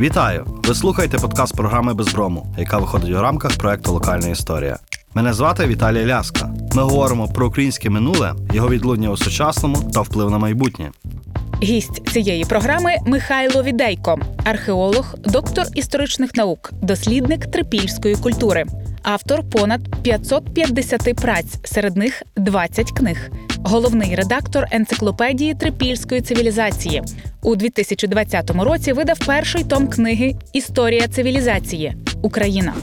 Вітаю! 0.00 0.46
Ви 0.64 0.74
слухаєте 0.74 1.18
подкаст 1.18 1.56
програми 1.56 1.94
Безброму, 1.94 2.54
яка 2.58 2.78
виходить 2.78 3.10
у 3.10 3.20
рамках 3.20 3.56
проекту 3.56 3.92
Локальна 3.92 4.28
історія. 4.28 4.78
Мене 5.14 5.32
звати 5.32 5.66
Віталій 5.66 6.06
Ляска. 6.06 6.54
Ми 6.74 6.82
говоримо 6.82 7.28
про 7.28 7.46
українське 7.46 7.90
минуле, 7.90 8.34
його 8.52 8.68
відлуння 8.68 9.10
у 9.10 9.16
сучасному 9.16 9.90
та 9.94 10.00
вплив 10.00 10.30
на 10.30 10.38
майбутнє. 10.38 10.90
Гість 11.62 12.08
цієї 12.08 12.44
програми 12.44 12.90
Михайло 13.06 13.62
Відейко, 13.62 14.18
археолог, 14.44 15.14
доктор 15.18 15.64
історичних 15.74 16.34
наук, 16.34 16.70
дослідник 16.82 17.46
трипільської 17.46 18.16
культури, 18.16 18.64
автор 19.02 19.50
понад 19.50 20.02
550 20.02 21.16
праць, 21.16 21.58
серед 21.64 21.96
них 21.96 22.22
20 22.36 22.92
книг, 22.92 23.30
головний 23.64 24.14
редактор 24.14 24.66
енциклопедії 24.70 25.54
трипільської 25.54 26.20
цивілізації. 26.20 27.02
У 27.42 27.56
2020 27.56 28.50
році 28.50 28.92
видав 28.92 29.18
перший 29.26 29.64
том 29.64 29.88
книги 29.88 30.34
Історія 30.52 31.08
цивілізації 31.08 31.96
Україна. 32.22 32.74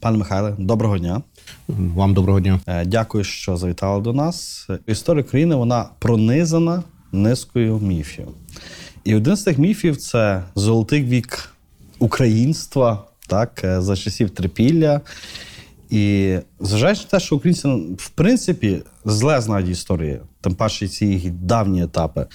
Пане 0.00 0.18
Михайле, 0.18 0.54
доброго 0.58 0.98
дня. 0.98 1.22
Вам 1.68 2.14
доброго 2.14 2.40
дня. 2.40 2.60
Е, 2.66 2.84
Дякую, 2.84 3.24
що 3.24 3.56
завітали 3.56 4.02
до 4.02 4.12
нас. 4.12 4.68
Історія 4.86 5.24
України 5.24 5.54
вона 5.54 5.86
пронизана 5.98 6.82
низкою 7.12 7.78
міфів. 7.78 8.28
І 9.04 9.14
один 9.14 9.36
з 9.36 9.42
цих 9.42 9.58
міфів 9.58 9.96
це 9.96 10.42
золотий 10.54 11.04
вік 11.04 11.52
українства, 11.98 13.04
так, 13.26 13.60
е, 13.64 13.80
за 13.80 13.96
часів 13.96 14.30
трипілля. 14.30 15.00
І 15.90 16.36
зважаючи 16.60 17.00
на 17.02 17.08
те, 17.08 17.20
що 17.20 17.36
українці, 17.36 17.68
в 17.98 18.08
принципі, 18.08 18.82
зле 19.04 19.40
знають 19.40 19.68
історію, 19.68 20.20
тим 20.40 20.54
паче 20.54 20.88
ці 20.88 21.32
давні 21.42 21.84
етапи. 21.84 22.26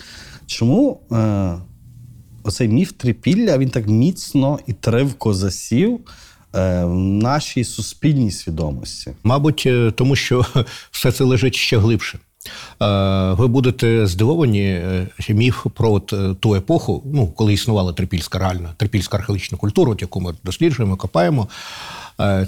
Чому 0.45 0.99
е, 1.11 1.55
оцей 2.43 2.67
міф 2.67 2.91
трипілля 2.91 3.57
він 3.57 3.69
так 3.69 3.87
міцно 3.87 4.59
і 4.67 4.73
тривко 4.73 5.33
засів 5.33 5.99
е, 6.55 6.85
в 6.85 6.95
нашій 6.95 7.63
суспільній 7.63 8.31
свідомості? 8.31 9.11
Мабуть, 9.23 9.63
е, 9.65 9.91
тому 9.95 10.15
що 10.15 10.45
все 10.91 11.11
це 11.11 11.23
лежить 11.23 11.55
ще 11.55 11.77
глибше. 11.77 12.19
Е, 12.81 13.33
Ви 13.33 13.47
будете 13.47 14.07
здивовані, 14.07 14.63
е, 14.63 15.07
міф 15.29 15.65
про 15.73 15.91
от 15.91 16.13
е, 16.13 16.35
ту 16.39 16.55
епоху, 16.55 17.03
ну 17.13 17.27
коли 17.27 17.53
існувала 17.53 17.93
трипільська 17.93 18.39
реальна 18.39 18.73
трипільська 18.77 19.17
археологічна 19.17 19.57
культура, 19.57 19.91
от 19.91 20.01
яку 20.01 20.21
ми 20.21 20.33
досліджуємо, 20.43 20.95
копаємо. 20.95 21.47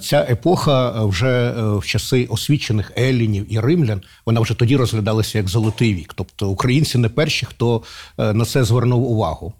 Ця 0.02 0.28
епоха 0.30 1.06
вже 1.06 1.53
в 1.58 1.86
часи 1.86 2.25
освічених 2.25 2.92
елінів 2.98 3.53
і 3.53 3.59
римлян, 3.59 4.02
вона 4.25 4.40
вже 4.40 4.53
тоді 4.53 4.75
розглядалася 4.75 5.38
як 5.38 5.48
золотий 5.48 5.94
вік. 5.94 6.14
Тобто 6.14 6.50
українці 6.50 6.98
не 6.98 7.09
перші, 7.09 7.45
хто 7.45 7.81
на 8.18 8.45
це 8.45 8.64
звернув 8.64 9.12
увагу. 9.12 9.53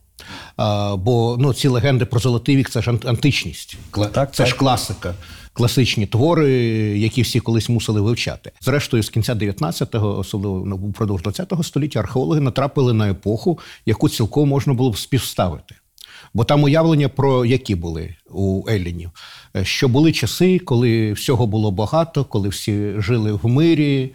Бо 0.98 1.38
ну, 1.40 1.54
ці 1.54 1.68
легенди 1.68 2.06
про 2.06 2.20
золотий 2.20 2.56
вік 2.56 2.70
це 2.70 2.82
ж 2.82 2.92
античність, 3.06 3.78
Так, 3.92 4.32
це 4.32 4.38
так. 4.38 4.48
ж 4.48 4.56
класика. 4.56 5.14
Класичні 5.58 6.06
твори, 6.06 6.52
які 7.00 7.22
всі 7.22 7.40
колись 7.40 7.70
мусили 7.70 8.02
вивчати. 8.02 8.52
Зрештою, 8.62 9.04
з 9.04 9.10
кінця 9.10 9.34
19-го, 9.34 10.18
особливо 10.18 10.78
впродовж 10.90 11.22
20-го 11.22 11.64
століття, 11.64 12.00
археологи 12.00 12.42
натрапили 12.42 12.94
на 12.94 13.10
епоху, 13.10 13.60
яку 13.86 14.10
цілком 14.10 14.50
можна 14.50 14.74
було 14.74 14.92
б 14.92 14.98
співставити. 14.98 15.76
Бо 16.34 16.44
там 16.44 16.64
уявлення 16.64 17.10
про 17.10 17.46
які 17.46 17.76
були 17.76 18.16
у 18.30 18.64
Еллінів, 18.70 19.12
Е, 19.56 19.66
що 19.66 19.88
були 19.88 20.12
часи, 20.12 20.60
коли 20.60 21.14
всього 21.14 21.48
було 21.48 21.72
багато, 21.72 22.26
коли 22.26 22.50
всі 22.50 22.94
жили 22.98 23.32
в 23.32 23.48
мирі. 23.48 24.14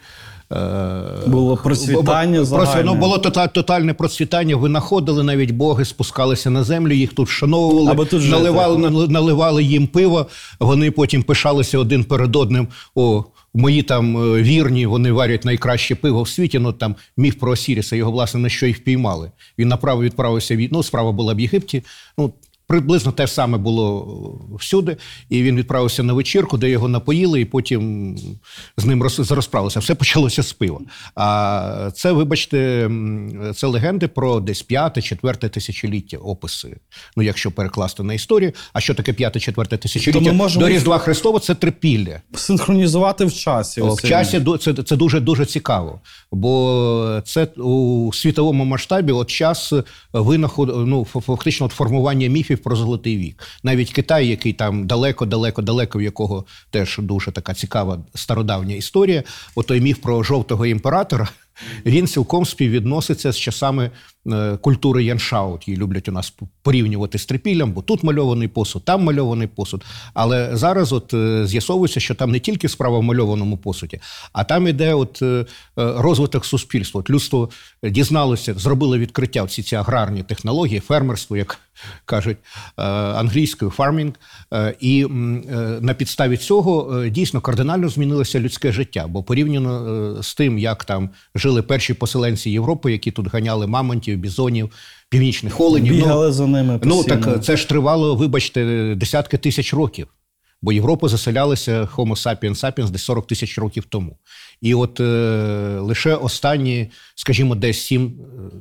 Е, 0.52 1.26
Було 1.26 1.56
процвітання 1.56 2.44
загальне. 2.44 2.72
Просто, 2.72 2.92
ну, 2.92 3.00
було 3.00 3.18
тотальне 3.54 3.94
процвітання. 3.94 4.56
Винаходили 4.56 5.22
навіть 5.22 5.50
боги, 5.50 5.84
спускалися 5.84 6.50
на 6.50 6.64
землю, 6.64 6.92
їх 6.92 7.12
тут 7.12 7.28
вшановували, 7.28 7.90
Аби 7.90 8.04
тут 8.04 8.30
наливали, 8.30 8.78
нали- 8.78 9.08
наливали 9.08 9.64
їм 9.64 9.86
пиво. 9.86 10.26
Вони 10.60 10.90
потім 10.90 11.22
пишалися 11.22 11.78
один 11.78 12.04
перед 12.04 12.36
одним. 12.36 12.68
О, 12.94 13.24
мої 13.54 13.82
там 13.82 14.34
е, 14.34 14.42
вірні, 14.42 14.86
вони 14.86 15.12
варять 15.12 15.44
найкраще 15.44 15.94
пиво 15.94 16.22
в 16.22 16.28
світі. 16.28 16.58
Ну 16.58 16.72
там 16.72 16.96
міф 17.16 17.34
про 17.34 17.52
Осіріса, 17.52 17.96
його 17.96 18.10
власне 18.10 18.40
на 18.40 18.48
що 18.48 18.66
і 18.66 18.72
впіймали. 18.72 19.30
Він 19.58 19.68
направо 19.68 20.02
відправився 20.02 20.56
від 20.56 20.72
ну, 20.72 20.82
справа 20.82 21.12
була 21.12 21.34
в 21.34 21.40
Єгипті. 21.40 21.82
Ну 22.18 22.32
Приблизно 22.66 23.12
те 23.12 23.26
ж 23.26 23.32
саме 23.32 23.58
було 23.58 24.40
всюди, 24.60 24.96
і 25.28 25.42
він 25.42 25.56
відправився 25.56 26.02
на 26.02 26.12
вечірку, 26.12 26.58
де 26.58 26.70
його 26.70 26.88
напоїли, 26.88 27.40
і 27.40 27.44
потім 27.44 28.16
з 28.76 28.84
ним 28.84 29.02
роз- 29.02 29.34
розправилися. 29.34 29.80
Все 29.80 29.94
почалося 29.94 30.42
з 30.42 30.52
пива. 30.52 30.80
А 31.14 31.90
це, 31.94 32.12
вибачте, 32.12 32.90
це 33.54 33.66
легенди 33.66 34.08
про 34.08 34.40
десь 34.40 34.62
п'яте, 34.62 35.02
четверте 35.02 35.48
тисячоліття, 35.48 36.16
описи. 36.16 36.76
Ну, 37.16 37.22
якщо 37.22 37.50
перекласти 37.50 38.02
на 38.02 38.14
історію. 38.14 38.52
А 38.72 38.80
що 38.80 38.94
таке 38.94 39.12
п'яте, 39.12 39.40
четверте 39.40 39.76
тисячоліття? 39.76 40.32
можемо 40.32 40.66
До 40.66 40.72
Різдва 40.72 40.98
Христова 40.98 41.38
це 41.40 41.54
трипілля. 41.54 42.20
Синхронізувати 42.34 43.24
в 43.24 43.34
часі. 43.34 43.80
В 43.80 43.90
оцей 43.90 44.10
часі 44.10 44.42
це, 44.60 44.74
це 44.74 44.96
дуже 44.96 45.20
дуже 45.20 45.46
цікаво, 45.46 46.00
бо 46.32 47.22
це 47.24 47.44
у 47.44 48.10
світовому 48.12 48.64
масштабі 48.64 49.12
от 49.12 49.30
час 49.30 49.72
винаход, 50.12 50.88
ну 50.88 51.04
фактично 51.04 51.66
от 51.66 51.72
формування 51.72 52.28
міфів 52.28 52.61
про 52.62 52.76
золотий 52.76 53.16
вік. 53.16 53.42
Навіть 53.62 53.92
Китай, 53.92 54.28
який 54.28 54.52
там 54.52 54.86
далеко, 54.86 55.26
далеко, 55.26 55.62
далеко, 55.62 55.98
в 55.98 56.02
якого 56.02 56.44
теж 56.70 56.98
дуже 56.98 57.32
така 57.32 57.54
цікава 57.54 57.98
стародавня 58.14 58.74
історія. 58.74 59.22
Отой 59.54 59.80
міф 59.80 59.98
про 59.98 60.22
жовтого 60.22 60.66
імператора. 60.66 61.28
Він 61.86 62.06
цілком 62.06 62.46
співвідноситься 62.46 63.32
з 63.32 63.38
часами 63.38 63.90
е, 64.26 64.56
культури 64.56 65.04
Яншаут. 65.04 65.68
Її 65.68 65.80
люблять 65.80 66.08
у 66.08 66.12
нас 66.12 66.34
порівнювати 66.62 67.18
з 67.18 67.26
трипіллям, 67.26 67.72
бо 67.72 67.82
тут 67.82 68.02
мальований 68.02 68.48
посуд, 68.48 68.84
там 68.84 69.02
мальований 69.02 69.46
посуд. 69.48 69.84
Але 70.14 70.56
зараз 70.56 70.92
от 70.92 71.14
е, 71.14 71.46
з'ясовується, 71.46 72.00
що 72.00 72.14
там 72.14 72.30
не 72.30 72.40
тільки 72.40 72.68
справа 72.68 72.98
в 72.98 73.02
мальованому 73.02 73.56
посуді, 73.56 74.00
а 74.32 74.44
там 74.44 74.68
іде 74.68 74.94
от 74.94 75.22
е, 75.22 75.46
розвиток 75.76 76.44
суспільства. 76.44 77.00
От 77.00 77.10
людство 77.10 77.50
дізналося, 77.82 78.54
зробило 78.54 78.98
відкриття 78.98 79.44
всі 79.44 79.62
ці 79.62 79.76
аграрні 79.76 80.22
технології, 80.22 80.80
фермерство, 80.80 81.36
як 81.36 81.58
кажуть 82.04 82.36
англійською 82.76 83.70
фармінг. 83.70 84.12
І 84.80 85.06
на 85.80 85.94
підставі 85.94 86.36
цього 86.36 87.04
дійсно 87.08 87.40
кардинально 87.40 87.88
змінилося 87.88 88.40
людське 88.40 88.72
життя, 88.72 89.06
бо 89.08 89.22
порівняно 89.22 90.22
з 90.22 90.34
тим, 90.34 90.58
як 90.58 90.84
там 90.84 91.10
жили 91.42 91.62
перші 91.62 91.94
поселенці 91.94 92.50
Європи, 92.50 92.92
які 92.92 93.10
тут 93.10 93.26
ганяли 93.32 93.66
мамонтів, 93.66 94.18
бізонів, 94.18 94.70
північних 95.08 95.60
оленів. 95.60 95.92
Бігали 95.94 96.32
за 96.32 96.46
ними 96.46 96.80
Ну 96.82 97.04
так 97.04 97.44
це 97.44 97.56
ж 97.56 97.68
тривало, 97.68 98.14
вибачте, 98.14 98.94
десятки 98.96 99.38
тисяч 99.38 99.74
років. 99.74 100.06
Бо 100.62 100.72
Європа 100.72 101.08
заселялася 101.08 101.88
Homo 101.96 102.26
sapiens 102.26 102.64
sapiens 102.64 102.90
десь 102.90 103.02
40 103.02 103.26
тисяч 103.26 103.58
років 103.58 103.84
тому. 103.84 104.18
І 104.62 104.74
от 104.74 105.00
е, 105.00 105.04
лише 105.80 106.14
останні, 106.14 106.90
скажімо, 107.14 107.54
десь 107.54 107.80
7, 107.80 108.12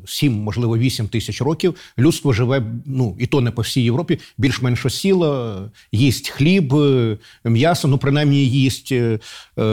7, 0.06 0.34
можливо, 0.34 0.78
8 0.78 1.08
тисяч 1.08 1.42
років 1.42 1.76
людство 1.98 2.34
живе, 2.34 2.64
ну 2.86 3.16
і 3.20 3.26
то 3.26 3.42
не 3.42 3.52
по 3.52 3.62
всій 3.62 3.82
Європі, 3.82 4.20
більш-менш 4.38 4.86
осіло, 4.86 5.56
їсть 5.92 6.30
хліб, 6.30 6.76
е, 6.76 7.18
м'ясо, 7.46 7.88
ну 7.88 7.98
принаймні 7.98 8.46
їсть 8.46 8.92
е, 8.92 9.20
е, 9.60 9.64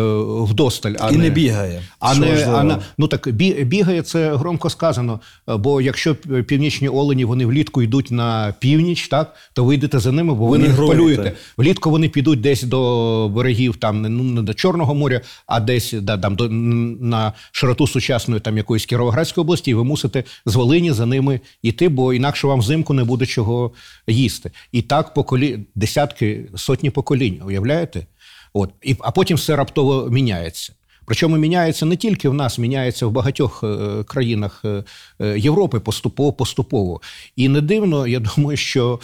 вдосталь. 0.43 0.94
А 1.00 1.11
І 1.11 1.16
не 1.16 1.31
бігає, 1.31 1.83
А 1.99 2.15
не, 2.15 2.27
а 2.55 2.65
на, 2.65 2.83
ну 2.99 3.09
так 3.09 3.28
бі- 3.33 3.65
бігає 3.65 4.03
це 4.03 4.37
громко 4.37 4.71
сказано. 4.71 5.21
Бо 5.47 5.81
якщо 5.81 6.15
північні 6.15 6.89
олені 6.89 7.25
вони 7.25 7.47
влітку 7.47 7.83
йдуть 7.83 8.10
на 8.10 8.55
північ, 8.59 9.09
так 9.09 9.34
то 9.53 9.65
ви 9.65 9.75
йдете 9.75 9.99
за 9.99 10.12
ними, 10.12 10.34
бо 10.34 10.47
ви 10.47 10.59
не 10.59 10.69
полюєте. 10.89 11.33
Влітку 11.56 11.91
вони 11.91 12.09
підуть 12.09 12.41
десь 12.41 12.62
до 12.62 13.31
берегів, 13.34 13.77
там 13.77 14.03
не- 14.03 14.09
ну 14.09 14.22
не 14.25 14.43
до 14.43 14.55
Чорного 14.55 14.95
моря, 14.95 15.21
а 15.47 15.60
десь 15.60 15.93
да, 15.93 16.16
там 16.18 16.34
до 16.34 16.48
на 16.48 17.32
широту 17.52 17.86
сучасної 17.86 18.40
там 18.40 18.56
якоїсь 18.56 18.86
Кіровоградської 18.86 19.42
області, 19.42 19.70
і 19.70 19.74
ви 19.74 19.84
мусите 19.84 20.24
з 20.46 20.54
Волині 20.54 20.92
за 20.92 21.06
ними 21.06 21.40
йти, 21.62 21.88
бо 21.88 22.14
інакше 22.14 22.46
вам 22.46 22.58
взимку 22.58 22.94
не 22.94 23.04
буде 23.04 23.26
чого 23.26 23.72
їсти. 24.06 24.50
І 24.72 24.82
так 24.82 25.14
поколі... 25.14 25.59
десятки, 25.74 26.50
сотні 26.56 26.91
поколінь, 26.91 27.42
уявляєте? 27.47 28.06
От 28.53 28.70
і 28.82 28.97
а 29.00 29.10
потім 29.10 29.36
все 29.36 29.56
раптово 29.56 30.10
міняється. 30.10 30.72
Причому 31.09 31.37
міняється 31.37 31.87
не 31.87 31.97
тільки 31.97 32.28
в 32.28 32.34
нас, 32.34 32.59
міняється 32.59 33.07
в 33.07 33.10
багатьох 33.10 33.65
е, 33.65 34.05
країнах 34.05 34.63
е, 34.65 34.84
е, 35.21 35.39
Європи 35.39 35.81
поступово 35.81 36.33
поступово. 36.33 37.01
І 37.37 37.49
не 37.49 37.60
дивно, 37.60 38.07
я 38.07 38.21
думаю, 38.37 38.57
що 38.57 39.01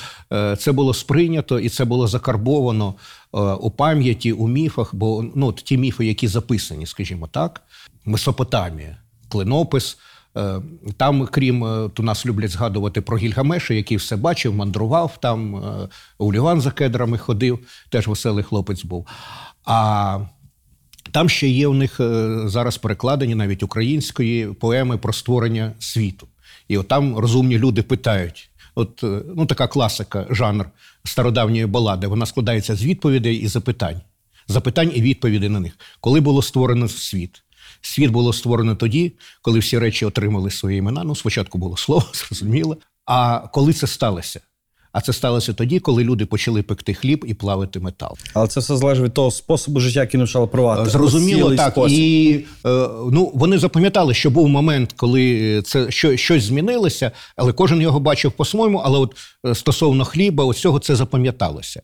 це 0.58 0.72
було 0.72 0.94
сприйнято 0.94 1.60
і 1.60 1.68
це 1.68 1.84
було 1.84 2.08
закарбовано 2.08 2.94
у 3.60 3.70
пам'яті, 3.70 4.32
у 4.32 4.48
міфах, 4.48 4.94
бо 4.94 5.24
ну, 5.34 5.52
ті 5.52 5.78
міфи, 5.78 6.06
які 6.06 6.28
записані, 6.28 6.86
скажімо 6.86 7.26
так, 7.26 7.62
Месопотамія, 8.04 8.96
клинопис. 9.28 9.98
Там, 10.96 11.26
крім 11.26 11.62
у 11.98 12.02
нас 12.02 12.26
люблять 12.26 12.50
згадувати 12.50 13.00
про 13.00 13.16
Гільгамеша, 13.16 13.74
який 13.74 13.96
все 13.96 14.16
бачив, 14.16 14.54
мандрував 14.54 15.18
там, 15.22 15.62
у 16.18 16.32
Ліван 16.32 16.60
за 16.60 16.70
кедрами 16.70 17.18
ходив, 17.18 17.58
теж 17.88 18.06
веселий 18.06 18.44
хлопець 18.44 18.84
був. 18.84 19.06
А 19.64 20.18
там 21.14 21.28
ще 21.28 21.48
є 21.48 21.66
у 21.66 21.74
них 21.74 22.00
е, 22.00 22.40
зараз 22.44 22.78
перекладені 22.78 23.34
навіть 23.34 23.62
української 23.62 24.46
поеми 24.46 24.98
про 24.98 25.12
створення 25.12 25.72
світу. 25.78 26.28
І 26.68 26.78
от 26.78 26.88
там 26.88 27.16
розумні 27.18 27.58
люди 27.58 27.82
питають: 27.82 28.50
от 28.74 29.04
е, 29.04 29.22
ну 29.36 29.46
така 29.46 29.66
класика, 29.66 30.26
жанр 30.30 30.66
стародавньої 31.04 31.66
балади. 31.66 32.06
Вона 32.06 32.26
складається 32.26 32.76
з 32.76 32.84
відповідей 32.84 33.36
і 33.36 33.46
запитань. 33.46 34.00
Запитань 34.48 34.92
і 34.94 35.02
відповідей 35.02 35.48
на 35.48 35.60
них. 35.60 35.78
Коли 36.00 36.20
було 36.20 36.42
створено 36.42 36.88
світ? 36.88 37.42
Світ 37.80 38.10
було 38.10 38.32
створено 38.32 38.76
тоді, 38.76 39.12
коли 39.42 39.58
всі 39.58 39.78
речі 39.78 40.06
отримали 40.06 40.50
свої 40.50 40.78
імена. 40.78 41.04
Ну, 41.04 41.16
спочатку 41.16 41.58
було 41.58 41.76
слово, 41.76 42.06
зрозуміло. 42.14 42.76
А 43.04 43.38
коли 43.38 43.72
це 43.72 43.86
сталося? 43.86 44.40
А 44.94 45.00
це 45.00 45.12
сталося 45.12 45.52
тоді, 45.52 45.78
коли 45.80 46.04
люди 46.04 46.26
почали 46.26 46.62
пекти 46.62 46.94
хліб 46.94 47.24
і 47.28 47.34
плавити 47.34 47.80
метал. 47.80 48.16
Але 48.34 48.46
це 48.46 48.60
все 48.60 48.76
залежить 48.76 49.04
від 49.04 49.14
того 49.14 49.30
способу 49.30 49.80
життя, 49.80 50.00
який 50.00 50.18
навчали 50.18 50.46
провадити. 50.46 50.90
Зрозуміло, 50.90 51.54
так. 51.54 51.72
спосіб. 51.72 51.98
І 51.98 52.44
е, 52.66 52.88
ну, 53.12 53.30
вони 53.34 53.58
запам'ятали, 53.58 54.14
що 54.14 54.30
був 54.30 54.48
момент, 54.48 54.92
коли 54.96 55.62
це 55.62 55.90
що, 55.90 56.16
щось 56.16 56.44
змінилося, 56.44 57.10
але 57.36 57.52
кожен 57.52 57.80
його 57.80 58.00
бачив 58.00 58.32
по-своєму. 58.32 58.78
Але 58.78 58.98
от 58.98 59.16
е, 59.46 59.54
стосовно 59.54 60.04
хліба, 60.04 60.44
ось 60.44 60.60
цього 60.60 60.78
це 60.78 60.96
запам'яталося. 60.96 61.82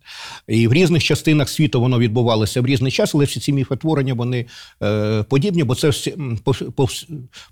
І 0.49 0.69
в 0.69 0.73
різних 0.73 1.05
частинах 1.05 1.49
світу 1.49 1.81
воно 1.81 1.99
відбувалося 1.99 2.61
в 2.61 2.67
різний 2.67 2.93
час, 2.93 3.15
але 3.15 3.25
всі 3.25 3.41
ці 3.41 3.53
міфотворення 3.53 4.15
вони 4.15 4.47
е, 4.83 5.23
подібні, 5.23 5.65
бо 5.65 5.75
це 5.75 5.89
всі, 5.89 6.15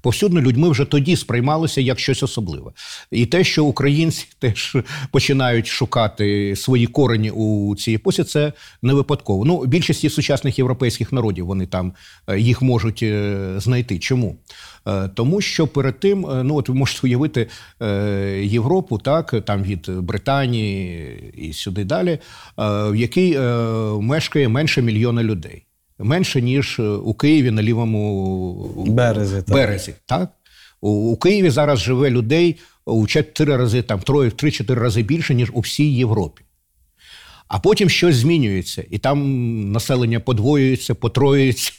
повсюдно 0.02 0.40
людьми 0.40 0.68
вже 0.68 0.84
тоді 0.84 1.16
сприймалося 1.16 1.80
як 1.80 1.98
щось 1.98 2.22
особливе. 2.22 2.70
І 3.10 3.26
те, 3.26 3.44
що 3.44 3.64
українці 3.64 4.26
теж 4.38 4.76
починають 5.10 5.47
шукати 5.66 6.56
свої 6.56 6.86
корені 6.86 7.30
у 7.30 7.76
цій 7.76 7.94
епосі, 7.94 8.24
це 8.24 8.52
не 8.82 8.92
випадково. 8.94 9.44
Ну, 9.44 9.66
більшість 9.66 10.10
сучасних 10.10 10.58
європейських 10.58 11.12
народів 11.12 11.46
вони 11.46 11.66
там 11.66 11.92
е, 12.28 12.38
їх 12.38 12.62
можуть 12.62 13.02
е, 13.02 13.36
знайти. 13.56 13.98
Чому? 13.98 14.36
Е, 14.86 15.08
Тому 15.14 15.40
що 15.40 15.66
перед 15.66 16.00
тим, 16.00 16.26
ну 16.44 16.56
от 16.56 16.68
ви 16.68 16.74
можете 16.74 17.00
уявити 17.06 17.46
Європу, 18.42 18.98
так 18.98 19.34
там 19.44 19.62
від 19.62 19.90
Британії 19.90 21.32
і 21.36 21.52
сюди 21.52 21.84
далі, 21.84 22.18
в 22.58 22.94
якій 22.94 23.38
мешкає 24.00 24.48
менше 24.48 24.82
мільйона 24.82 25.22
людей. 25.22 25.64
Менше 25.98 26.42
ніж 26.42 26.80
у 26.80 27.14
Києві 27.14 27.50
на 27.50 27.62
лівому 27.62 28.84
Березі, 28.86 29.36
так. 29.36 29.54
березі. 29.56 29.94
Так? 30.06 30.30
У, 30.80 30.90
у 30.90 31.16
Києві 31.16 31.50
зараз 31.50 31.78
живе 31.78 32.10
людей 32.10 32.56
у 32.92 33.06
чотири 33.06 33.56
рази, 33.56 33.82
там 33.82 34.00
троє, 34.00 34.30
три-чотири 34.30 34.80
рази 34.80 35.02
більше, 35.02 35.34
ніж 35.34 35.50
у 35.52 35.60
всій 35.60 35.94
Європі. 35.94 36.42
А 37.48 37.58
потім 37.58 37.88
щось 37.88 38.16
змінюється, 38.16 38.84
і 38.90 38.98
там 38.98 39.72
населення 39.72 40.20
подвоюється, 40.20 40.94
потроюється 40.94 41.72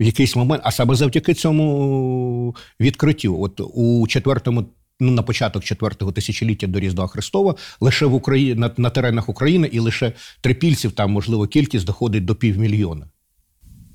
в 0.00 0.02
якийсь 0.02 0.36
момент. 0.36 0.62
А 0.64 0.70
саме 0.70 0.94
завдяки 0.94 1.34
цьому 1.34 2.56
відкриттю, 2.80 3.42
от 3.42 3.60
у 3.74 4.06
четвертому. 4.06 4.64
Ну, 5.00 5.12
на 5.12 5.22
початок 5.22 5.64
четвертого 5.64 6.12
тисячоліття 6.12 6.66
до 6.66 6.80
Різдва 6.80 7.06
Христова 7.06 7.54
лише 7.80 8.06
в 8.06 8.14
Україні 8.14 8.54
на, 8.54 8.70
на 8.76 8.90
теренах 8.90 9.28
України 9.28 9.68
і 9.72 9.78
лише 9.78 10.12
трипільців 10.40 10.92
там 10.92 11.10
можливо 11.10 11.46
кількість 11.46 11.86
доходить 11.86 12.24
до 12.24 12.34
півмільйона. 12.34 13.06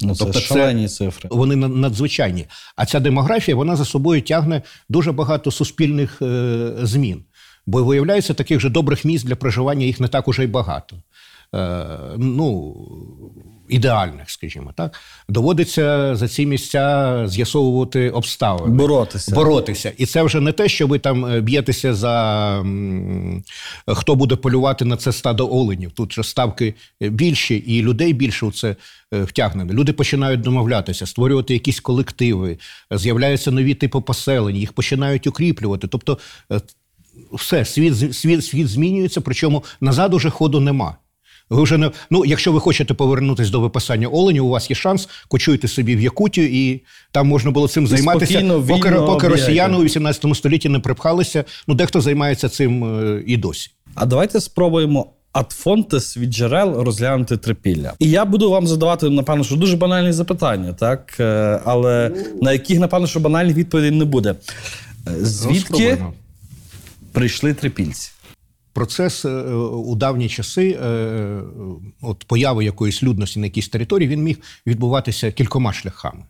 Ну, 0.02 0.16
тобто 0.20 0.40
це- 0.40 0.46
шалені 0.46 0.88
цифри. 0.88 1.30
Вони 1.32 1.56
надзвичайні. 1.56 2.46
А 2.76 2.86
ця 2.86 3.00
демографія 3.00 3.56
вона 3.58 3.76
за 3.76 3.86
собою 3.86 4.22
тягне 4.22 4.62
дуже 4.90 5.12
багато 5.12 5.52
суспільних 5.52 6.22
е, 6.22 6.72
змін. 6.84 7.24
Бо 7.66 7.84
виявляється, 7.84 8.34
таких 8.34 8.60
же 8.60 8.70
добрих 8.70 9.06
місць 9.06 9.26
для 9.26 9.36
проживання 9.36 9.86
їх 9.86 10.00
не 10.00 10.08
так 10.08 10.28
уже 10.28 10.44
й 10.44 10.48
багато. 10.48 10.96
Е, 11.56 11.86
ну, 12.18 12.76
ідеальних, 13.72 14.30
скажімо 14.30 14.74
так. 14.76 15.00
Доводиться 15.30 16.16
за 16.16 16.28
ці 16.28 16.46
місця 16.46 17.24
з'ясовувати 17.28 18.10
обставини. 18.10 18.76
Боротися. 18.76 19.36
Боротися. 19.36 19.92
І 19.98 20.06
це 20.06 20.24
вже 20.24 20.40
не 20.40 20.52
те, 20.52 20.70
що 20.70 20.88
ви 20.88 21.00
там 21.00 21.26
е, 21.26 21.42
б'єтеся 21.42 21.94
за 21.94 22.66
хто 23.88 24.16
буде 24.16 24.36
полювати 24.36 24.86
на 24.86 24.98
це 24.98 25.12
стадо 25.12 25.50
оленів. 25.52 25.92
Тут 25.92 26.14
же 26.14 26.24
ставки 26.24 26.74
е, 27.02 27.10
більші, 27.10 27.56
і 27.56 27.82
людей 27.82 28.14
більше 28.14 28.46
у 28.46 28.52
це 28.52 28.76
е, 29.14 29.24
втягнено. 29.24 29.74
Люди 29.74 29.94
починають 29.94 30.42
домовлятися, 30.42 31.06
створювати 31.06 31.54
якісь 31.54 31.80
колективи, 31.80 32.58
з'являються 32.92 33.52
нові 33.52 33.74
типи 33.74 34.02
поселень, 34.02 34.56
їх 34.56 34.74
починають 34.74 35.28
укріплювати. 35.28 35.88
Тобто, 35.88 36.18
все, 37.34 37.66
світ, 37.66 38.16
світ, 38.16 38.46
світ 38.46 38.68
змінюється, 38.68 39.22
причому 39.22 39.64
назад 39.82 40.14
уже 40.14 40.30
ходу 40.30 40.60
нема. 40.60 40.96
Ви 41.52 41.64
вже 41.64 41.78
не 41.78 41.92
ну, 42.10 42.26
якщо 42.26 42.52
ви 42.52 42.60
хочете 42.60 42.94
повернутися 42.94 43.52
до 43.52 43.60
випасання 43.60 44.08
оленів, 44.08 44.46
у 44.46 44.50
вас 44.50 44.70
є 44.70 44.76
шанс, 44.76 45.10
кочуйте 45.28 45.68
собі 45.68 45.96
в 45.96 46.02
Якутію, 46.02 46.48
і 46.48 46.82
там 47.12 47.28
можна 47.28 47.52
було 47.52 47.68
цим 47.68 47.88
займатися, 47.88 48.34
спокійно, 48.34 48.62
поки, 48.62 48.90
вільно 48.90 49.06
поки 49.06 49.28
росіяни 49.28 49.78
у 49.78 49.84
18 49.84 50.36
столітті 50.36 50.70
не 50.70 50.80
припхалися. 50.80 51.44
Ну, 51.68 51.76
дехто 51.76 52.02
займається 52.02 52.50
цим 52.50 52.84
е, 52.84 53.24
і 53.28 53.38
досі. 53.38 53.72
А 53.96 54.06
давайте 54.06 54.42
спробуємо 54.42 55.08
адфонтес 55.32 56.18
від 56.18 56.34
джерел 56.34 56.82
розглянути 56.82 57.38
трипілля. 57.38 57.94
І 58.00 58.10
я 58.10 58.26
буду 58.26 58.52
вам 58.52 58.68
задавати, 58.68 59.10
напевно, 59.10 59.44
що 59.44 59.56
дуже 59.56 59.78
банальні 59.78 60.12
запитання, 60.12 60.74
так? 60.74 61.16
Е, 61.20 61.60
Але 61.66 62.12
на 62.42 62.52
яких, 62.52 62.80
напевно, 62.80 63.08
що 63.08 63.20
банальних 63.20 63.56
відповідей 63.56 63.92
не 63.92 64.06
буде. 64.06 64.36
Е, 65.08 65.26
Звідки 65.26 65.98
прийшли 67.12 67.54
трипільці? 67.54 68.12
Процес 68.74 69.26
е, 69.26 69.30
у 69.54 69.96
давні 69.96 70.30
часи, 70.30 70.80
е, 70.84 71.42
от 72.02 72.24
появи 72.24 72.66
якоїсь 72.66 73.04
людності 73.04 73.40
на 73.40 73.46
якійсь 73.46 73.70
території, 73.70 74.10
він 74.10 74.24
міг 74.24 74.38
відбуватися 74.68 75.32
кількома 75.32 75.74
шляхами. 75.74 76.24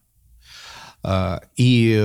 Е, 1.06 1.42
І 1.58 2.00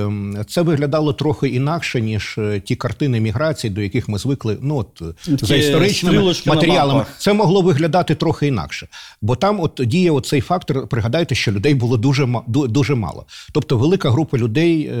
це 0.47 0.61
виглядало 0.61 1.13
трохи 1.13 1.47
інакше, 1.47 2.01
ніж 2.01 2.35
е, 2.37 2.59
ті 2.59 2.75
картини 2.75 3.19
міграції, 3.19 3.71
до 3.71 3.81
яких 3.81 4.09
ми 4.09 4.17
звикли. 4.17 4.57
Ну 4.61 4.77
от 4.77 5.01
е, 5.01 5.37
за 5.41 5.55
історичними 5.55 6.33
матеріалами. 6.45 7.05
Це 7.17 7.33
могло 7.33 7.61
виглядати 7.61 8.15
трохи 8.15 8.47
інакше. 8.47 8.87
Бо 9.21 9.35
там 9.35 9.59
от 9.59 9.81
діє 9.85 10.11
оцей 10.11 10.41
фактор, 10.41 10.87
пригадайте, 10.87 11.35
що 11.35 11.51
людей 11.51 11.73
було 11.73 11.97
дуже, 11.97 12.27
дуже 12.47 12.95
мало. 12.95 13.25
Тобто 13.53 13.77
велика 13.77 14.09
група 14.09 14.37
людей, 14.37 14.91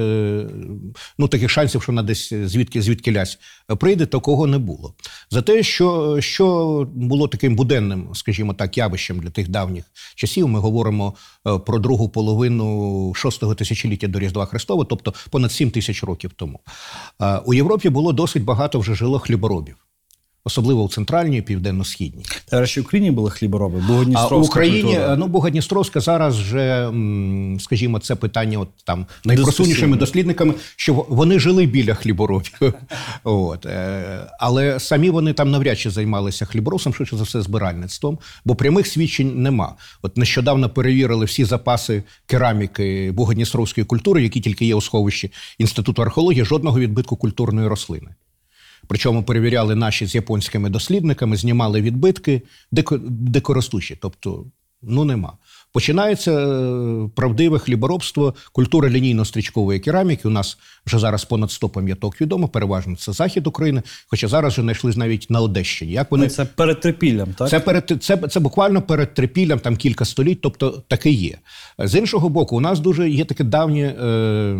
ну 1.17 1.27
таких 1.27 1.49
шансів, 1.49 1.83
що 1.83 1.91
вона 1.91 2.03
десь 2.03 2.33
звідки 2.33 2.81
звідки 2.81 3.11
лясь 3.11 3.39
прийде, 3.79 4.05
такого 4.05 4.47
не 4.47 4.57
було. 4.57 4.93
За 5.31 5.41
те, 5.41 5.63
що, 5.63 6.17
що 6.21 6.87
було 6.93 7.27
таким 7.27 7.55
буденним, 7.55 8.07
скажімо 8.13 8.53
так, 8.53 8.77
явищем 8.77 9.19
для 9.19 9.29
тих 9.29 9.47
давніх 9.47 9.85
часів, 10.15 10.47
ми 10.47 10.59
говоримо 10.59 11.13
про 11.65 11.79
другу 11.79 12.09
половину 12.09 13.13
шостого 13.15 13.55
тисячоліття 13.87 14.07
до 14.07 14.19
Різдва 14.19 14.45
Христова, 14.45 14.85
тобто 14.85 15.13
понад 15.29 15.51
7 15.51 15.71
тисяч 15.71 16.03
років 16.03 16.31
тому. 16.35 16.59
Е, 17.21 17.41
У 17.45 17.53
Європі 17.53 17.89
було 17.89 18.13
досить 18.13 18.43
багато 18.43 18.79
вже 18.79 18.95
жило 18.95 19.19
хліборобів. 19.19 19.86
Особливо 20.47 20.83
у 20.83 20.89
центральній 20.89 21.37
і 21.37 21.41
південно-східній. 21.41 22.23
Та 22.45 22.59
речі, 22.59 22.79
в 22.79 22.83
Україні 22.83 23.11
були 23.11 23.29
хлібороби, 23.29 23.81
А 23.83 23.87
Богодністровська 23.87 24.35
в 24.35 24.43
Україні, 24.43 24.81
культура. 24.81 25.15
ну 25.15 25.27
Богодністровська 25.27 25.99
зараз 25.99 26.39
вже, 26.39 26.91
скажімо, 27.59 27.99
це 27.99 28.15
питання 28.15 28.59
от 28.59 28.67
там 28.85 29.05
найпросунішими 29.25 29.97
дослідниками, 29.97 30.53
що 30.75 31.05
вони 31.09 31.39
жили 31.39 31.65
біля 31.65 31.93
хліборобів. 31.93 32.61
От. 33.23 33.65
е, 33.65 34.31
Але 34.39 34.79
самі 34.79 35.09
вони 35.09 35.33
там 35.33 35.51
навряд 35.51 35.79
чи 35.79 35.89
займалися 35.89 36.45
хліборобством, 36.45 36.93
швидше 36.93 37.17
за 37.17 37.23
все, 37.23 37.41
збиральництвом, 37.41 38.19
бо 38.45 38.55
прямих 38.55 38.87
свідчень 38.87 39.41
нема. 39.41 39.75
От 40.01 40.17
нещодавно 40.17 40.69
перевірили 40.69 41.25
всі 41.25 41.45
запаси 41.45 42.03
кераміки 42.25 43.11
Богодністровської 43.11 43.85
культури, 43.85 44.23
які 44.23 44.39
тільки 44.39 44.65
є 44.65 44.75
у 44.75 44.81
сховищі 44.81 45.31
Інституту 45.57 46.01
археології, 46.01 46.45
жодного 46.45 46.79
відбитку 46.79 47.15
культурної 47.15 47.67
рослини. 47.67 48.07
Причому 48.87 49.23
перевіряли 49.23 49.75
наші 49.75 50.05
з 50.05 50.15
японськими 50.15 50.69
дослідниками, 50.69 51.37
знімали 51.37 51.81
відбитки 51.81 52.41
дико, 52.71 52.99
дикоростучі, 53.07 53.97
тобто 54.01 54.45
ну 54.81 55.05
нема. 55.05 55.33
Починається 55.73 56.31
е, 56.31 57.09
правдиве 57.15 57.59
хліборобство, 57.59 58.35
культура 58.51 58.89
лінійно-стрічкової 58.89 59.79
кераміки. 59.79 60.27
У 60.27 60.31
нас 60.31 60.57
вже 60.85 60.99
зараз 60.99 61.25
понад 61.25 61.51
100 61.51 61.69
пам'яток 61.69 62.21
відомо, 62.21 62.47
переважно 62.47 62.95
це 62.95 63.11
захід 63.11 63.47
України, 63.47 63.81
хоча 64.07 64.27
зараз 64.27 64.53
вже 64.53 64.61
знайшли 64.61 64.93
навіть 64.95 65.29
на 65.29 65.41
Одещині. 65.41 65.91
Як 65.91 66.11
вони 66.11 66.23
Ну, 66.23 66.29
Це 66.29 66.45
перед 66.45 66.79
трипіллям, 66.79 67.33
так? 67.33 67.49
це 67.49 67.59
перед 67.59 67.93
це, 67.99 68.17
це 68.17 68.39
буквально 68.39 68.81
перед 68.81 69.13
трипіллям, 69.13 69.59
там 69.59 69.75
кілька 69.75 70.05
століть, 70.05 70.41
тобто 70.41 70.83
таке 70.87 71.09
є. 71.09 71.37
З 71.79 71.95
іншого 71.95 72.29
боку, 72.29 72.57
у 72.57 72.59
нас 72.59 72.79
дуже 72.79 73.09
є 73.09 73.25
таке 73.25 73.43
давнє 73.43 73.81
е, 73.81 74.57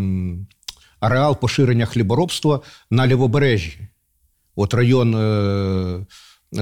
ареал 1.00 1.40
поширення 1.40 1.86
хліборобства 1.86 2.60
на 2.92 3.08
лівобережжі. 3.08 3.88
От 4.58 4.74
район. 4.74 5.16
Е, 5.16 6.06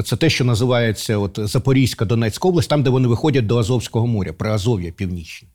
це 0.03 0.15
те, 0.15 0.29
що 0.29 0.45
називається 0.45 1.17
от 1.17 1.39
Запорізька 1.43 2.05
Донецька 2.05 2.47
область, 2.47 2.69
там, 2.69 2.83
де 2.83 2.89
вони 2.89 3.07
виходять 3.07 3.45
до 3.45 3.57
Азовського 3.57 4.07
моря, 4.07 4.33
Приазов'я 4.33 4.91
північне. 4.91 5.47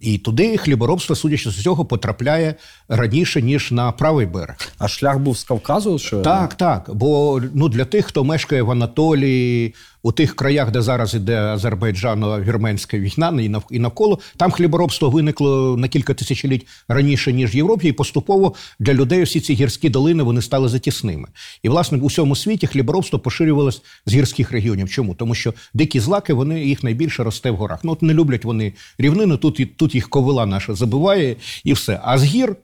І 0.00 0.18
туди 0.18 0.56
хліборобство, 0.56 1.16
судячи 1.16 1.50
з 1.50 1.62
цього, 1.62 1.84
потрапляє 1.84 2.54
раніше, 2.88 3.42
ніж 3.42 3.72
на 3.72 3.92
правий 3.92 4.26
берег. 4.26 4.56
А 4.78 4.88
шлях 4.88 5.18
був 5.18 5.38
з 5.38 5.44
Кавказу? 5.44 5.98
Що 5.98 6.22
Так, 6.22 6.54
так. 6.54 6.90
Бо 6.94 7.40
ну 7.54 7.68
для 7.68 7.84
тих, 7.84 8.06
хто 8.06 8.24
мешкає 8.24 8.62
в 8.62 8.70
Анатолії, 8.70 9.74
у 10.02 10.12
тих 10.12 10.36
краях, 10.36 10.70
де 10.70 10.82
зараз 10.82 11.14
іде 11.14 11.40
Азербайджано-вірменська 11.40 12.98
війна, 12.98 13.42
і 13.42 13.48
нав- 13.48 13.66
навколо 13.70 14.18
там 14.36 14.50
хліборобство 14.50 15.10
виникло 15.10 15.76
на 15.76 15.88
кілька 15.88 16.14
тисячоліть 16.14 16.66
раніше 16.88 17.32
ніж 17.32 17.54
в 17.54 17.56
Європі, 17.56 17.88
і 17.88 17.92
поступово 17.92 18.54
для 18.78 18.94
людей 18.94 19.22
всі 19.22 19.40
ці 19.40 19.54
гірські 19.54 19.88
долини 19.88 20.22
вони 20.22 20.42
стали 20.42 20.68
затісними. 20.68 21.28
І 21.62 21.68
власне 21.68 21.98
у 21.98 22.06
всьому 22.06 22.36
світі 22.36 22.66
хліборобство 22.66 23.18
поширювалось 23.18 23.82
з 24.06 24.14
гірських 24.14 24.52
регіонів. 24.52 24.90
Чому? 24.90 25.14
Тому 25.14 25.34
що 25.34 25.54
дикі 25.74 26.00
злаки 26.00 26.32
вони 26.32 26.64
їх 26.64 26.82
найбільше 26.84 27.24
росте 27.24 27.50
в 27.50 27.56
горах. 27.56 27.80
Ну 27.84 27.92
от 27.92 28.02
не 28.02 28.14
люблять 28.14 28.44
вони 28.44 28.72
рівнину. 28.98 29.36
Тут 29.36 29.60
і- 29.60 29.66
тут 29.66 29.94
їх 29.94 30.08
ковила 30.08 30.46
наша 30.46 30.74
забиває, 30.74 31.36
і 31.64 31.72
все. 31.72 32.00
А 32.04 32.18
з 32.18 32.24
гір 32.24 32.56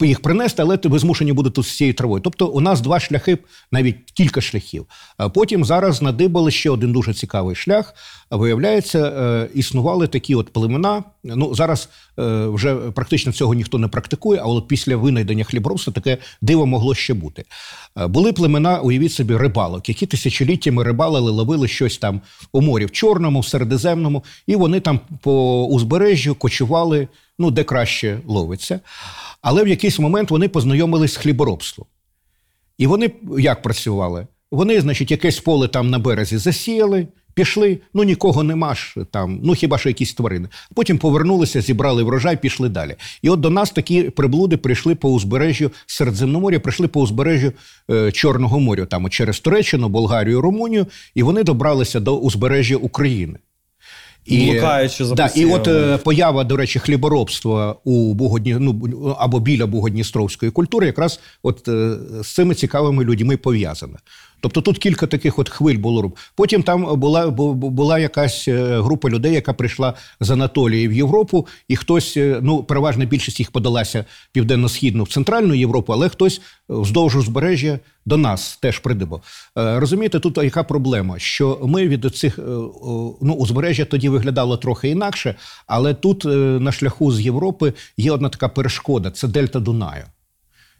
їх 0.00 0.20
принести, 0.20 0.62
але 0.62 0.78
ви 0.84 0.98
змушені 0.98 1.32
будете 1.32 1.62
з 1.62 1.76
цією 1.76 1.94
травою. 1.94 2.22
Тобто 2.22 2.46
у 2.46 2.60
нас 2.60 2.80
два 2.80 3.00
шляхи, 3.00 3.38
навіть 3.72 3.96
кілька 4.14 4.40
шляхів. 4.40 4.86
А 5.16 5.28
потім 5.28 5.64
зараз 5.64 6.02
надибали 6.02 6.50
ще 6.50 6.70
один 6.70 6.92
дуже 6.92 7.14
цікавий 7.14 7.56
шлях. 7.56 7.94
Виявляється, 8.30 8.98
е, 8.98 9.48
існували 9.54 10.06
такі 10.06 10.34
от 10.34 10.52
племена. 10.52 11.04
Ну 11.24 11.54
зараз 11.54 11.88
е, 12.18 12.46
вже 12.46 12.74
практично 12.74 13.32
цього 13.32 13.54
ніхто 13.54 13.78
не 13.78 13.88
практикує, 13.88 14.40
а 14.40 14.44
от 14.44 14.68
після 14.68 14.96
винайдення 14.96 15.44
хліборобства 15.44 15.92
таке 15.92 16.18
диво 16.40 16.66
могло 16.66 16.94
ще 16.94 17.14
бути. 17.14 17.44
Е, 17.98 18.06
Були 18.06 18.32
племена, 18.32 18.80
уявіть 18.80 19.12
собі, 19.12 19.36
рибалок, 19.36 19.88
які 19.88 20.06
тисячоліттями 20.06 20.84
рибалили, 20.84 21.30
ловили 21.30 21.68
щось 21.68 21.98
там 21.98 22.20
у 22.52 22.60
морі, 22.60 22.86
в 22.86 22.90
Чорному, 22.90 23.40
в 23.40 23.46
Середземному, 23.46 24.24
і 24.46 24.56
вони 24.56 24.80
там 24.80 25.00
по 25.20 25.64
узбережжю 25.66 26.34
кочували, 26.34 27.08
ну 27.38 27.50
де 27.50 27.64
краще 27.64 28.20
ловиться. 28.26 28.80
Але 29.42 29.64
в 29.64 29.68
якийсь 29.68 29.98
момент 29.98 30.30
вони 30.30 30.48
познайомились 30.48 31.12
з 31.12 31.16
хліборобством. 31.16 31.86
І 32.78 32.86
вони 32.86 33.10
як 33.38 33.62
працювали? 33.62 34.26
Вони, 34.50 34.80
значить, 34.80 35.10
якесь 35.10 35.40
поле 35.40 35.68
там 35.68 35.90
на 35.90 35.98
березі 35.98 36.38
засіяли, 36.38 37.06
пішли, 37.34 37.78
ну 37.94 38.02
нікого 38.02 38.42
нема 38.42 38.74
ж 38.74 38.94
там, 39.10 39.40
ну 39.42 39.54
хіба 39.54 39.78
що 39.78 39.88
якісь 39.88 40.14
тварини. 40.14 40.48
Потім 40.74 40.98
повернулися, 40.98 41.60
зібрали 41.60 42.02
врожай, 42.02 42.36
пішли 42.36 42.68
далі. 42.68 42.96
І 43.22 43.30
от 43.30 43.40
до 43.40 43.50
нас 43.50 43.70
такі 43.70 44.02
приблуди 44.02 44.56
прийшли 44.56 44.94
по 44.94 45.10
узбережжю 45.10 45.70
Середземномор'я, 45.86 46.60
прийшли 46.60 46.88
по 46.88 47.00
узбережжю 47.00 47.52
е, 47.90 48.12
Чорного 48.12 48.60
моря, 48.60 48.86
там 48.86 49.10
через 49.10 49.40
Туреччину, 49.40 49.88
Болгарію, 49.88 50.40
Румунію, 50.40 50.86
і 51.14 51.22
вони 51.22 51.42
добралися 51.42 52.00
до 52.00 52.16
узбережжя 52.16 52.76
України. 52.76 53.38
І, 54.26 54.50
Блукаючи 54.50 55.04
за 55.04 55.14
да, 55.14 55.26
і 55.26 55.44
от 55.44 55.68
е, 55.68 55.98
поява, 55.98 56.44
до 56.44 56.56
речі, 56.56 56.78
хліборобства 56.78 57.76
у 57.84 58.14
Бугодні, 58.14 58.56
ну 58.60 59.16
або 59.18 59.40
біля 59.40 59.66
Бугодністровської 59.66 60.52
культури, 60.52 60.86
якраз 60.86 61.20
от 61.42 61.68
е, 61.68 61.96
з 62.22 62.34
цими 62.34 62.54
цікавими 62.54 63.04
людьми 63.04 63.36
пов'язана. 63.36 63.98
Тобто 64.40 64.60
тут 64.60 64.78
кілька 64.78 65.06
таких 65.06 65.38
от 65.38 65.48
хвиль 65.48 65.78
було. 65.78 66.12
Потім 66.34 66.62
там 66.62 67.00
була, 67.00 67.30
бу- 67.30 67.54
бу- 67.54 67.70
була 67.70 67.98
якась 67.98 68.48
е, 68.48 68.80
група 68.80 69.08
людей, 69.08 69.34
яка 69.34 69.52
прийшла 69.52 69.94
з 70.20 70.30
Анатолії 70.30 70.88
в 70.88 70.92
Європу, 70.92 71.46
і 71.68 71.76
хтось, 71.76 72.16
е, 72.16 72.38
ну 72.42 72.62
переважна 72.62 73.04
більшість 73.04 73.38
їх 73.38 73.50
подалася 73.50 74.04
південно-східну 74.32 75.04
в 75.04 75.08
центральну 75.08 75.54
Європу, 75.54 75.92
але 75.92 76.08
хтось 76.08 76.40
вздовж 76.68 77.16
узбережжя 77.16 77.78
до 78.06 78.16
нас 78.16 78.58
теж 78.62 78.78
придибав. 78.78 79.22
Е, 79.58 79.80
Розумієте, 79.80 80.20
тут 80.20 80.36
яка 80.38 80.62
проблема? 80.62 81.18
Що 81.18 81.58
ми 81.62 81.88
від 81.88 82.16
цих 82.16 82.38
ну, 83.22 83.36
узбережжя 83.38 83.84
тоді 83.84 84.08
виглядало 84.08 84.56
трохи 84.56 84.88
інакше, 84.88 85.34
але 85.66 85.94
тут 85.94 86.24
на 86.60 86.72
шляху 86.72 87.12
з 87.12 87.20
Європи 87.20 87.72
є 87.96 88.12
одна 88.12 88.28
така 88.28 88.48
перешкода 88.48 89.10
це 89.10 89.28
дельта 89.28 89.60
Дунаю. 89.60 90.04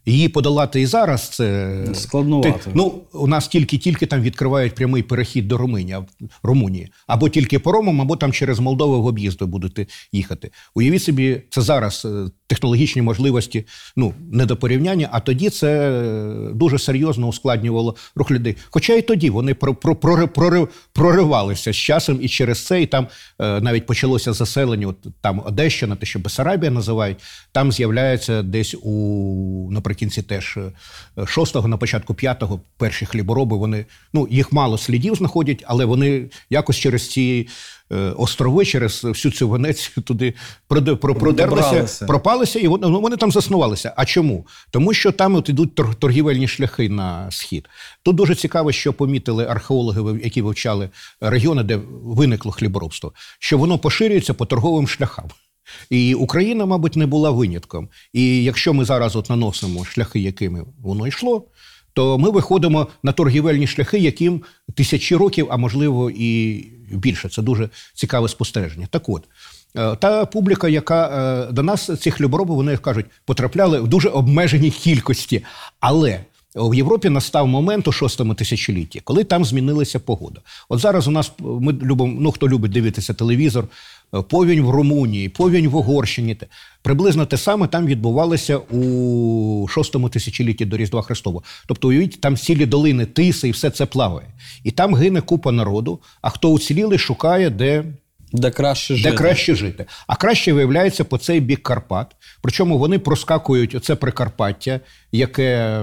Її 0.06 0.28
подолати 0.28 0.80
і 0.80 0.86
зараз 0.86 1.28
це 1.28 1.78
Складновато. 1.94 2.58
Ти- 2.64 2.70
ну, 2.74 3.00
у 3.12 3.26
нас 3.26 3.48
тільки-тільки 3.48 4.06
там 4.06 4.20
відкривають 4.20 4.74
прямий 4.74 5.02
перехід 5.02 5.48
до 5.48 5.58
Румунії, 5.58 5.96
Румунії. 6.42 6.88
Або 7.06 7.28
тільки 7.28 7.58
по 7.58 7.72
Ромам, 7.72 8.00
або 8.00 8.16
там 8.16 8.32
через 8.32 8.58
Молдову 8.58 9.02
в 9.02 9.06
об'їзду 9.06 9.46
будете 9.46 9.86
їхати. 10.12 10.50
Уявіть 10.74 11.02
собі, 11.02 11.42
це 11.50 11.60
зараз 11.60 12.06
е, 12.10 12.30
технологічні 12.50 13.02
можливості, 13.02 13.66
ну, 13.96 14.14
не 14.32 14.46
до 14.46 14.56
порівняння, 14.56 15.08
а 15.12 15.20
тоді 15.20 15.50
це 15.50 15.90
е, 15.90 16.54
дуже 16.54 16.78
серйозно 16.78 17.26
ускладнювало 17.26 17.96
рух 18.14 18.30
людей. 18.30 18.56
Хоча 18.70 18.94
і 18.94 19.02
тоді 19.02 19.30
вони 19.30 19.54
про, 19.54 19.74
про, 19.74 19.94
прори- 19.94 20.28
прори- 20.28 20.68
проривалися 20.92 21.72
з 21.72 21.76
часом 21.76 22.18
і 22.22 22.28
через 22.28 22.66
це, 22.66 22.82
і 22.82 22.86
там 22.86 23.06
е, 23.40 23.60
навіть 23.60 23.86
почалося 23.86 24.32
заселення, 24.32 24.86
от 24.86 24.96
там 25.20 25.42
Одещина, 25.46 25.96
те, 25.96 26.06
що 26.06 26.18
Бесарабія 26.18 26.70
називають, 26.70 27.18
там 27.52 27.72
з'являється 27.72 28.42
десь 28.42 28.76
у 28.82 29.68
наприкінці 29.70 30.22
теж 30.22 30.56
е, 30.56 30.72
шостого, 31.26 31.68
на 31.68 31.76
початку 31.76 32.14
п'ятого 32.14 32.60
перші 32.76 33.06
хлібороби. 33.06 33.56
Вони 33.56 33.86
ну 34.12 34.28
їх 34.30 34.52
мало 34.52 34.78
слідів 34.78 35.14
знаходять, 35.14 35.64
але 35.66 35.84
вони 35.84 36.30
якось 36.50 36.76
через 36.76 37.10
ці. 37.10 37.48
Е, 37.92 37.94
Острови 37.96 38.64
через 38.64 39.04
всю 39.04 39.32
цю 39.32 39.48
Венецію 39.48 40.04
туди 40.04 40.34
продерлися, 40.68 42.06
пропалися, 42.06 42.58
і 42.58 42.68
вони, 42.68 42.88
ну, 42.88 43.00
вони 43.00 43.16
там 43.16 43.32
заснувалися. 43.32 43.94
А 43.96 44.04
чому? 44.04 44.46
Тому 44.70 44.94
що 44.94 45.12
там 45.12 45.34
от 45.34 45.48
ідуть 45.48 45.74
торгівельні 45.74 46.48
шляхи 46.48 46.88
на 46.88 47.30
схід. 47.30 47.68
Тут 48.02 48.16
дуже 48.16 48.34
цікаво, 48.34 48.72
що 48.72 48.92
помітили 48.92 49.46
археологи, 49.46 50.20
які 50.24 50.42
вивчали 50.42 50.90
регіони, 51.20 51.62
де 51.62 51.80
виникло 52.02 52.52
хліборобство, 52.52 53.12
що 53.38 53.58
воно 53.58 53.78
поширюється 53.78 54.34
по 54.34 54.46
торговим 54.46 54.88
шляхам. 54.88 55.28
І 55.90 56.14
Україна, 56.14 56.66
мабуть, 56.66 56.96
не 56.96 57.06
була 57.06 57.30
винятком. 57.30 57.88
І 58.12 58.44
якщо 58.44 58.74
ми 58.74 58.84
зараз 58.84 59.16
от 59.16 59.30
наносимо 59.30 59.84
шляхи, 59.84 60.20
якими 60.20 60.64
воно 60.82 61.06
йшло, 61.06 61.46
то 61.92 62.18
ми 62.18 62.30
виходимо 62.30 62.86
на 63.02 63.12
торгівельні 63.12 63.66
шляхи, 63.66 63.98
яким 63.98 64.42
тисячі 64.74 65.16
років, 65.16 65.46
а 65.50 65.56
можливо 65.56 66.10
і 66.10 66.64
більше. 66.90 67.28
Це 67.28 67.42
дуже 67.42 67.68
цікаве 67.94 68.28
спостереження. 68.28 68.86
Так 68.90 69.08
от. 69.08 69.24
е, 69.76 69.96
Та 69.96 70.26
публіка, 70.26 70.68
яка 70.68 71.08
е, 71.48 71.52
до 71.52 71.62
нас 71.62 71.90
цих 72.00 72.14
хлібороби, 72.14 72.54
вони 72.54 72.76
кажуть, 72.76 73.06
потрапляли 73.24 73.80
в 73.80 73.88
дуже 73.88 74.08
обмеженій 74.08 74.70
кількості. 74.70 75.44
Але 75.80 76.20
в 76.54 76.74
Європі 76.74 77.08
настав 77.08 77.48
момент 77.48 77.88
у 77.88 77.92
шостому 77.92 78.34
тисячолітті, 78.34 79.00
коли 79.04 79.24
там 79.24 79.44
змінилася 79.44 79.98
погода. 79.98 80.40
От 80.68 80.78
зараз 80.78 81.08
у 81.08 81.10
нас 81.10 81.32
ми 81.38 81.72
любимо, 81.72 82.16
ну 82.20 82.32
хто 82.32 82.48
любить 82.48 82.72
дивитися 82.72 83.14
телевізор, 83.14 83.64
е, 83.64 83.68
повінь 84.28 84.60
в 84.60 84.70
Румунії, 84.70 85.28
повінь 85.28 85.68
в 85.68 85.76
Угорщині. 85.76 86.36
Приблизно 86.82 87.26
те 87.26 87.36
саме 87.36 87.66
там 87.66 87.86
відбувалося 87.86 88.56
у 88.56 89.66
шостому 89.68 90.08
тисячолітті 90.08 90.64
до 90.64 90.76
Різдва 90.76 91.02
Христового. 91.02 91.44
Тобто, 91.66 91.88
уявіть, 91.88 92.20
там 92.20 92.36
цілі 92.36 92.66
долини 92.66 93.06
тиси 93.06 93.48
і 93.48 93.50
все 93.50 93.70
це 93.70 93.86
плаває. 93.86 94.28
І 94.64 94.70
там 94.70 94.94
гине 94.94 95.20
купа 95.20 95.52
народу. 95.52 96.00
А 96.22 96.30
хто 96.30 96.50
уціліли, 96.50 96.98
шукає, 96.98 97.50
де 97.50 97.84
Де 98.32 98.50
краще 98.50 98.94
жити. 98.96 99.10
де 99.10 99.16
краще 99.16 99.54
жити. 99.54 99.86
А 100.06 100.16
краще 100.16 100.52
виявляється 100.52 101.04
по 101.04 101.18
цей 101.18 101.40
бік 101.40 101.62
Карпат. 101.62 102.16
Причому 102.42 102.78
вони 102.78 102.98
проскакують 102.98 103.74
оце 103.74 103.94
Прикарпаття, 103.94 104.80
яке 105.12 105.80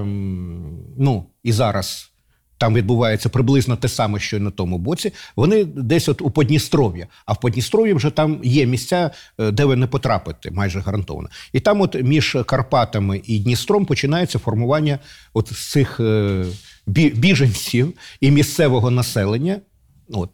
ну 0.98 1.26
і 1.44 1.52
зараз. 1.52 2.12
Там 2.58 2.74
відбувається 2.74 3.30
приблизно 3.30 3.76
те 3.76 3.88
саме, 3.88 4.20
що 4.20 4.38
й 4.38 4.40
на 4.40 4.52
тому 4.52 4.78
боці. 4.78 5.14
Вони 5.36 5.66
десь 5.66 6.10
от 6.10 6.22
у 6.22 6.32
Подністров'я. 6.32 7.08
А 7.26 7.34
в 7.34 7.40
Подністров'ї 7.40 7.94
вже 7.94 8.10
там 8.10 8.40
є 8.44 8.66
місця, 8.66 9.12
е, 9.40 9.52
де 9.52 9.66
ви 9.66 9.76
не 9.76 9.88
потрапите, 9.88 10.52
майже 10.52 10.80
гарантовано. 10.80 11.30
І 11.54 11.60
там, 11.60 11.82
от 11.82 11.96
між 12.04 12.38
Карпатами 12.46 13.22
і 13.26 13.40
Дністром, 13.40 13.86
починається 13.86 14.40
формування 14.40 15.00
от 15.34 15.48
цих 15.48 16.00
е, 16.00 16.46
біженців 16.88 17.94
і 18.22 18.32
місцевого 18.32 18.92
населення. 18.92 19.60
От 20.12 20.30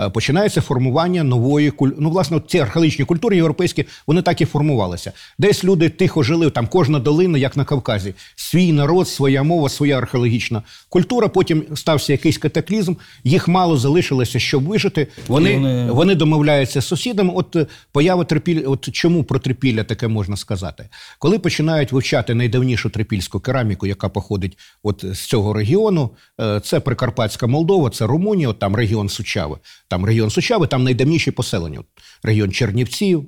Е, 0.00 0.10
починається 0.10 0.60
формування 0.60 1.24
нової 1.24 1.70
куль... 1.70 1.90
Ну, 1.98 2.10
власне, 2.10 2.40
ці 2.48 2.58
архаїчні 2.58 3.04
культури 3.04 3.36
європейські 3.36 3.84
вони 4.06 4.22
так 4.22 4.40
і 4.40 4.44
формувалися. 4.44 5.12
Десь 5.38 5.64
люди 5.64 5.88
тихо 5.88 6.22
жили, 6.22 6.50
там 6.50 6.66
кожна 6.66 6.98
долина, 6.98 7.38
як 7.38 7.56
на 7.56 7.64
Кавказі, 7.64 8.14
свій 8.36 8.72
народ, 8.72 9.08
своя 9.08 9.42
мова, 9.42 9.68
своя 9.68 9.98
археологічна 9.98 10.62
культура. 10.88 11.28
Потім 11.28 11.64
стався 11.74 12.12
якийсь 12.12 12.38
катаклізм, 12.38 12.94
їх 13.24 13.48
мало 13.48 13.76
залишилося, 13.76 14.38
щоб 14.38 14.64
вижити. 14.64 15.06
Вони, 15.28 15.54
вони- 15.54 15.90
вони 15.92 16.14
домовляються 16.14 16.80
з 16.80 16.86
сусідами. 16.86 17.32
От 17.34 17.56
е, 17.56 17.66
поява 17.92 18.24
трипілля, 18.24 18.68
от 18.68 18.90
чому 18.92 19.24
про 19.24 19.38
трипілля 19.38 19.84
таке 19.84 20.08
можна 20.08 20.36
сказати? 20.36 20.88
Коли 21.18 21.38
починають 21.38 21.92
вивчати 21.92 22.34
найдавнішу 22.34 22.90
трипільську 22.90 23.40
кераміку, 23.40 23.86
яка 23.86 24.08
походить 24.08 24.58
от 24.82 25.04
з 25.12 25.18
цього 25.26 25.52
регіону, 25.52 26.10
е, 26.40 26.60
це 26.60 26.80
Прикарпатська 26.80 27.46
Молдова, 27.46 27.90
це 27.90 28.06
Румунія, 28.06 28.48
от 28.48 28.58
там 28.58 28.76
регіон 28.76 29.08
Сучави. 29.18 29.56
Там 29.88 30.04
регіон 30.04 30.30
Сучави, 30.30 30.66
там 30.66 30.84
найдавніші 30.84 31.30
поселення. 31.30 31.80
Регіон 32.22 32.52
Чернівців. 32.52 33.24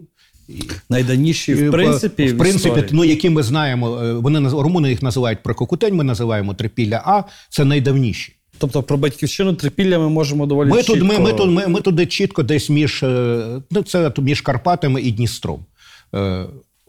Найдавніші, 0.89 1.55
в 1.55 1.71
принципі, 1.71 2.27
в 2.33 2.39
принципі, 2.39 2.85
ну 2.91 3.05
які 3.05 3.31
ми 3.31 3.43
знаємо, 3.43 4.01
е, 4.03 4.13
вони 4.13 4.49
румуни 4.49 4.91
їх 4.91 5.03
називають 5.03 5.43
Прококутень, 5.43 5.95
ми 5.95 6.05
називаємо 6.05 6.55
Трипілля 6.55 7.03
А, 7.07 7.23
це 7.51 7.65
найдавніші. 7.65 8.33
Тобто 8.59 8.83
про 8.83 8.97
батьківщину 8.97 9.55
трипілля 9.55 9.99
ми 9.99 10.09
можемо 10.09 10.47
доволі 10.47 10.69
Ми 10.69 10.83
чітко... 10.83 10.93
тут, 10.93 11.03
ми, 11.03 11.19
ми, 11.19 11.33
тут, 11.33 11.51
ми, 11.51 11.67
ми 11.67 11.81
туди 11.81 12.07
чітко 12.07 12.43
десь 12.43 12.71
між, 12.71 13.03
е, 13.03 13.63
ну, 13.71 13.83
це 13.83 14.13
між 14.19 14.41
Карпатами 14.41 15.03
і 15.03 15.11
Дністром. 15.11 15.65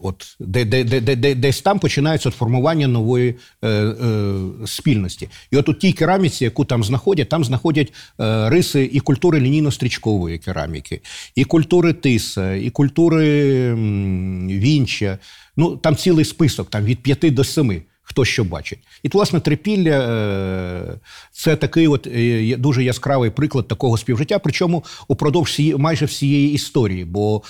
От 0.02 0.36
де, 0.40 0.64
де, 0.64 0.84
де, 0.84 1.00
де, 1.00 1.16
де, 1.16 1.34
десь 1.34 1.62
там 1.62 1.78
починається 1.78 2.28
от 2.28 2.34
формування 2.34 2.88
нової 2.88 3.34
е, 3.62 3.68
е, 3.68 4.34
спільності. 4.66 5.28
І 5.50 5.56
от 5.56 5.68
у 5.68 5.74
тій 5.74 5.92
кераміці, 5.92 6.44
яку 6.44 6.64
там 6.64 6.84
знаходять, 6.84 7.28
там 7.28 7.44
знаходять 7.44 7.92
е, 8.20 8.50
риси 8.50 8.90
і 8.92 9.00
культури 9.00 9.40
лінійно-стрічкової 9.40 10.38
кераміки, 10.38 11.00
і 11.34 11.44
культури 11.44 11.92
тиса, 11.92 12.54
і 12.54 12.70
культури 12.70 13.74
вінча. 14.44 15.18
Ну 15.56 15.76
там 15.76 15.96
цілий 15.96 16.24
список, 16.24 16.70
там 16.70 16.84
від 16.84 17.02
п'яти 17.02 17.30
до 17.30 17.44
семи. 17.44 17.82
Хто 18.12 18.24
що 18.24 18.44
бачить, 18.44 18.78
і 19.02 19.08
власне 19.08 19.40
трипілля 19.40 19.90
е, 19.90 21.00
це 21.32 21.56
такий 21.56 21.88
от 21.88 22.06
е, 22.06 22.56
дуже 22.56 22.84
яскравий 22.84 23.30
приклад 23.30 23.68
такого 23.68 23.98
співжиття. 23.98 24.38
Причому 24.38 24.84
упродовж 25.08 25.60
майже 25.76 26.04
всієї 26.04 26.52
історії, 26.52 27.04
бо 27.04 27.42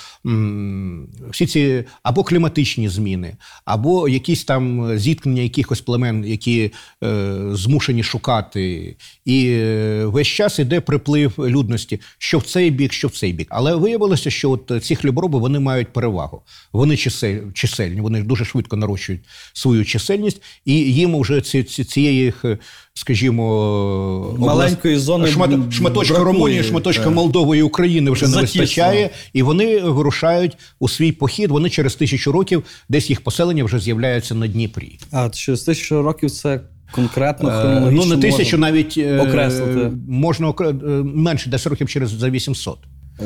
всі 1.31 1.47
ці 1.47 1.85
або 2.03 2.25
кліматичні 2.25 2.89
зміни, 2.89 3.37
або 3.65 4.09
якісь 4.09 4.45
там 4.45 4.99
зіткнення 4.99 5.43
якихось 5.43 5.81
племен, 5.81 6.25
які 6.25 6.73
е, 7.05 7.35
змушені 7.53 8.03
шукати, 8.03 8.97
і 9.25 9.57
весь 10.05 10.29
час 10.29 10.59
іде 10.59 10.81
приплив 10.81 11.35
людності, 11.39 12.01
що 12.19 12.39
в 12.39 12.43
цей 12.43 12.71
бік, 12.71 12.93
що 12.93 13.09
в 13.09 13.11
цей 13.11 13.33
бік. 13.33 13.49
Але 13.51 13.75
виявилося, 13.75 14.31
що 14.31 14.51
от 14.51 14.85
ці 14.85 14.97
хлібороби 14.97 15.39
вони 15.39 15.61
мають 15.61 15.93
перевагу. 15.93 16.43
Вони 16.73 16.95
чисель- 16.95 17.53
чисельні, 17.53 18.01
вони 18.01 18.23
дуже 18.23 18.45
швидко 18.45 18.77
нарощують 18.77 19.21
свою 19.53 19.85
чисельність, 19.85 20.43
і 20.65 20.75
їм 20.75 21.21
вже 21.21 21.41
ці, 21.41 21.63
ці, 21.63 21.85
цієї, 21.85 22.33
е, 22.45 22.59
скажімо, 22.95 24.37
Маленької 24.39 24.97
зони 24.99 25.25
шмат- 25.29 25.73
шматочка 25.73 26.15
бракує, 26.15 26.33
Румунії, 26.33 26.63
шматочка 26.63 27.05
так. 27.05 27.15
Молдови 27.15 27.59
і 27.59 27.63
України 27.63 28.11
вже 28.11 28.27
не 28.27 28.33
Затісно. 28.33 28.61
вистачає, 28.61 29.11
і 29.33 29.43
вони 29.43 29.81
вирушають 29.81 30.57
у 30.79 30.89
свій 30.89 31.13
похід. 31.13 31.51
Вони 31.51 31.71
через 31.71 31.95
тисячу 31.95 32.33
років 32.33 32.65
десь 32.89 33.11
їх 33.11 33.21
поселення 33.21 33.65
вже 33.65 33.79
з'являються 33.79 34.35
на 34.35 34.47
Дніпрі. 34.47 34.99
А 35.11 35.29
через 35.31 35.63
тисячу 35.63 36.03
років 36.03 36.31
це 36.31 36.61
конкретно 36.93 37.49
Е, 37.49 37.53
хронологічно 37.61 38.05
Ну, 38.07 38.15
не 38.17 38.23
тисячу, 38.23 38.57
можна. 38.57 38.59
навіть 38.71 38.95
е, 38.99 39.19
окреслити. 39.21 39.91
можна 40.09 40.55
е, 40.61 40.73
менше, 41.05 41.51
десь 41.51 41.67
років 41.67 41.89
через 41.89 42.11
за 42.11 42.31
800. 42.31 42.79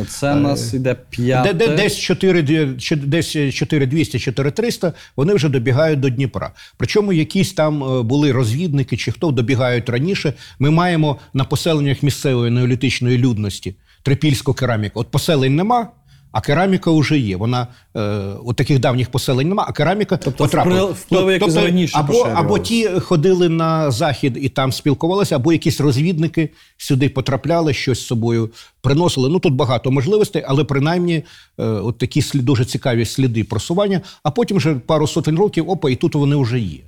Це 0.05 0.33
у 0.33 0.37
нас 0.37 0.75
іде 0.75 0.95
Де, 0.95 1.01
п'яте. 1.11 1.53
де, 1.53 1.69
десь 1.69 1.99
4, 1.99 2.43
дві- 2.43 2.77
чи- 2.79 2.97
десь 2.97 3.31
4200, 3.55 4.19
4300 4.19 4.93
вони 5.17 5.35
вже 5.35 5.49
добігають 5.49 6.01
до 6.01 6.09
Дніпра. 6.09 6.53
Причому 6.77 7.13
якісь 7.13 7.53
там 7.53 7.85
е, 7.85 8.03
були 8.03 8.33
розвідники 8.33 8.97
чи 8.97 9.13
хто 9.13 9.31
добігають 9.31 9.89
раніше. 9.89 10.33
Ми 10.59 10.71
маємо 10.71 11.19
на 11.35 11.45
поселеннях 11.45 12.03
місцевої 12.03 12.51
неолітичної 12.51 13.19
людності 13.19 13.75
трипільську 14.03 14.55
кераміку. 14.55 15.01
От 15.01 15.11
поселень 15.11 15.57
нема. 15.57 15.89
А 16.37 16.41
кераміка 16.41 16.91
вже 16.91 17.19
є. 17.19 17.37
Вона 17.37 17.67
е, 17.97 18.01
от 18.45 18.57
таких 18.57 18.79
давніх 18.79 19.11
поселень 19.11 19.49
нема, 19.49 19.65
а 19.69 19.73
кераміка 19.73 20.17
Тобто 20.17 20.45
потрапила. 20.45 20.85
вплив- 20.85 21.31
якось 21.31 21.57
раніше 21.57 21.99
або, 21.99 22.29
або 22.35 22.59
ті 22.59 22.89
ходили 22.89 23.49
на 23.49 23.91
захід 23.91 24.39
і 24.41 24.49
там 24.49 24.73
спілкувалися, 24.73 25.37
або 25.37 25.53
якісь 25.53 25.81
розвідники 25.81 26.51
сюди 26.77 27.09
потрапляли, 27.09 27.75
щось 27.75 28.01
з 28.01 28.07
собою 28.07 28.51
приносили. 28.81 29.29
Ну 29.29 29.39
тут 29.39 29.55
багато 29.55 29.91
можливостей, 29.91 30.45
але 30.47 30.65
принаймні 30.65 31.15
е, 31.59 31.65
от 31.65 31.99
такі 31.99 32.23
слід, 32.23 32.45
дуже 32.45 32.65
цікаві 32.65 33.05
сліди 33.05 33.45
просування. 33.45 34.01
А 34.23 34.31
потім 34.31 34.57
вже 34.57 34.75
пару 34.75 35.07
сотень 35.07 35.39
років, 35.39 35.71
опа, 35.71 35.91
і 35.91 35.97
тут 35.97 36.15
вони 36.15 36.37
вже 36.37 36.59
є. 36.59 36.81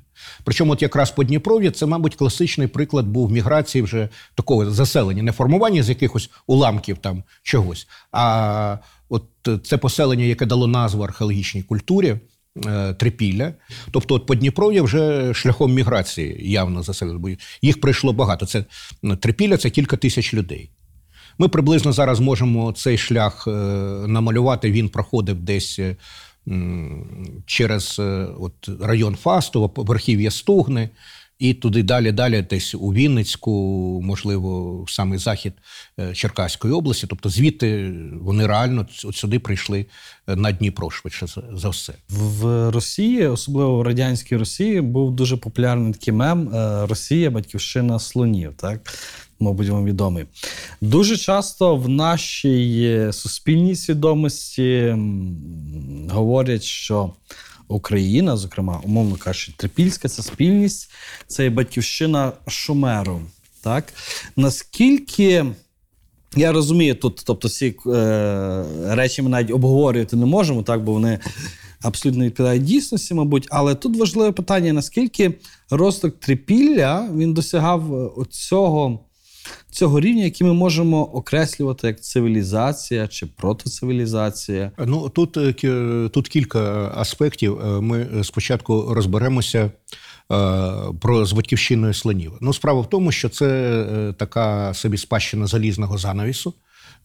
Причому, 0.45 0.73
от 0.73 0.83
якраз 0.83 1.11
Подніпров'я, 1.11 1.71
це, 1.71 1.87
мабуть, 1.87 2.15
класичний 2.15 2.67
приклад 2.69 3.07
був 3.07 3.31
міграції 3.31 3.83
вже 3.83 4.09
такого 4.35 4.71
заселення, 4.71 5.23
не 5.23 5.33
формування 5.33 5.83
з 5.83 5.89
якихось 5.89 6.31
уламків 6.47 6.99
там 6.99 7.23
чогось, 7.43 7.89
а 8.13 8.79
от 9.09 9.25
е, 9.49 9.59
це 9.65 9.77
поселення, 9.79 10.25
яке 10.25 10.47
дало 10.47 10.67
назву 10.67 11.03
археологічній 11.03 11.63
культурі. 11.63 12.17
е, 12.67 12.95
Трипілля, 12.95 13.55
тобто 13.91 14.15
от 14.15 14.27
Подніпров'я 14.27 14.83
вже 14.83 15.35
шляхом 15.35 15.75
міграції 15.75 16.51
явно 16.53 16.83
заселили. 16.83 17.19
бо 17.19 17.31
Їх 17.63 17.81
прийшло 17.81 18.13
багато. 18.13 18.47
Це 18.47 18.65
ну, 19.03 19.17
Трипілля 19.17 19.57
це 19.57 19.71
кілька 19.71 19.97
тисяч 19.97 20.35
людей. 20.35 20.71
Ми 21.39 21.49
приблизно 21.49 21.93
зараз 21.93 22.21
можемо 22.21 22.73
цей 22.73 22.99
шлях 22.99 23.45
е, 23.47 23.51
намалювати. 24.07 24.73
Він 24.73 24.89
проходив 24.89 25.41
десь 25.41 25.81
через 27.47 27.99
от, 28.39 28.69
район 28.81 29.15
Фастова, 29.15 29.71
верхів'я 29.77 30.31
Стугни, 30.31 30.91
і 31.39 31.55
туди 31.55 31.83
далі, 31.83 32.13
далі, 32.13 32.47
десь 32.51 32.75
у 32.75 32.93
Вінницьку, 32.93 33.51
можливо, 34.05 34.83
в 34.83 34.91
самий 34.91 35.19
захід 35.19 35.53
е, 36.01 36.15
Черкаської 36.15 36.75
області. 36.75 37.07
Тобто 37.11 37.29
звідти 37.29 37.93
вони 38.21 38.47
реально 38.47 38.87
от 39.05 39.17
сюди 39.17 39.39
прийшли 39.39 39.87
е, 40.29 40.37
на 40.37 40.53
Дніпро 40.53 40.91
швидше 40.91 41.27
за- 41.53 41.69
все. 41.69 41.93
В 42.09 42.71
Росії, 42.71 43.27
особливо 43.27 43.77
в 43.79 43.83
радянській 43.83 44.37
Росії, 44.37 44.81
був 44.81 45.13
дуже 45.17 45.37
популярний 45.37 45.93
такий 45.93 46.15
мем 46.15 46.55
е, 46.55 46.87
Росія, 46.87 47.31
батьківщина 47.31 47.99
слонів. 47.99 48.53
Так, 48.57 48.93
мабуть, 49.41 49.69
вам 49.69 49.85
відомий. 49.85 50.25
Дуже 50.81 51.17
часто 51.17 51.77
в 51.77 51.89
нашій 51.89 53.09
суспільній 53.13 53.77
свідомості 53.77 54.97
говорять, 56.11 56.63
що 56.63 57.13
Україна, 57.69 58.37
зокрема, 58.37 58.81
умовно 58.85 59.17
кажучи, 59.17 59.53
трипільська 59.57 60.09
це 60.09 60.23
спільність, 60.23 60.91
це 61.27 61.51
батьківщина 61.51 62.33
Шумеру. 62.47 63.21
Так? 63.63 63.93
Наскільки. 64.37 65.47
Я 66.37 66.53
розумію, 66.53 66.95
тут, 66.95 67.23
тобто, 67.27 67.49
ці 67.49 67.77
е, 67.87 68.65
речі 68.87 69.23
ми 69.23 69.29
навіть 69.29 69.51
обговорювати 69.51 70.17
не 70.17 70.27
можемо, 70.27 70.63
так, 70.63 70.85
бо 70.85 70.93
вони 70.93 71.19
абсолютно 71.83 72.25
відповідають 72.25 72.65
дійсності, 72.65 73.15
мабуть. 73.15 73.47
Але 73.51 73.75
тут 73.75 73.97
важливе 73.97 74.33
питання: 74.33 74.73
наскільки 74.73 75.35
розвиток 75.71 76.21
трипілля 76.21 77.09
він 77.17 77.35
досягав 77.35 77.95
е, 77.95 78.11
оцього, 78.17 79.01
цього 79.71 80.01
рівня, 80.01 80.25
який 80.25 80.47
ми 80.47 80.53
можемо 80.53 81.05
окреслювати 81.05 81.87
як 81.87 82.01
цивілізація 82.01 83.09
чи 83.09 83.27
протоцивілізація. 83.27 84.73
Ну 84.87 85.09
тут, 85.09 85.37
е, 85.37 86.09
тут 86.13 86.29
кілька 86.29 86.93
аспектів. 86.97 87.61
Е, 87.61 87.81
Ми 87.81 88.25
спочатку 88.25 88.95
розберемося 88.95 89.59
е, 89.59 89.71
про 91.01 91.27
з 91.27 91.33
батьківщиною 91.33 91.95
слонів. 91.95 92.33
Ну, 92.41 92.53
справа 92.53 92.81
в 92.81 92.91
тому, 92.91 93.13
що 93.13 93.29
це 93.29 94.15
така 94.19 94.75
собі 94.75 94.97
спадщина 94.97 95.47
залізного 95.47 95.99
занавісу. 95.99 96.55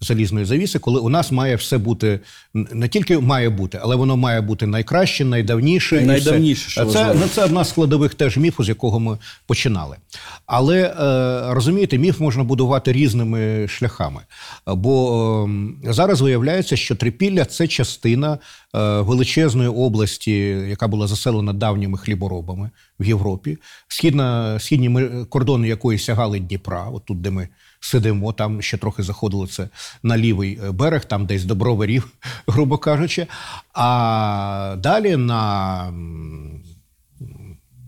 Залізної 0.02 0.46
завіси, 0.46 0.80
коли 0.80 1.00
у 1.00 1.10
нас 1.10 1.32
має 1.32 1.56
все 1.56 1.78
бути 1.78 2.20
не 2.54 2.88
тільки 2.88 3.20
має 3.20 3.50
бути, 3.50 3.80
але 3.82 3.96
воно 3.96 4.18
має 4.18 4.42
бути 4.42 4.68
найкраще, 4.68 5.26
найдавніше. 5.26 6.02
і. 6.02 6.06
Найдавніше, 6.06 6.70
що 6.70 6.86
це, 6.86 7.14
ну, 7.14 7.28
це 7.28 7.46
одна 7.46 7.64
з 7.64 7.70
складових 7.70 8.14
теж 8.14 8.38
міфу, 8.38 8.64
з 8.64 8.70
якого 8.70 9.00
ми 9.00 9.18
починали. 9.48 9.98
Але 10.46 10.82
е, 10.84 11.54
розумієте, 11.54 11.98
міф 11.98 12.20
можна 12.20 12.44
будувати 12.44 12.92
різними 12.92 13.68
шляхами. 13.68 14.22
Бо 14.68 15.50
е, 15.86 15.94
зараз 15.94 16.22
виявляється, 16.22 16.76
що 16.76 16.96
Трипілля 16.96 17.46
це 17.46 17.68
частина 17.68 18.34
е, 18.34 19.02
величезної 19.02 19.70
області, 19.70 20.32
яка 20.70 20.88
була 20.88 21.08
заселена 21.08 21.54
давніми 21.54 21.98
хліборобами 21.98 22.70
в 23.00 23.06
Європі. 23.06 23.58
Східна, 23.88 24.60
східні 24.60 25.10
кордони 25.30 25.68
якої 25.68 26.00
сягали 26.00 26.40
Дніпра, 26.40 26.90
от 26.94 27.06
тут, 27.06 27.22
де 27.22 27.32
ми 27.32 27.48
сидимо, 27.84 28.34
там 28.34 28.62
ще 28.62 28.78
трохи 28.78 29.04
заходило 29.04 29.48
це 29.48 29.70
на 30.04 30.18
лівий 30.18 30.60
е, 30.64 30.72
берег, 30.72 31.06
там 31.06 31.26
десь 31.26 31.46
до 31.46 31.56
броварів, 31.56 32.12
грубо 32.48 32.78
кажучи. 32.78 33.28
А 33.74 34.76
далі 34.80 35.16
на 35.16 35.94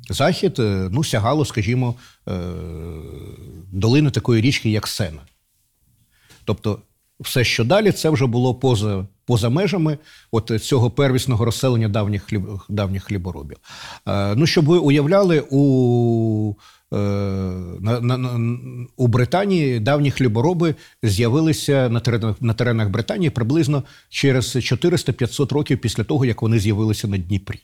захід 0.09 0.59
е, 0.59 0.89
ну, 0.91 1.03
сягало, 1.03 1.45
скажімо, 1.45 1.95
е, 2.27 2.39
долини 3.71 4.09
такої 4.09 4.41
річки, 4.41 4.69
як 4.69 4.87
Сена. 4.87 5.21
Тобто, 6.45 6.79
все, 7.19 7.43
що 7.43 7.63
далі, 7.63 7.91
це 7.91 8.09
вже 8.09 8.25
було 8.25 8.55
поза, 8.55 9.05
поза 9.25 9.49
межами 9.49 9.97
от 10.31 10.51
цього 10.63 10.91
первісного 10.91 11.45
розселення 11.45 11.89
давніх, 11.89 12.23
хліб, 12.23 12.47
давніх 12.69 13.03
хліборобів. 13.03 13.57
Е, 14.07 14.35
ну, 14.35 14.45
щоб 14.45 14.65
ви 14.65 14.77
уявляли, 14.77 15.43
у, 15.49 16.55
е, 16.93 16.97
на, 17.79 17.99
на, 17.99 18.17
на, 18.17 18.57
у 18.97 19.07
Британії 19.07 19.79
давні 19.79 20.11
хлібороби 20.11 20.75
з'явилися 21.03 21.89
на 21.89 21.99
теренах, 21.99 22.41
на 22.41 22.53
теренах 22.53 22.89
Британії 22.89 23.29
приблизно 23.29 23.83
через 24.09 24.55
400-500 24.55 25.53
років 25.53 25.81
після 25.81 26.03
того, 26.03 26.25
як 26.25 26.41
вони 26.41 26.59
з'явилися 26.59 27.07
на 27.07 27.17
Дніпрі. 27.17 27.59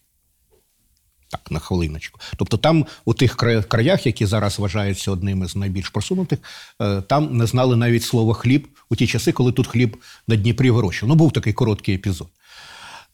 Так, 1.31 1.51
на 1.51 1.59
хвилиночку. 1.59 2.19
Тобто, 2.37 2.57
там 2.57 2.85
у 3.05 3.13
тих 3.13 3.35
краях, 3.67 4.05
які 4.05 4.25
зараз 4.25 4.59
вважаються 4.59 5.11
одними 5.11 5.47
з 5.47 5.55
найбільш 5.55 5.89
просунутих, 5.89 6.39
е, 6.81 7.01
там 7.01 7.37
не 7.37 7.45
знали 7.45 7.75
навіть 7.75 8.03
слова 8.03 8.33
хліб 8.33 8.67
у 8.89 8.95
ті 8.95 9.07
часи, 9.07 9.31
коли 9.31 9.51
тут 9.51 9.67
хліб 9.67 9.97
на 10.27 10.35
Дніпрі 10.35 10.71
вирощував. 10.71 11.09
Ну, 11.09 11.15
був 11.15 11.31
такий 11.31 11.53
короткий 11.53 11.95
епізод. 11.95 12.27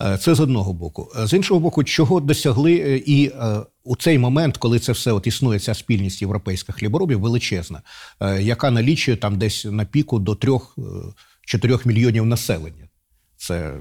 Е, 0.02 0.18
Це 0.18 0.36
з 0.36 0.40
одного 0.40 0.74
боку. 0.74 1.12
Е, 1.20 1.28
З 1.28 1.34
іншого 1.34 1.60
боку, 1.60 1.84
чого 1.84 2.20
досягли 2.20 3.04
і 3.06 3.32
у 3.84 3.96
цей 3.96 4.20
момент, 4.20 4.58
коли 4.58 4.80
це 4.80 4.92
все 4.92 5.12
от 5.12 5.28
існує, 5.28 5.60
ця 5.60 5.74
спільність 5.74 6.22
європейських 6.22 6.76
хліборобів 6.76 7.20
величезна, 7.20 7.82
яка 8.40 8.72
налічує 8.72 9.18
там 9.18 9.38
десь 9.38 9.66
на 9.66 9.86
піку 9.86 10.20
до 10.20 10.32
3-4 10.34 11.88
мільйонів 11.88 12.26
населення 12.26 12.87
Це 13.38 13.74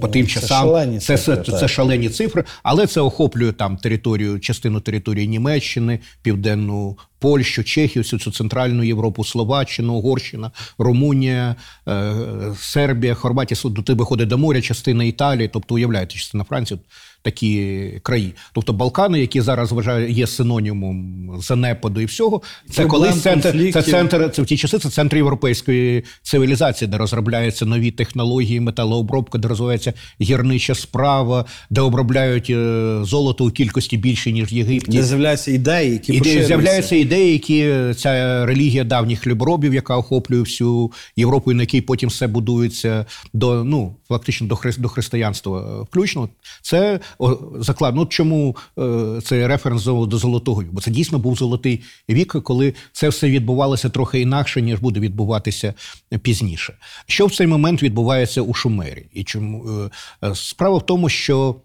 по 0.00 0.08
тим 0.08 0.26
це 0.26 0.32
часам 0.32 0.66
шалені 0.66 0.98
це, 0.98 1.18
цифри, 1.18 1.44
це, 1.44 1.58
це 1.58 1.68
шалені 1.68 2.08
цифри, 2.08 2.44
але 2.62 2.86
це 2.86 3.00
охоплює 3.00 3.52
там 3.52 3.76
територію, 3.76 4.40
частину 4.40 4.80
території 4.80 5.28
Німеччини, 5.28 5.98
Південну 6.22 6.98
Польщу, 7.18 7.64
Чехію, 7.64 8.02
всю 8.02 8.20
цю 8.20 8.32
центральну 8.32 8.82
Європу, 8.82 9.24
Словаччину, 9.24 9.94
Угорщина, 9.94 10.50
Румунія, 10.78 11.56
е, 11.88 12.14
Сербія, 12.58 13.14
Хорватія. 13.14 13.60
До 13.70 13.82
тебе 13.82 14.04
ходить 14.04 14.28
до 14.28 14.38
моря, 14.38 14.60
частина 14.60 15.04
Італії, 15.04 15.50
тобто 15.52 15.74
уявляєте, 15.74 16.14
частина 16.14 16.44
Франції. 16.44 16.80
Такі 17.24 17.82
краї, 18.02 18.32
тобто 18.52 18.72
Балкани, 18.72 19.20
які 19.20 19.40
зараз 19.40 19.72
вважаю, 19.72 20.10
є 20.10 20.26
синонімом 20.26 21.30
занепаду 21.40 22.00
і 22.00 22.04
всього, 22.04 22.42
це 22.70 22.82
Проблем, 22.82 22.90
колись 22.90 23.22
центр, 23.22 23.72
це 23.72 23.82
центр, 23.82 24.30
це 24.34 24.42
в 24.42 24.46
ті 24.46 24.56
часи 24.56 24.78
це 24.78 24.90
центр 24.90 25.16
європейської 25.16 26.04
цивілізації, 26.22 26.88
де 26.88 26.96
розробляються 26.98 27.66
нові 27.66 27.90
технології, 27.90 28.60
металообробка, 28.60 29.38
де 29.38 29.48
розвивається 29.48 29.92
гірнича 30.20 30.74
справа, 30.74 31.44
де 31.70 31.80
обробляють 31.80 32.50
е, 32.50 32.98
золото 33.02 33.44
у 33.44 33.50
кількості 33.50 33.96
більше 33.96 34.32
ніж 34.32 34.52
в 34.52 34.54
Єгипті. 34.54 34.90
Де 34.90 35.02
з'являються 35.02 35.50
ідеї, 35.50 35.92
які 35.92 36.12
І 36.12 36.14
де 36.14 36.18
поширюються. 36.18 36.46
з'являються 36.46 36.96
ідеї, 36.96 37.32
які 37.32 37.72
ця 37.96 38.46
релігія 38.46 38.84
давніх 38.84 39.20
хліборобів, 39.20 39.74
яка 39.74 39.96
охоплює 39.96 40.40
всю 40.40 40.92
Європу, 41.16 41.52
і 41.52 41.54
на 41.54 41.62
якій 41.62 41.80
потім 41.80 42.08
все 42.08 42.26
будується 42.26 43.06
до 43.32 43.64
ну 43.64 43.94
фактично 44.08 44.46
до 44.46 44.54
хри- 44.54 44.80
до 44.80 44.88
християнства 44.88 45.60
е, 45.60 45.82
включно. 45.82 46.28
Це 46.62 47.00
о, 47.18 47.36
заклад. 47.58 47.96
Ну 47.96 48.06
чому 48.06 48.56
е, 48.78 49.20
це 49.24 49.48
референс 49.48 49.84
до 49.84 50.18
золотого? 50.18 50.64
Бо 50.72 50.80
це 50.80 50.90
дійсно 50.90 51.18
був 51.18 51.36
золотий 51.36 51.82
вік, 52.10 52.36
коли 52.42 52.74
це 52.92 53.08
все 53.08 53.30
відбувалося 53.30 53.88
трохи 53.88 54.20
інакше, 54.20 54.62
ніж 54.62 54.80
буде 54.80 55.00
відбуватися 55.00 55.74
пізніше. 56.22 56.74
Що 57.06 57.26
в 57.26 57.34
цей 57.34 57.46
момент 57.46 57.82
відбувається 57.82 58.42
у 58.42 58.54
Шумері? 58.54 59.06
І 59.12 59.24
чому 59.24 59.64
е, 59.68 59.90
е, 60.28 60.34
справа 60.34 60.78
в 60.78 60.86
тому, 60.86 61.08
що 61.08 61.56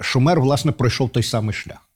Шумер 0.00 0.40
власне 0.40 0.72
пройшов 0.72 1.10
той 1.10 1.22
самий 1.22 1.54
шлях 1.54 1.86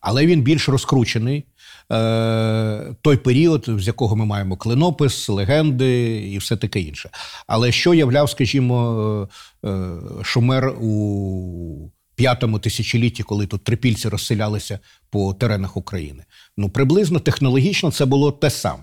але 0.00 0.26
він 0.26 0.42
більш 0.42 0.68
розкручений. 0.68 1.44
Е, 1.92 2.94
той 3.02 3.16
період, 3.16 3.68
з 3.78 3.86
якого 3.86 4.16
ми 4.16 4.26
маємо 4.26 4.56
клинопис, 4.56 5.28
легенди 5.28 6.16
і 6.32 6.38
все 6.38 6.56
таке 6.56 6.80
інше. 6.80 7.10
Але 7.46 7.72
що 7.72 7.94
являв, 7.94 8.30
скажімо, 8.30 9.28
е, 9.64 9.68
е, 9.68 9.96
Шумер 10.22 10.68
у 10.80 11.90
п'ятому 12.14 12.58
тисячолітті, 12.58 13.22
коли 13.22 13.46
тут 13.46 13.64
трипільці 13.64 14.08
розселялися 14.08 14.78
по 15.10 15.34
теренах 15.34 15.76
України? 15.76 16.24
Ну, 16.56 16.68
приблизно 16.68 17.18
технологічно 17.20 17.90
це 17.90 18.04
було 18.04 18.32
те 18.32 18.50
саме. 18.50 18.82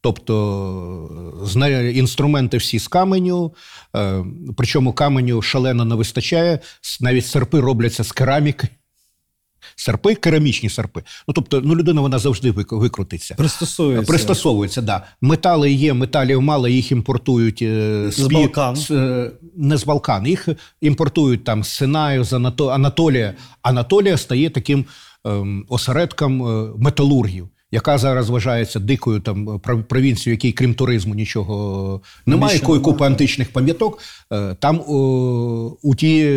Тобто 0.00 1.50
інструменти 1.94 2.56
всі 2.56 2.78
з 2.78 2.88
каменю, 2.88 3.54
е, 3.96 4.24
причому 4.56 4.92
каменю 4.92 5.42
шалено 5.42 5.84
не 5.84 5.94
вистачає, 5.94 6.58
навіть 7.00 7.26
серпи 7.26 7.60
робляться 7.60 8.04
з 8.04 8.12
кераміки. 8.12 8.68
Серпи, 9.76 10.14
керамічні 10.14 10.70
серпи. 10.70 11.02
Ну 11.28 11.34
тобто, 11.34 11.60
ну 11.64 11.76
людина 11.76 12.00
вона 12.00 12.18
завжди 12.18 12.50
викрутиться. 12.50 13.34
Пристосуються. 13.34 14.06
Пристосовується, 14.12 14.82
да. 14.82 15.04
Метали 15.20 15.72
є, 15.72 15.94
металів 15.94 16.42
мало, 16.42 16.68
їх 16.68 16.92
імпортують 16.92 17.62
е, 17.62 18.04
З 18.10 18.20
Балкан. 18.20 18.76
з, 18.76 18.90
е, 18.90 19.30
не 19.56 19.76
з 19.76 19.84
Балкан. 19.84 20.26
Їх 20.26 20.48
імпортують 20.80 21.44
там 21.44 21.64
з 21.64 21.68
Синаю, 21.68 22.24
з 22.24 22.32
Анато... 22.32 22.68
Анатолія. 22.68 23.34
Анатолія 23.62 24.16
стає 24.16 24.50
таким 24.50 24.84
ем, 25.24 25.66
осередком 25.68 26.42
е, 26.42 26.72
металургів. 26.78 27.48
Яка 27.72 27.98
зараз 27.98 28.30
вважається 28.30 28.80
дикою 28.80 29.20
там 29.20 29.60
провінцією, 29.88 30.34
якій 30.34 30.52
крім 30.52 30.74
туризму 30.74 31.14
нічого 31.14 32.00
немає, 32.26 32.54
якої 32.54 32.80
купи 32.80 33.04
античних 33.06 33.52
пам'яток. 33.52 33.98
Там 34.58 34.80
о, 34.80 35.76
у 35.82 35.94
ті 35.94 36.30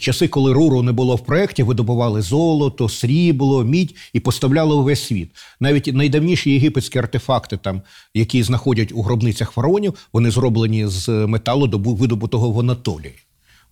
часи, 0.00 0.28
коли 0.28 0.52
Руру 0.52 0.82
не 0.82 0.92
було 0.92 1.16
в 1.16 1.24
проєкті, 1.24 1.62
видобували 1.62 2.22
золото, 2.22 2.88
срібло, 2.88 3.64
мідь 3.64 3.94
і 4.12 4.20
поставляли 4.20 4.74
у 4.74 4.82
весь 4.82 5.04
світ. 5.04 5.30
Навіть 5.60 5.86
найдавніші 5.94 6.50
єгипетські 6.50 6.98
артефакти, 6.98 7.56
там, 7.56 7.82
які 8.14 8.42
знаходять 8.42 8.92
у 8.94 9.02
гробницях 9.02 9.50
фараонів, 9.50 9.94
вони 10.12 10.30
зроблені 10.30 10.86
з 10.86 11.08
металу, 11.08 11.66
добу- 11.66 11.96
видобутого 11.96 12.50
в 12.50 12.60
Анатолії. 12.60 13.14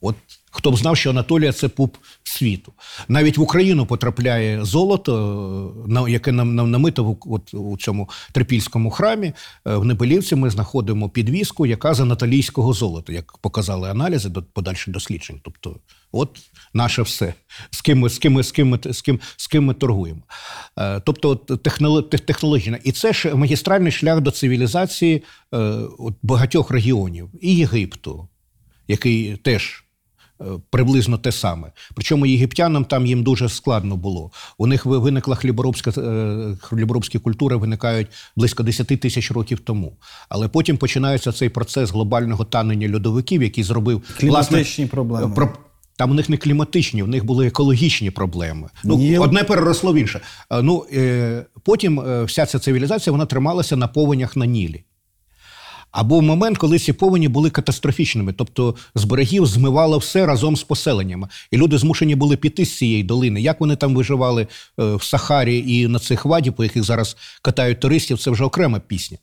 От 0.04 0.16
хто 0.50 0.70
б 0.70 0.76
знав, 0.76 0.96
що 0.96 1.10
Анатолія 1.10 1.52
це 1.52 1.68
пуп 1.68 1.96
світу. 2.24 2.72
Навіть 3.08 3.38
в 3.38 3.40
Україну 3.40 3.86
потрапляє 3.86 4.64
золото, 4.64 6.06
е, 6.06 6.10
яке 6.10 6.32
нам, 6.32 6.54
нам 6.54 6.70
намито 6.70 7.04
в, 7.04 7.18
от, 7.26 7.54
у 7.54 7.76
цьому 7.76 8.08
трипільському 8.32 8.90
храмі. 8.90 9.26
Е, 9.26 9.76
В 9.76 9.84
Небелівці 9.84 10.36
ми 10.36 10.50
знаходимо 10.50 11.08
підвіску, 11.08 11.66
яка 11.66 11.94
з 11.94 12.00
анатолійського 12.00 12.72
золота, 12.72 13.12
як 13.12 13.38
показали 13.38 13.90
аналізи 13.90 14.28
до 14.28 14.42
подальших 14.42 14.94
досліджень. 14.94 15.40
Тобто, 15.42 15.76
от 16.12 16.38
наше 16.74 17.02
все. 17.02 17.34
З 17.70 17.80
ким 17.80 17.98
ми, 17.98 18.08
з 18.08 18.18
ким 18.18 18.32
ми, 18.32 18.42
з 18.42 18.52
ким 18.52 18.68
ми, 18.68 18.78
з 18.92 19.02
ким, 19.02 19.20
з 19.36 19.46
ким 19.46 19.64
ми 19.64 19.74
торгуємо. 19.74 20.20
Е, 20.78 21.00
Тобто, 21.00 21.30
от, 21.30 21.62
технологічна. 22.26 22.78
І 22.84 22.92
це 22.92 23.12
ж 23.12 23.34
магістральний 23.34 23.92
шлях 23.92 24.20
до 24.20 24.30
цивілізації 24.30 25.22
от, 25.98 26.14
багатьох 26.22 26.70
регіонів 26.70 27.30
і 27.40 27.56
Єгипту, 27.56 28.28
який 28.88 29.36
теж 29.36 29.83
приблизно 30.70 31.18
те 31.18 31.32
саме. 31.32 31.72
Причому 31.94 32.26
єгиптянам 32.26 32.84
там 32.84 33.06
їм 33.06 33.22
дуже 33.22 33.48
складно 33.48 33.96
було. 33.96 34.30
У 34.58 34.66
них 34.66 34.86
ви- 34.86 34.98
виникла 34.98 35.34
хліборобська 35.36 35.90
е, 36.00 36.56
хліборобські 36.60 37.18
культури, 37.18 37.56
виникають 37.56 38.06
близько 38.36 38.62
10 38.62 38.86
тисяч 39.00 39.30
років 39.30 39.60
тому. 39.60 39.96
Але 40.28 40.48
потім 40.48 40.76
починається 40.76 41.32
цей 41.32 41.48
процес 41.48 41.90
глобального 41.90 42.44
танення 42.44 42.94
льодовиків, 42.94 43.42
який 43.42 43.64
зробив 43.64 44.02
Кліматичні 44.20 44.86
проблеми. 44.86 45.34
Про, 45.34 45.48
там 45.96 46.10
у 46.10 46.14
них 46.14 46.28
не 46.28 46.36
кліматичні, 46.36 47.02
у 47.02 47.06
них 47.06 47.24
були 47.24 47.46
екологічні 47.46 48.10
проблеми. 48.10 48.68
Ну, 48.84 48.96
Ні. 48.96 49.18
одне 49.18 49.44
переросло 49.44 49.92
в 49.92 49.96
інше. 49.96 50.20
Е, 50.50 50.62
Ну, 50.62 50.86
е, 50.92 51.46
потім 51.62 52.02
вся 52.24 52.46
ця 52.46 52.58
цивілізація 52.58 53.12
вона 53.12 53.26
трималася 53.26 53.76
на 53.76 53.88
повенях 53.88 54.36
на 54.36 54.46
Нілі. 54.46 54.84
А 55.94 56.04
був 56.04 56.22
момент, 56.22 56.58
коли 56.58 56.78
ці 56.78 56.92
повені 56.92 57.28
були 57.28 57.50
катастрофічними, 57.50 58.32
тобто 58.32 58.74
з 58.94 59.04
берегів 59.04 59.46
змивало 59.46 59.98
все 59.98 60.26
разом 60.26 60.56
з 60.56 60.62
поселеннями, 60.62 61.28
і 61.50 61.56
люди 61.56 61.78
змушені 61.78 62.14
були 62.14 62.36
піти 62.36 62.64
з 62.64 62.76
цієї 62.76 63.02
долини. 63.02 63.40
Як 63.40 63.60
вони 63.60 63.76
там 63.76 63.94
виживали 63.94 64.42
е, 64.42 64.94
в 64.94 65.02
Сахарі 65.02 65.64
і 65.66 65.88
на 65.88 65.98
цих 65.98 66.24
ваді, 66.24 66.50
по 66.50 66.64
яких 66.64 66.84
зараз 66.84 67.16
катають 67.42 67.80
туристів, 67.80 68.18
це 68.18 68.30
вже 68.30 68.44
окрема 68.44 68.80
пісня. 68.80 69.18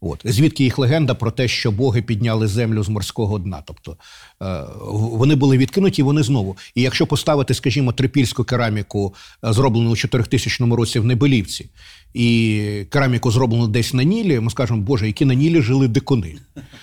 От 0.00 0.20
звідки 0.24 0.64
їх 0.64 0.78
легенда 0.78 1.14
про 1.14 1.30
те, 1.30 1.48
що 1.48 1.72
боги 1.72 2.02
підняли 2.02 2.46
землю 2.46 2.82
з 2.82 2.88
морського 2.88 3.38
дна. 3.38 3.62
Тобто 3.66 3.96
е, 4.42 4.60
вони 4.90 5.34
були 5.34 5.58
відкинуті, 5.58 6.02
вони 6.02 6.22
знову. 6.22 6.56
І 6.74 6.82
якщо 6.82 7.06
поставити, 7.06 7.54
скажімо, 7.54 7.92
трипільську 7.92 8.44
кераміку, 8.44 9.14
е, 9.44 9.52
зроблену 9.52 9.90
у 9.90 9.96
4000 9.96 10.76
році 10.76 10.98
в 10.98 11.04
Небелівці, 11.04 11.70
і 12.14 12.86
кераміку 12.90 13.30
зроблену 13.30 13.68
десь 13.68 13.94
на 13.94 14.04
Нілі, 14.04 14.40
ми 14.40 14.50
скажемо, 14.50 14.82
Боже, 14.82 15.06
які 15.06 15.24
на 15.24 15.34
Нілі 15.34 15.62
жили 15.62 15.88
дикуни. 15.88 16.36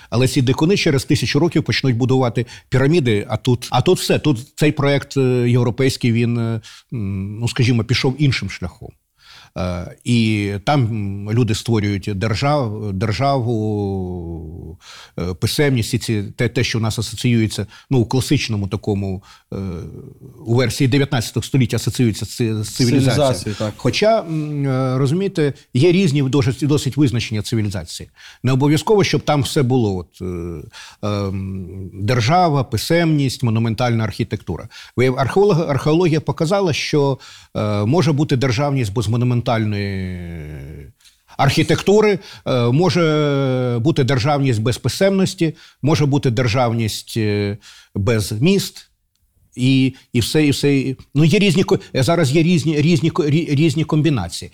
Але 0.10 0.28
ці 0.28 0.42
дикуни 0.42 0.78
через 0.78 1.06
тисячу 1.06 1.40
років 1.40 1.64
почнуть 1.64 1.96
будувати 1.96 2.46
піраміди. 2.70 3.26
А 3.30 3.38
тут, 3.38 3.68
а 3.72 3.82
тут 3.82 4.00
все. 4.00 4.20
Тут 4.20 4.54
цей 4.56 4.72
проект 4.72 5.18
е, 5.18 5.50
європейський 5.50 6.12
він, 6.12 6.60
ну 6.92 7.48
скажімо, 7.48 7.84
пішов 7.84 8.16
іншим 8.20 8.50
шляхом. 8.50 8.90
Е, 9.58 9.96
І 10.04 10.52
там 10.66 11.32
люди 11.32 11.56
створюють 11.56 12.10
держав, 12.16 12.94
державу, 12.94 14.78
е, 15.20 15.34
писемність, 15.34 15.94
і 15.94 15.98
ці, 15.98 16.24
те, 16.24 16.50
те, 16.50 16.64
що 16.64 16.78
у 16.78 16.82
нас 16.82 17.00
асоціюється 17.00 17.68
ну, 17.90 18.00
у 18.00 18.06
класичному 18.06 18.68
такому, 18.68 19.24
е, 19.54 19.58
у 20.46 20.56
версії 20.56 20.88
19 20.88 21.44
століття 21.44 21.76
асоціюється 21.76 22.26
з 22.64 22.70
цивілізацією. 22.70 23.56
Так. 23.60 23.74
Хоча, 23.78 24.24
розумієте, 24.98 25.54
є 25.74 25.92
різні 25.92 26.24
досить, 26.24 26.68
досить 26.68 26.98
визначення 26.98 27.42
цивілізації. 27.42 28.10
Не 28.44 28.52
обов'язково, 28.52 29.04
щоб 29.04 29.22
там 29.22 29.42
все 29.42 29.64
було. 29.64 29.98
От, 29.98 30.22
е, 30.22 30.26
е, 31.04 31.08
м, 31.08 31.90
держава, 31.94 32.64
писемність, 32.64 33.44
монументальна 33.44 34.04
архітектура. 34.04 34.68
Археологія 35.68 36.22
показала, 36.22 36.74
що 36.74 37.18
може 37.86 38.12
бути 38.12 38.36
державність 38.36 38.94
без 38.94 39.08
монументальної 39.08 39.41
архітектури, 41.38 42.20
е, 42.46 42.66
може 42.66 43.78
бути 43.82 44.04
державність 44.04 44.62
без 44.62 44.78
писемності, 44.78 45.56
може 45.82 46.06
бути 46.06 46.30
державність 46.30 47.14
е, 47.18 47.58
без 47.96 48.32
міст. 48.32 48.88
І, 49.56 49.94
і 50.14 50.20
все, 50.20 50.46
і 50.46 50.52
все. 50.52 50.96
Ну, 51.16 51.24
є 51.24 51.40
різні 51.40 51.64
зараз 51.94 52.32
є 52.32 52.44
різні, 52.44 52.82
різні, 52.82 53.12
різні 53.50 53.84
комбінації. 53.84 54.52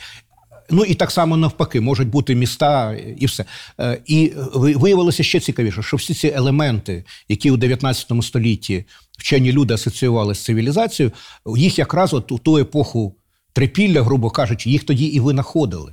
Ну 0.69 0.83
і 0.83 0.93
так 0.93 1.11
само 1.11 1.37
навпаки, 1.37 1.81
можуть 1.81 2.07
бути 2.07 2.35
міста 2.35 2.95
і 3.17 3.25
все. 3.25 3.45
Е, 3.79 4.01
І 4.05 4.33
виявилося 4.53 5.23
ще 5.23 5.39
цікавіше, 5.39 5.83
що 5.83 5.97
всі 5.97 6.13
ці 6.13 6.27
елементи, 6.27 7.05
які 7.29 7.51
у 7.51 7.57
19 7.57 8.23
столітті 8.23 8.85
вчені 9.19 9.51
люди 9.51 9.73
асоціювали 9.73 10.35
з 10.35 10.43
цивілізацією, 10.43 11.11
їх 11.57 11.79
якраз 11.79 12.13
от 12.13 12.31
у 12.31 12.37
ту 12.37 12.57
епоху 12.57 13.15
трипілля, 13.53 14.01
грубо 14.01 14.29
кажучи, 14.29 14.69
їх 14.69 14.83
тоді 14.83 15.05
і 15.05 15.19
винаходили. 15.19 15.91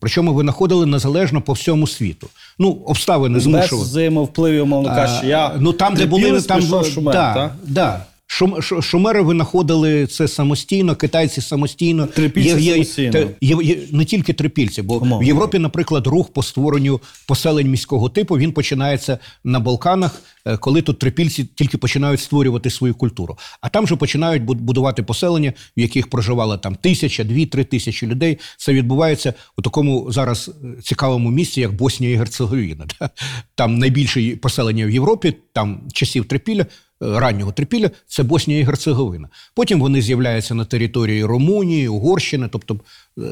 Причому 0.00 0.34
винаходили 0.34 0.86
незалежно 0.86 1.42
по 1.42 1.52
всьому 1.52 1.86
світу. 1.86 2.28
Ну, 2.58 2.70
обставини 2.70 3.34
Без 3.34 3.42
змушували. 3.42 3.88
взаємовпливів, 3.88 4.66
мовно 4.66 4.88
кажучи. 4.88 5.26
Я 5.26 5.54
ну 5.58 5.72
там, 5.72 5.94
де 5.94 6.06
були 6.06 6.42
там 6.42 6.62
Шумер, 6.62 7.14
да, 7.14 7.34
так? 7.34 7.54
Да. 7.64 8.04
Шум, 8.30 8.62
шу- 8.62 8.82
шумери 8.82 9.22
винаходили 9.22 10.06
це 10.06 10.28
самостійно, 10.28 10.96
китайці 10.96 11.40
самостійно. 11.40 12.06
Трипільці 12.06 12.50
самостійно. 12.72 13.12
те- 13.12 13.26
є, 13.40 13.56
є, 13.62 13.76
не 13.92 14.04
тільки 14.04 14.32
трипільці, 14.32 14.82
бо 14.82 14.94
Умовно. 14.96 15.18
в 15.18 15.24
Європі, 15.24 15.58
наприклад, 15.58 16.06
рух 16.06 16.32
по 16.32 16.42
створенню 16.42 17.00
поселень 17.26 17.70
міського 17.70 18.08
типу 18.08 18.38
він 18.38 18.52
починається 18.52 19.18
на 19.44 19.60
Балканах, 19.60 20.22
е, 20.46 20.56
коли 20.56 20.82
тут 20.82 20.98
трипільці 20.98 21.44
тільки 21.54 21.78
починають 21.78 22.20
створювати 22.20 22.70
свою 22.70 22.94
культуру. 22.94 23.38
А 23.60 23.68
там 23.68 23.86
же 23.86 23.96
починають 23.96 24.42
буд- 24.42 24.60
будувати 24.60 25.02
поселення, 25.02 25.52
в 25.76 25.80
яких 25.80 26.10
проживало 26.10 26.58
там 26.58 26.74
тисяча, 26.74 27.24
дві, 27.24 27.46
три 27.46 27.64
тисячі 27.64 28.06
людей. 28.06 28.38
Це 28.56 28.72
відбувається 28.72 29.34
у 29.58 29.62
такому 29.62 30.12
зараз 30.12 30.50
е, 30.78 30.82
цікавому 30.82 31.30
місці, 31.30 31.60
як 31.60 31.72
Боснія 31.72 32.12
і 32.12 32.16
Герцеговіна. 32.16 32.86
Там 33.54 33.78
найбільше 33.78 34.36
поселення 34.36 34.86
в 34.86 34.90
Європі, 34.90 35.34
там 35.52 35.80
часів 35.92 36.24
трипілля. 36.24 36.66
Е, 37.02 37.20
Раннього 37.20 37.52
трипілля 37.52 37.90
це 38.06 38.22
Боснія 38.22 38.60
і 38.60 38.62
Герцеговина. 38.62 39.28
Потім 39.54 39.80
вони 39.80 40.02
з'являються 40.02 40.54
на 40.54 40.64
території 40.64 41.24
Румунії, 41.24 41.88
Угорщини, 41.88 42.48
тобто 42.52 42.80
е, 43.18 43.22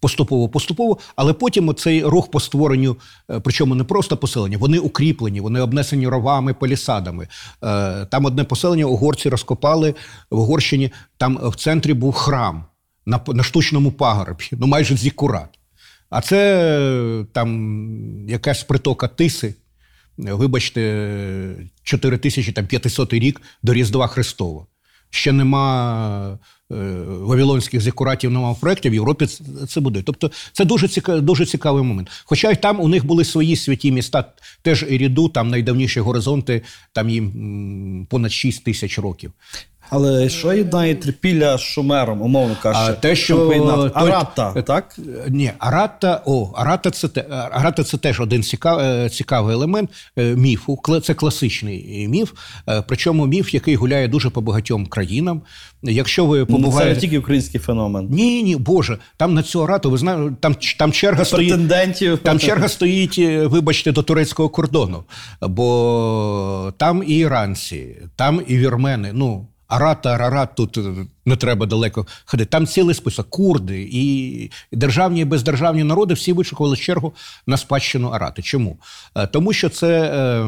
поступово, 0.00 0.48
поступово. 0.48 0.98
Але 1.16 1.32
потім 1.32 1.74
цей 1.74 2.04
рух 2.04 2.30
по 2.30 2.40
створенню, 2.40 2.96
е, 3.30 3.40
причому 3.40 3.74
не 3.74 3.84
просто 3.84 4.16
поселення, 4.16 4.58
вони 4.58 4.78
укріплені, 4.78 5.40
вони 5.40 5.60
обнесені 5.60 6.08
ровами, 6.08 6.54
палісадами. 6.54 7.28
Е, 7.64 8.06
Там 8.06 8.24
одне 8.24 8.44
поселення 8.44 8.84
угорці 8.84 9.28
розкопали 9.28 9.94
в 10.30 10.38
Угорщині. 10.38 10.92
Там 11.16 11.38
в 11.42 11.56
центрі 11.56 11.94
був 11.94 12.12
храм 12.12 12.64
на, 13.06 13.20
на 13.26 13.42
штучному 13.42 13.92
пагорбі, 13.92 14.44
ну 14.52 14.66
майже 14.66 14.96
зікурат. 14.96 15.48
А 16.10 16.20
це 16.20 16.68
е, 17.20 17.26
там 17.32 18.28
якась 18.28 18.62
притока 18.62 19.08
тиси. 19.08 19.54
Вибачте, 20.18 21.68
4500 21.82 23.12
рік 23.12 23.42
до 23.62 23.74
Різдва 23.74 24.06
Христова. 24.06 24.66
Ще 25.10 25.32
нема 25.32 26.38
е, 26.72 26.74
вавилонських 27.06 27.80
зекуратів, 27.80 28.30
нема 28.30 28.54
проєктів, 28.54 28.92
в 28.92 28.94
Європі 28.94 29.26
це, 29.68 29.80
буде. 29.80 30.02
Тобто 30.02 30.30
це 30.52 30.64
дуже, 30.64 30.88
ціка, 30.88 31.20
дуже 31.20 31.46
цікавий 31.46 31.82
момент. 31.82 32.08
Хоча 32.24 32.50
й 32.50 32.56
там 32.56 32.80
у 32.80 32.88
них 32.88 33.06
були 33.06 33.24
свої 33.24 33.56
святі 33.56 33.92
міста, 33.92 34.24
теж 34.62 34.86
Іріду, 34.88 35.28
там 35.28 35.50
найдавніші 35.50 36.00
горизонти, 36.00 36.62
там 36.92 37.10
їм 37.10 38.06
понад 38.10 38.32
6 38.32 38.64
тисяч 38.64 38.98
років. 38.98 39.32
Але 39.90 40.28
що 40.28 40.52
єднає 40.52 40.94
трипілля 40.94 41.58
з 41.58 41.60
шумером, 41.60 42.22
умовно 42.22 42.56
кажучи? 42.62 42.92
А 42.92 42.92
те, 42.92 43.16
що 43.16 43.24
щоб 43.24 43.46
поєднати? 43.48 43.90
той- 44.52 44.62
так? 44.62 44.96
Е, 44.98 45.02
Ні, 45.28 45.52
Аратта, 45.58 46.22
о, 46.26 46.52
Аратта 46.56 46.90
це, 46.90 47.08
Аратта 47.52 47.84
це 47.84 47.96
теж 47.96 48.20
один 48.20 48.42
цікав, 48.42 48.78
е, 48.78 49.08
цікавий 49.08 49.54
елемент 49.54 49.90
е, 50.18 50.24
міфу. 50.34 50.82
Це 51.04 51.14
класичний 51.14 52.08
міф. 52.08 52.32
е, 52.68 52.82
Причому 52.86 53.26
міф, 53.26 53.54
який 53.54 53.76
гуляє 53.76 54.08
дуже 54.08 54.30
по 54.30 54.40
багатьом 54.40 54.86
країнам. 54.86 55.42
Якщо 55.82 56.26
ви 56.26 56.46
Ну, 56.48 56.72
це 56.78 56.84
не 56.84 56.96
тільки 56.96 57.18
український 57.18 57.60
феномен. 57.60 58.08
Ні, 58.10 58.42
ні, 58.42 58.56
Боже, 58.56 58.98
там 59.16 59.34
на 59.34 59.42
цю 59.42 59.64
Арату, 59.64 59.90
ви 59.90 59.98
знаєте, 59.98 60.34
там, 60.40 60.56
там 60.78 60.92
черга 60.92 61.24
стоїть. 61.24 61.50
Там 62.16 62.38
черга 62.38 62.68
стоїть, 62.68 63.16
е, 63.18 63.46
вибачте, 63.46 63.92
до 63.92 64.02
турецького 64.02 64.48
кордону. 64.48 65.04
Бо 65.40 66.72
там 66.76 67.02
і 67.06 67.14
іранці, 67.16 67.96
там 68.16 68.42
і 68.46 68.56
вірмени. 68.58 69.10
Ну, 69.14 69.46
Арата, 69.70 70.14
Арарат, 70.14 70.54
тут 70.54 70.78
е, 70.78 70.82
не 71.26 71.36
треба 71.36 71.66
далеко 71.66 72.06
ходити. 72.24 72.50
Там 72.50 72.66
цілий 72.66 72.94
список 72.94 73.30
курди 73.30 73.88
і 73.92 74.50
державні 74.72 75.20
і 75.20 75.24
бездержавні 75.24 75.84
народи 75.84 76.14
всі 76.14 76.32
вишукували 76.32 76.76
чергу 76.76 77.14
на 77.46 77.56
спадщину 77.56 78.08
Арати. 78.08 78.42
Чому? 78.42 78.78
Е, 79.16 79.26
Тому 79.26 79.52
що 79.52 79.68
це 79.68 80.00
е, 80.02 80.44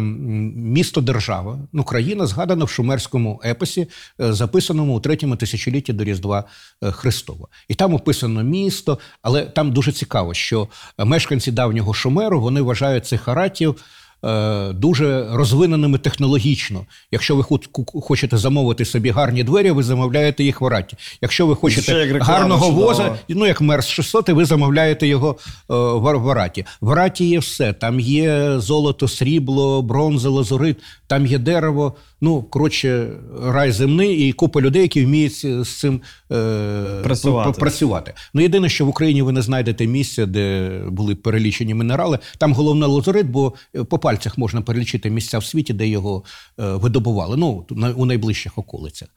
місто-держава, 0.56 1.58
ну, 1.72 1.84
країна, 1.84 2.26
згадана 2.26 2.64
в 2.64 2.70
шумерському 2.70 3.40
епосі, 3.44 3.88
записаному 4.18 4.96
у 4.96 5.00
третьому 5.00 5.36
тисячолітті 5.36 5.92
до 5.92 6.04
Різдва 6.04 6.44
Христова. 6.82 7.48
І 7.68 7.74
там 7.74 7.94
описано 7.94 8.42
місто, 8.42 8.98
але 9.22 9.42
там 9.42 9.72
дуже 9.72 9.92
цікаво, 9.92 10.34
що 10.34 10.68
мешканці 10.98 11.52
давнього 11.52 11.94
Шумеру 11.94 12.40
вони 12.40 12.60
вважають 12.60 13.06
цих 13.06 13.28
аратів. 13.28 13.76
Е, 14.24 14.72
Дуже 14.72 15.26
розвиненими 15.32 15.98
технологічно. 15.98 16.86
Якщо 17.10 17.36
ви 17.36 17.42
хоч- 17.42 17.68
хочете 18.02 18.38
замовити 18.38 18.84
собі 18.84 19.10
гарні 19.10 19.44
двері, 19.44 19.70
ви 19.70 19.82
замовляєте 19.82 20.44
їх 20.44 20.60
в 20.60 20.66
Араті. 20.66 20.96
Якщо 21.22 21.46
ви 21.46 21.56
хочете 21.56 21.94
реклама 22.04 22.24
гарного 22.24 22.66
чудова. 22.66 22.86
воза, 22.86 23.14
ну 23.28 23.46
як 23.46 23.60
Мерс 23.60 23.86
600, 23.88 24.28
ви 24.28 24.44
замовляєте 24.44 25.06
його 25.06 25.36
е, 25.70 25.74
в 25.74 26.28
Араті. 26.30 26.64
В 26.80 26.90
Араті 26.90 27.24
є 27.24 27.38
все. 27.38 27.72
Там 27.72 28.00
є 28.00 28.54
золото, 28.58 29.08
срібло, 29.08 29.82
бронза, 29.82 30.28
лазурит, 30.30 30.76
там 31.06 31.26
є 31.26 31.38
дерево. 31.38 31.94
Ну, 32.24 32.42
коротше, 32.42 33.08
рай 33.44 33.72
земний 33.72 34.28
і 34.28 34.32
купа 34.32 34.60
людей, 34.60 34.82
які 34.82 35.04
вміють 35.04 35.46
з 35.66 35.78
цим 35.78 36.00
е, 36.32 37.00
Працювати. 37.02 37.60
працювати. 37.60 38.12
Ну, 38.34 38.40
єдине, 38.42 38.68
що 38.68 38.86
в 38.86 38.88
Україні 38.88 39.22
ви 39.22 39.32
не 39.32 39.42
знайдете 39.42 39.86
місця, 39.86 40.26
де 40.26 40.70
були 40.88 41.14
перелічені 41.14 41.74
мінерали. 41.74 42.18
Там 42.38 42.52
головне 42.52 42.86
лазурит, 42.86 43.26
бо 43.26 43.52
е, 43.76 43.84
по 43.84 43.98
пальцях 44.12 44.38
можна 44.38 44.60
перелічити 44.62 45.10
місця 45.10 45.38
в 45.38 45.44
світі, 45.44 45.72
де 45.72 45.88
його 45.88 46.24
е, 46.58 46.64
видобували. 46.64 47.36
Ну, 47.36 47.66
у 47.96 48.06
найближчих 48.06 48.58
околицях. 48.58 49.08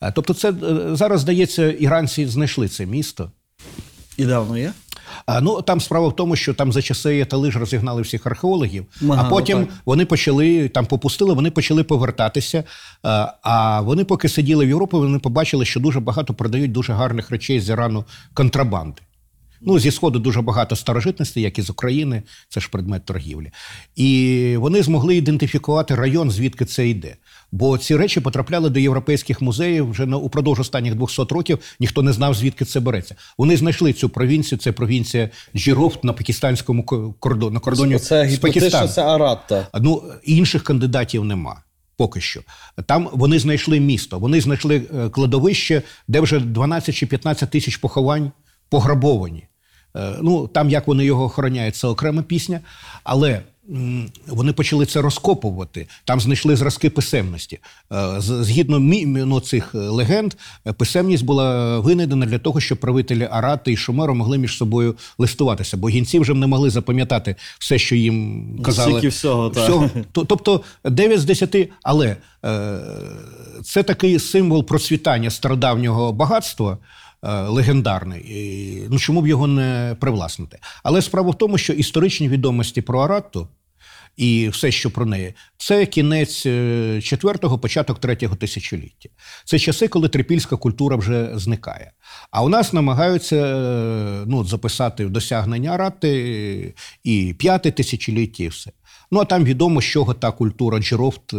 Е, 0.00 0.12
Тобто, 0.14 0.34
це 0.34 0.50
е, 0.50 0.96
зараз 0.96 1.20
здається, 1.20 1.72
іранці 1.72 2.26
знайшли 2.26 2.68
це 2.68 2.86
місто. 2.86 3.30
І 4.16 4.24
давно 4.24 4.58
є? 4.58 4.72
А, 5.26 5.40
ну 5.40 5.62
там 5.62 5.80
справа 5.80 6.08
в 6.08 6.16
тому, 6.16 6.36
що 6.36 6.54
там 6.54 6.72
за 6.72 6.82
часи 6.82 7.16
Яталиж 7.16 7.56
розігнали 7.56 8.02
всіх 8.02 8.26
археологів, 8.26 8.86
Ага, 9.02 9.24
а 9.26 9.30
потім 9.30 9.66
так. 9.66 9.74
вони 9.84 10.04
почали 10.04 10.68
там 10.68 10.86
попустили, 10.86 11.34
вони 11.34 11.50
почали 11.50 11.84
повертатися. 11.84 12.64
А, 13.02 13.32
а 13.42 13.80
вони, 13.80 14.04
поки 14.04 14.28
сиділи 14.28 14.66
в 14.66 14.68
Європі, 14.68 14.96
вони 14.96 15.18
побачили, 15.18 15.64
що 15.64 15.80
дуже 15.80 16.00
багато 16.00 16.34
продають 16.34 16.72
дуже 16.72 16.92
гарних 16.92 17.30
речей 17.30 17.60
з 17.60 17.68
Ірану 17.68 18.04
контрабанди. 18.34 19.02
Ну, 19.66 19.78
зі 19.78 19.90
сходу 19.90 20.18
дуже 20.18 20.42
багато 20.42 20.76
старожитностей, 20.76 21.42
як 21.42 21.58
і 21.58 21.62
з 21.62 21.70
України, 21.70 22.22
це 22.48 22.60
ж 22.60 22.68
предмет 22.70 23.04
торгівлі. 23.04 23.50
І 23.96 24.54
вони 24.58 24.82
змогли 24.82 25.16
ідентифікувати 25.16 25.94
район, 25.94 26.30
звідки 26.30 26.64
це 26.64 26.88
йде. 26.88 27.16
Бо 27.52 27.78
ці 27.78 27.96
речі 27.96 28.20
потрапляли 28.20 28.70
до 28.70 28.80
європейських 28.80 29.42
музеїв 29.42 29.90
вже 29.90 30.06
на 30.06 30.16
упродовж 30.16 30.60
останніх 30.60 30.94
200 30.94 31.22
років. 31.30 31.58
Ніхто 31.80 32.02
не 32.02 32.12
знав, 32.12 32.34
звідки 32.34 32.64
це 32.64 32.80
береться. 32.80 33.16
Вони 33.38 33.56
знайшли 33.56 33.92
цю 33.92 34.08
провінцію. 34.08 34.58
Це 34.58 34.72
провінція 34.72 35.30
Джірофт 35.56 36.04
на 36.04 36.12
пакистанському 36.12 36.84
ко- 36.84 37.14
кордоні, 37.18 37.54
на 37.54 37.60
кордоні 37.60 37.98
Це 37.98 38.28
з 38.28 38.38
Пакистаном. 38.38 38.88
це 38.88 39.02
Аратта. 39.04 39.66
Ну, 39.80 40.02
інших 40.24 40.62
кандидатів 40.64 41.24
нема. 41.24 41.62
Поки 41.96 42.20
що. 42.20 42.40
Там 42.86 43.08
вони 43.12 43.38
знайшли 43.38 43.80
місто, 43.80 44.18
вони 44.18 44.40
знайшли 44.40 44.82
е, 44.96 45.08
кладовище, 45.08 45.82
де 46.08 46.20
вже 46.20 46.40
12 46.40 46.94
чи 46.94 47.06
15 47.06 47.50
тисяч 47.50 47.76
поховань 47.76 48.32
пограбовані. 48.68 49.46
Е, 49.96 50.14
Ну, 50.22 50.46
там 50.46 50.70
як 50.70 50.86
вони 50.86 51.04
його 51.04 51.24
охороняють, 51.24 51.76
це 51.76 51.86
окрема 51.86 52.22
пісня. 52.22 52.60
Але 53.04 53.42
вони 54.26 54.52
почали 54.52 54.86
це 54.86 55.00
розкопувати. 55.00 55.86
Там 56.04 56.20
знайшли 56.20 56.56
зразки 56.56 56.90
писемності. 56.90 57.58
Е, 57.92 58.14
Згідно 58.18 58.78
ну, 59.26 59.40
цих 59.40 59.74
е, 59.74 59.78
легенд, 59.78 60.34
писемність 60.76 61.24
була 61.24 61.78
винайдена 61.78 62.26
для 62.26 62.38
того, 62.38 62.60
щоб 62.60 62.78
правителі 62.78 63.28
Арати 63.30 63.72
і 63.72 63.76
Шумеру 63.76 64.14
могли 64.14 64.38
між 64.38 64.56
собою 64.56 64.94
листуватися. 65.18 65.76
Бо 65.76 65.88
гінці 65.88 66.18
вже 66.18 66.34
не 66.34 66.46
могли 66.46 66.70
запам'ятати 66.70 67.36
все, 67.58 67.78
що 67.78 67.96
їм 67.96 68.44
казали. 68.64 68.92
Стільки 68.92 69.08
всього, 69.08 69.50
так. 69.50 69.64
Всього. 69.64 69.88
Т- 69.88 70.24
Тобто 70.26 70.60
9 70.84 71.20
з 71.20 71.24
10, 71.24 71.68
але 71.82 72.16
це 73.64 73.82
такий 73.82 74.18
символ 74.18 74.64
процвітання 74.66 75.30
стародавнього 75.30 76.12
багатства. 76.12 76.78
Е, 77.22 77.32
Легендарний, 77.42 78.86
ну 78.90 78.98
чому 78.98 79.22
б 79.22 79.26
його 79.26 79.46
не 79.46 79.96
привласнити? 80.00 80.58
Але 80.82 81.02
справа 81.02 81.30
в 81.30 81.38
тому, 81.38 81.58
що 81.58 81.72
історичні 81.72 82.28
відомості 82.28 82.82
про 82.82 83.00
Аратту 83.00 83.48
і 84.16 84.48
все, 84.48 84.70
що 84.70 84.90
про 84.90 85.06
неї, 85.06 85.34
це 85.56 85.86
кінець 85.86 86.46
е, 86.46 87.00
четвертого, 87.02 87.58
початок 87.58 87.98
третього 87.98 88.36
тисячоліття. 88.36 89.08
Це 89.44 89.58
часи, 89.58 89.88
коли 89.88 90.08
трипільська 90.08 90.56
культура 90.56 90.96
вже 90.96 91.30
зникає. 91.34 91.92
А 92.30 92.42
у 92.42 92.48
нас 92.48 92.72
намагаються 92.72 93.36
е, 93.36 94.24
ну, 94.26 94.44
записати 94.44 95.06
в 95.06 95.10
досягнення 95.10 95.70
Аратти 95.70 96.74
і 97.04 97.34
п'яте 97.38 97.70
тисячоліття, 97.70 98.44
і 98.44 98.48
все. 98.48 98.70
Ну 99.12 99.20
а 99.20 99.24
там 99.24 99.44
відомо, 99.44 99.80
з 99.80 99.84
чого 99.84 100.14
та 100.14 100.30
культура 100.30 100.78
Джерофт, 100.78 101.34
е, 101.34 101.36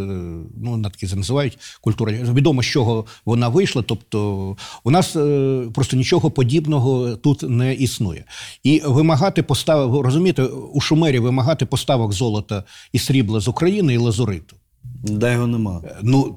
ну 0.62 0.78
на 0.78 0.90
такі 0.90 1.16
називають 1.16 1.60
культура. 1.82 2.12
Відомо, 2.12 2.64
з 2.64 2.66
чого 2.66 3.06
вона 3.26 3.48
вийшла. 3.48 3.82
Тобто, 3.82 4.58
у 4.84 4.92
нас 4.92 5.16
е, 5.16 5.62
просто 5.74 5.98
нічого 5.98 6.32
подібного 6.32 7.16
тут 7.16 7.42
не 7.42 7.74
існує. 7.74 8.26
І 8.64 8.82
вимагати 8.86 9.44
поставок, 9.44 10.06
розумієте, 10.06 10.44
у 10.74 10.82
Шумері 10.82 11.20
вимагати 11.20 11.66
поставок 11.66 12.14
золота 12.14 12.64
і 12.92 13.00
срібла 13.00 13.40
з 13.40 13.48
України 13.48 13.94
і 13.94 13.98
лазуриту. 13.98 14.56
Де 15.04 15.34
його 15.34 15.48
нема. 15.48 15.82
Ну, 16.02 16.36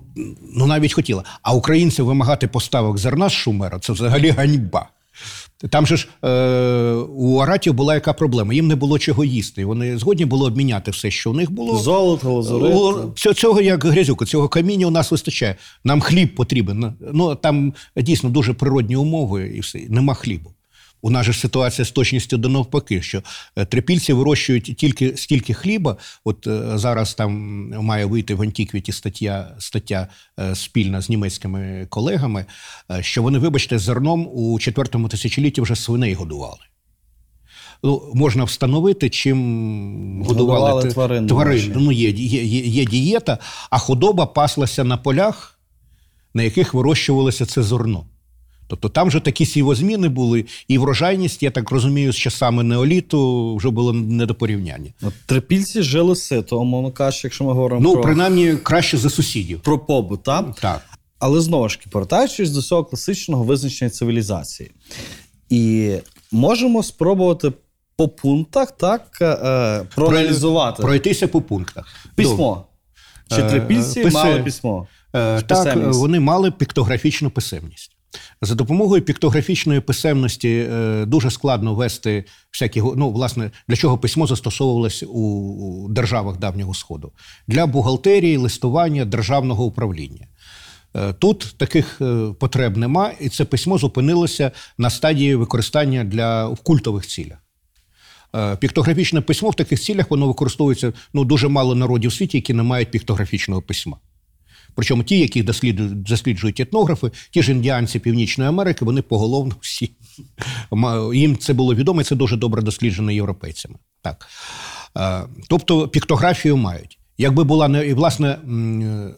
ну 0.57 0.67
навіть 0.67 0.93
хотіла. 0.93 1.25
А 1.43 1.55
українців 1.55 2.05
вимагати 2.05 2.49
поставок 2.49 2.99
зерна 2.99 3.29
з 3.29 3.33
Шумера 3.33 3.79
це 3.79 3.93
взагалі 3.93 4.31
ганьба. 4.31 4.89
Там 5.71 5.87
же 5.87 5.97
ж 5.97 6.09
е, 6.25 6.29
у 6.95 7.39
аратів 7.39 7.75
була 7.75 7.95
яка 7.95 8.13
проблема? 8.13 8.55
Їм 8.55 8.67
не 8.69 8.75
було 8.77 8.99
чого 8.99 9.25
їсти. 9.25 9.65
Вони 9.65 9.99
згодні 9.99 10.25
було 10.25 10.47
обміняти 10.47 10.91
все, 10.91 11.11
що 11.11 11.31
у 11.31 11.35
них 11.35 11.51
було. 11.51 11.79
Золото, 11.79 12.33
лазурит. 12.33 12.73
Цього, 13.17 13.35
цього 13.35 13.61
як 13.61 13.85
грязюка, 13.85 14.25
цього 14.25 14.49
каміння 14.49 14.87
у 14.87 14.91
нас 14.91 15.11
вистачає. 15.11 15.57
Нам 15.85 16.01
хліб 16.01 16.35
потрібен. 16.35 16.93
Ну 17.13 17.35
там 17.35 17.75
дійсно 17.97 18.31
дуже 18.31 18.53
природні 18.53 18.97
умови, 18.97 19.53
і 19.57 19.61
все. 19.61 19.81
Нема 19.89 20.15
хлібу. 20.15 20.56
У 21.03 21.11
нас 21.11 21.27
же 21.27 21.33
ситуація 21.33 21.85
з 21.85 21.91
точністю 21.91 22.37
до 22.37 22.49
навпаки, 22.49 23.03
що 23.03 23.23
е, 23.57 23.65
трипільці 23.65 24.13
вирощують 24.13 24.77
тільки 24.77 25.17
стільки 25.17 25.55
хліба. 25.55 25.97
От 26.25 26.47
е, 26.47 26.79
зараз 26.79 27.15
там 27.15 27.33
має 27.85 28.05
вийти 28.05 28.35
в 28.35 28.43
Антіквіті 28.43 28.93
стаття, 28.93 29.57
стаття 29.59 30.09
е, 30.41 30.55
спільна 30.55 31.01
з 31.01 31.09
німецькими 31.09 31.87
колегами, 31.89 32.45
що 33.01 33.23
вони, 33.23 33.39
вибачте, 33.39 33.79
зерном 33.79 34.29
у 34.33 34.59
четвертому 34.59 35.09
тисячолітті 35.09 35.61
вже 35.61 35.77
свиней 35.77 36.15
годували. 36.15 36.61
Ну, 37.83 38.13
можна 38.15 38.45
встановити, 38.45 39.11
чим 39.11 40.23
годували, 40.23 40.61
Годували 40.61 40.91
тварин 40.91 41.27
тварин. 41.27 41.73
Ну, 41.77 41.93
є, 41.93 42.11
є, 42.11 42.45
є, 42.45 42.61
є 42.61 42.85
дієта, 42.85 43.39
а 43.71 43.79
худоба 43.79 44.27
паслася 44.27 44.85
на 44.85 44.97
полях, 44.97 45.59
на 46.35 46.43
яких 46.43 46.75
вирощувалося 46.75 47.47
це 47.47 47.63
зерно. 47.63 48.05
Тобто 48.69 48.89
там 48.89 49.09
вже 49.09 49.21
такі 49.21 49.47
сівозміни 49.47 50.09
були, 50.09 50.45
і 50.69 50.79
врожайність, 50.79 51.43
я 51.43 51.51
так 51.51 51.71
розумію, 51.71 52.13
з 52.13 52.17
часами 52.17 52.63
неоліту 52.63 53.57
вже 53.57 53.71
було 53.71 53.93
не 53.93 54.27
до 54.27 54.35
порівняння. 54.35 54.91
От 55.03 55.15
трипільці 55.27 55.83
жили 55.83 56.17
сито, 56.17 56.61
умовно 56.61 56.93
кажучи, 56.93 57.21
якщо 57.25 57.45
ми 57.45 57.53
говоримо 57.53 57.81
Ну, 57.83 57.93
про, 57.93 58.03
принаймні, 58.03 58.57
краще 58.63 58.97
за 58.97 59.11
сусідів. 59.11 59.61
про 59.61 59.79
побут, 59.79 60.23
так? 60.23 60.55
Так. 60.61 60.83
Але 61.19 61.41
знову 61.41 61.69
ж 61.69 61.79
таки, 61.79 61.91
повертаючись 61.91 62.51
до 62.51 62.63
цього 62.63 62.85
класичного 62.85 63.45
визначення 63.45 63.91
цивілізації, 63.91 64.71
і 65.51 65.93
можемо 66.33 66.83
спробувати 66.83 67.53
по 67.97 68.09
пунктах 68.09 68.71
так 68.71 69.19
е, 69.23 69.85
проаналізувати 69.95 70.83
Пройтися 70.83 71.29
по 71.29 71.41
пунктах. 71.41 71.87
письмо. 72.15 72.67
Чи 73.29 73.41
Е, 73.41 73.51
трипільці 73.51 74.01
писи- 74.05 74.13
мали 74.13 74.43
письмо? 74.43 74.87
Е, 75.15 75.41
Так, 75.43 75.47
Писемність. 75.49 75.99
вони 76.01 76.21
мали 76.21 76.51
піктографічну 76.51 77.31
писемність. 77.31 77.96
За 78.43 78.55
допомогою 78.55 79.03
піктографічної 79.03 79.81
писемності 79.81 80.69
е, 80.73 81.05
дуже 81.07 81.31
складно 81.31 81.75
вести 81.75 82.25
всякі 82.53 82.83
ну, 82.97 83.11
власне, 83.11 83.51
для 83.69 83.77
чого 83.77 83.99
письмо 83.99 84.27
застосовувалось 84.27 85.05
у 85.09 85.87
державах 85.91 86.39
давнього 86.39 86.75
сходу 86.75 87.13
для 87.47 87.67
бухгалтерії, 87.67 88.37
листування, 88.37 89.05
державного 89.05 89.65
управління. 89.65 90.27
Е, 90.97 91.13
Тут 91.13 91.55
таких 91.59 91.99
е, 92.01 92.35
потреб 92.41 92.77
нема, 92.77 93.13
і 93.21 93.29
це 93.29 93.45
письмо 93.45 93.79
зупинилося 93.79 94.51
на 94.79 94.91
стадії 94.91 95.35
використання 95.35 96.05
для 96.05 96.49
в 96.49 96.59
культових 96.61 97.07
цілях. 97.07 97.39
Піктографічне 98.59 99.21
письмо 99.21 99.51
в 99.51 99.55
таких 99.55 99.81
цілях 99.81 100.11
воно 100.11 100.27
використовується 100.27 100.93
ну, 101.15 101.25
дуже 101.25 101.49
мало 101.49 101.75
народів 101.75 102.09
у 102.09 102.11
світі, 102.11 102.37
які 102.37 102.55
не 102.55 102.63
мають 102.63 102.91
піктографічного 102.91 103.63
письма. 103.63 103.97
Причому 104.77 105.05
ті, 105.05 105.19
які 105.19 105.43
досліджують, 105.43 106.03
досліджують 106.03 106.61
етнографи, 106.61 107.11
ті 107.31 107.43
ж 107.43 107.53
індіанці 107.53 107.99
Північної 107.99 108.49
Америки, 108.49 108.85
вони 108.85 109.03
поголовно 109.03 109.55
всі. 109.61 109.91
Їм 111.15 111.37
це 111.37 111.53
було 111.53 111.75
відомо, 111.75 112.01
і 112.01 112.05
це 112.05 112.17
дуже 112.17 112.37
добре 112.37 112.63
досліджено 112.63 113.13
європейцями. 113.13 113.79
Так. 114.03 114.29
Е, 114.99 115.23
Тобто 115.49 115.89
піктографію 115.89 116.57
мають. 116.57 116.99
Якби 117.19 117.45
була 117.45 117.69
не 117.69 117.87
і 117.87 117.95
власне, 117.95 118.39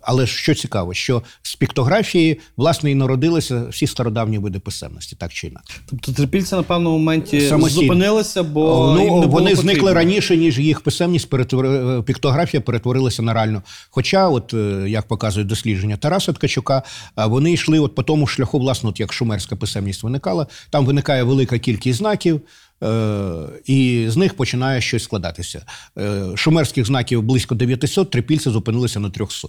але 0.03 0.27
що 0.27 0.55
цікаво, 0.55 0.95
що 0.95 1.23
з 1.43 1.55
піктографії 1.55 2.41
власне 2.57 2.91
і 2.91 2.95
народилися 2.95 3.65
всі 3.71 3.87
стародавні 3.87 4.39
види 4.39 4.59
писемності, 4.59 5.17
так 5.17 5.33
чи 5.33 5.47
інакше. 5.47 5.81
Тобто 5.91 6.13
трипільці 6.13 6.55
на 6.55 6.63
певному 6.63 6.99
моменті 6.99 7.41
Самостійно. 7.41 7.83
зупинилися, 7.83 8.43
бо 8.43 8.95
ну, 8.97 9.05
їм 9.05 9.21
не 9.21 9.27
було 9.27 9.27
вони 9.27 9.51
потрібно. 9.51 9.63
зникли 9.63 9.93
раніше, 9.93 10.37
ніж 10.37 10.59
їх 10.59 10.81
писемність 10.81 11.31
перетвори... 11.31 12.03
піктографія 12.03 12.61
перетворилася 12.61 13.23
на 13.23 13.35
реальну. 13.35 13.63
Хоча, 13.91 14.29
от 14.29 14.55
е, 14.55 14.85
як 14.89 15.09
показують 15.09 15.49
дослідження 15.49 15.97
Тараса 15.97 16.33
Ткачука, 16.33 16.83
а 17.15 17.27
вони 17.27 17.53
йшли 17.53 17.79
от 17.79 17.95
по 17.95 18.03
тому 18.03 18.27
шляху, 18.27 18.59
власне, 18.59 18.91
от 18.91 19.01
як 19.01 19.13
шумерська 19.13 19.57
писемність 19.57 20.03
виникала. 20.03 20.47
Там 20.71 20.87
виникає 20.87 21.23
велика 21.23 21.59
кількість 21.59 21.99
знаків. 21.99 22.41
Е, 22.83 23.49
І 23.67 24.07
з 24.09 24.17
них 24.17 24.35
починає 24.35 24.81
щось 24.81 25.03
складатися. 25.03 25.67
Е, 25.99 26.25
Шумерських 26.35 26.87
знаків 26.87 27.23
близько 27.23 27.55
900, 27.55 28.11
трипільці 28.11 28.51
зупинилися 28.51 29.01
на 29.01 29.11
300. 29.11 29.49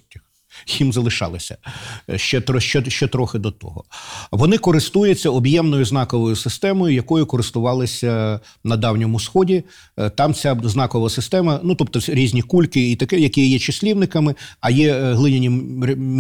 Їм 0.80 0.94
залишалося 0.94 1.58
е, 2.10 2.18
ще, 2.18 2.44
ще, 2.60 2.90
ще 2.90 3.08
трохи 3.08 3.40
до 3.40 3.52
того. 3.52 3.84
Вони 4.32 4.58
користуються 4.58 5.30
об'ємною 5.30 5.86
знаковою 5.86 6.36
системою, 6.36 6.96
якою 6.96 7.26
користувалися 7.26 8.40
на 8.64 8.78
Давньому 8.78 9.20
Сході. 9.20 9.64
Е, 9.98 10.10
Там 10.10 10.34
ця 10.34 10.62
знакова 10.64 11.10
система, 11.10 11.60
ну 11.64 11.76
тобто 11.76 12.00
різні 12.08 12.42
кульки 12.42 12.92
і 12.92 12.96
таке, 12.96 13.20
які 13.20 13.48
є 13.48 13.60
числівниками, 13.60 14.36
а 14.62 14.70
є 14.70 14.94
е, 14.94 15.14
глиняні 15.14 15.50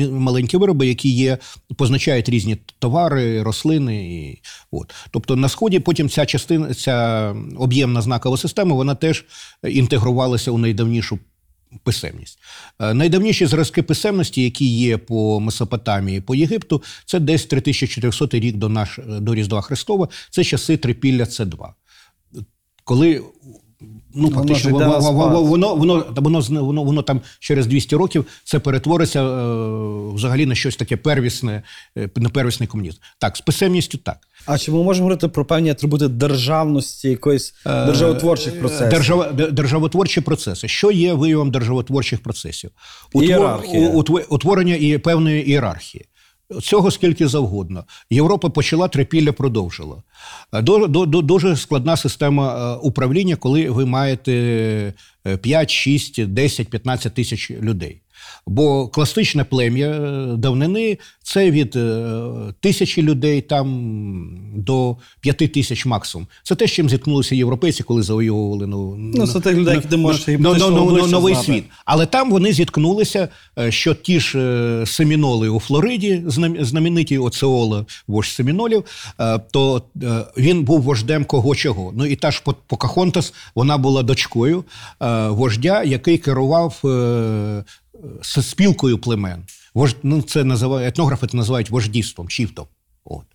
маленькі 0.10 0.58
вироби, 0.58 0.88
які 0.88 1.10
є, 1.10 1.38
позначають 1.78 2.30
різні 2.30 2.58
товари, 2.80 3.44
рослини. 3.44 4.20
І, 4.20 4.42
от. 4.72 4.94
Тобто 5.12 5.36
на 5.36 5.50
сході 5.50 5.80
потім 5.80 6.10
ця 6.10 6.26
частина, 6.26 6.74
ця 6.74 7.36
об'ємна 7.58 8.02
знакова 8.02 8.38
система, 8.38 8.76
вона 8.76 8.96
теж 8.96 9.26
інтегрувалася 9.63 10.52
у 10.52 10.58
найдавнішу 10.58 11.20
писемність. 11.84 12.39
Е, 12.79 12.93
Найдавніші 12.93 13.45
зразки 13.45 13.84
писемності, 13.84 14.43
які 14.43 14.77
є 14.77 14.97
по 14.97 15.39
Месопотамії, 15.39 16.21
по 16.21 16.36
Єгипту, 16.36 16.84
це 17.05 17.19
десь 17.19 17.45
3400 17.45 18.39
рік 18.39 18.55
до, 18.55 18.69
наш, 18.69 18.99
до 19.08 19.36
Різдва 19.36 19.62
Христова, 19.62 20.08
це 20.29 20.43
часи 20.43 20.77
трипілля 20.77 21.23
С2. 21.23 21.73
Коли 22.84 23.23
ну, 24.15 24.24
Воно 24.30 24.36
фактично, 24.38 24.72
воно, 24.72 25.00
воно, 25.12 25.43
воно, 25.43 25.76
воно, 25.76 26.06
воно, 26.15 26.63
воно, 26.63 26.84
воно 26.84 27.02
там 27.02 27.22
через 27.39 27.67
200 27.67 27.95
років 27.95 28.26
це 28.43 28.60
перетвориться 28.60 29.24
е, 29.24 30.13
взагалі 30.13 30.45
на 30.45 30.56
щось 30.56 30.76
таке 30.76 30.98
первісне, 30.98 31.63
е, 31.98 32.10
на 32.15 32.30
первісний 32.30 32.67
комунізм. 32.67 32.98
Так, 33.19 33.38
з 33.38 33.41
писемністю 33.41 33.98
так. 33.98 34.17
А 34.45 34.58
чи 34.58 34.72
ми 34.72 34.84
можемо 34.84 35.04
говорити 35.04 35.28
про 35.28 35.45
певні 35.45 35.69
атрибути 35.69 36.08
державності, 36.08 37.10
якоїсь 37.10 37.54
державотворчих 37.65 38.60
процесів? 38.60 38.89
Держава, 38.89 39.32
державотворчі 39.32 40.22
процеси. 40.22 40.67
Що 40.67 40.91
є 40.91 41.13
виявом 41.13 41.52
державотворчих 41.52 42.24
процесів? 42.24 42.69
Утво- 43.93 44.26
Утворення 44.30 44.76
і 44.76 44.98
певної 44.98 45.48
ієрархії. 45.48 46.06
Цього 46.62 46.92
скільки 46.92 47.28
завгодно. 47.28 47.84
Європа 48.10 48.50
почала 48.50 48.88
трипілля 48.88 49.32
продовжила. 49.32 50.04
Е, 50.54 50.62
Дуже 51.22 51.56
складна 51.56 51.98
система 51.98 52.74
е, 52.76 52.80
управління, 52.84 53.36
коли 53.36 53.70
ви 53.70 53.86
маєте 53.86 54.34
е, 55.28 55.38
5, 55.38 55.70
6, 55.70 56.26
10, 56.26 56.70
15 56.70 57.14
тисяч 57.14 57.52
людей. 57.52 58.02
Бо 58.47 58.88
класичне 58.88 59.43
плем'я 59.43 59.88
е, 59.88 60.36
давнини 60.38 60.97
це 61.23 61.51
від 61.51 61.75
е, 61.75 62.13
тисячі 62.60 63.01
людей 63.01 63.41
там 63.41 63.69
до 64.55 64.97
п'яти 65.21 65.47
тисяч 65.47 65.86
максимум. 65.86 66.27
Це 66.43 66.55
те, 66.55 66.67
з 66.67 66.71
чим 66.71 66.89
зіткнулися 66.89 67.36
європейці, 67.36 67.84
коли 67.84 68.03
завоювали 68.03 68.67
ну, 68.67 68.95
Ну, 68.97 69.27
це 69.27 69.39
тих 69.39 69.55
людей, 69.55 69.75
які 69.75 69.97
можеш 69.97 70.27
новий 71.12 71.36
світ. 71.36 71.63
Але 71.86 72.05
там 72.05 72.32
вони 72.32 72.53
зіткнулися, 72.53 73.29
е, 73.60 73.71
що 73.71 73.95
ті 73.95 74.19
ж 74.19 74.84
семіноли 74.86 75.49
у 75.49 75.60
Флориді, 75.60 76.23
знам- 76.27 76.65
знамениті 76.65 77.17
Оцеола, 77.17 77.86
вождь 78.08 78.32
семінолів, 78.32 78.84
то 79.51 79.84
він 80.38 80.63
був 80.63 80.82
вождем 80.82 81.25
кого 81.25 81.55
чого. 81.55 81.91
Ну 81.95 82.05
і 82.05 82.15
та 82.15 82.32
ж 82.32 82.41
По- 82.45 82.55
Покахонтас, 82.67 83.34
вона 83.55 83.77
була 83.77 84.03
дочкою 84.03 84.63
вождя, 85.29 85.84
який 85.84 86.17
керував 86.17 86.82
е, 88.04 88.08
с- 88.24 88.42
спілкою 88.50 88.98
племен. 88.98 89.44
Вождь, 89.74 89.98
ну, 90.04 90.22
це 90.22 90.44
називає, 90.44 90.88
етнографи 90.88 91.28
це 91.28 91.38
називають 91.38 91.70
вождівством, 91.70 92.28
чіфтом. 92.28 92.66
От. 93.06 93.26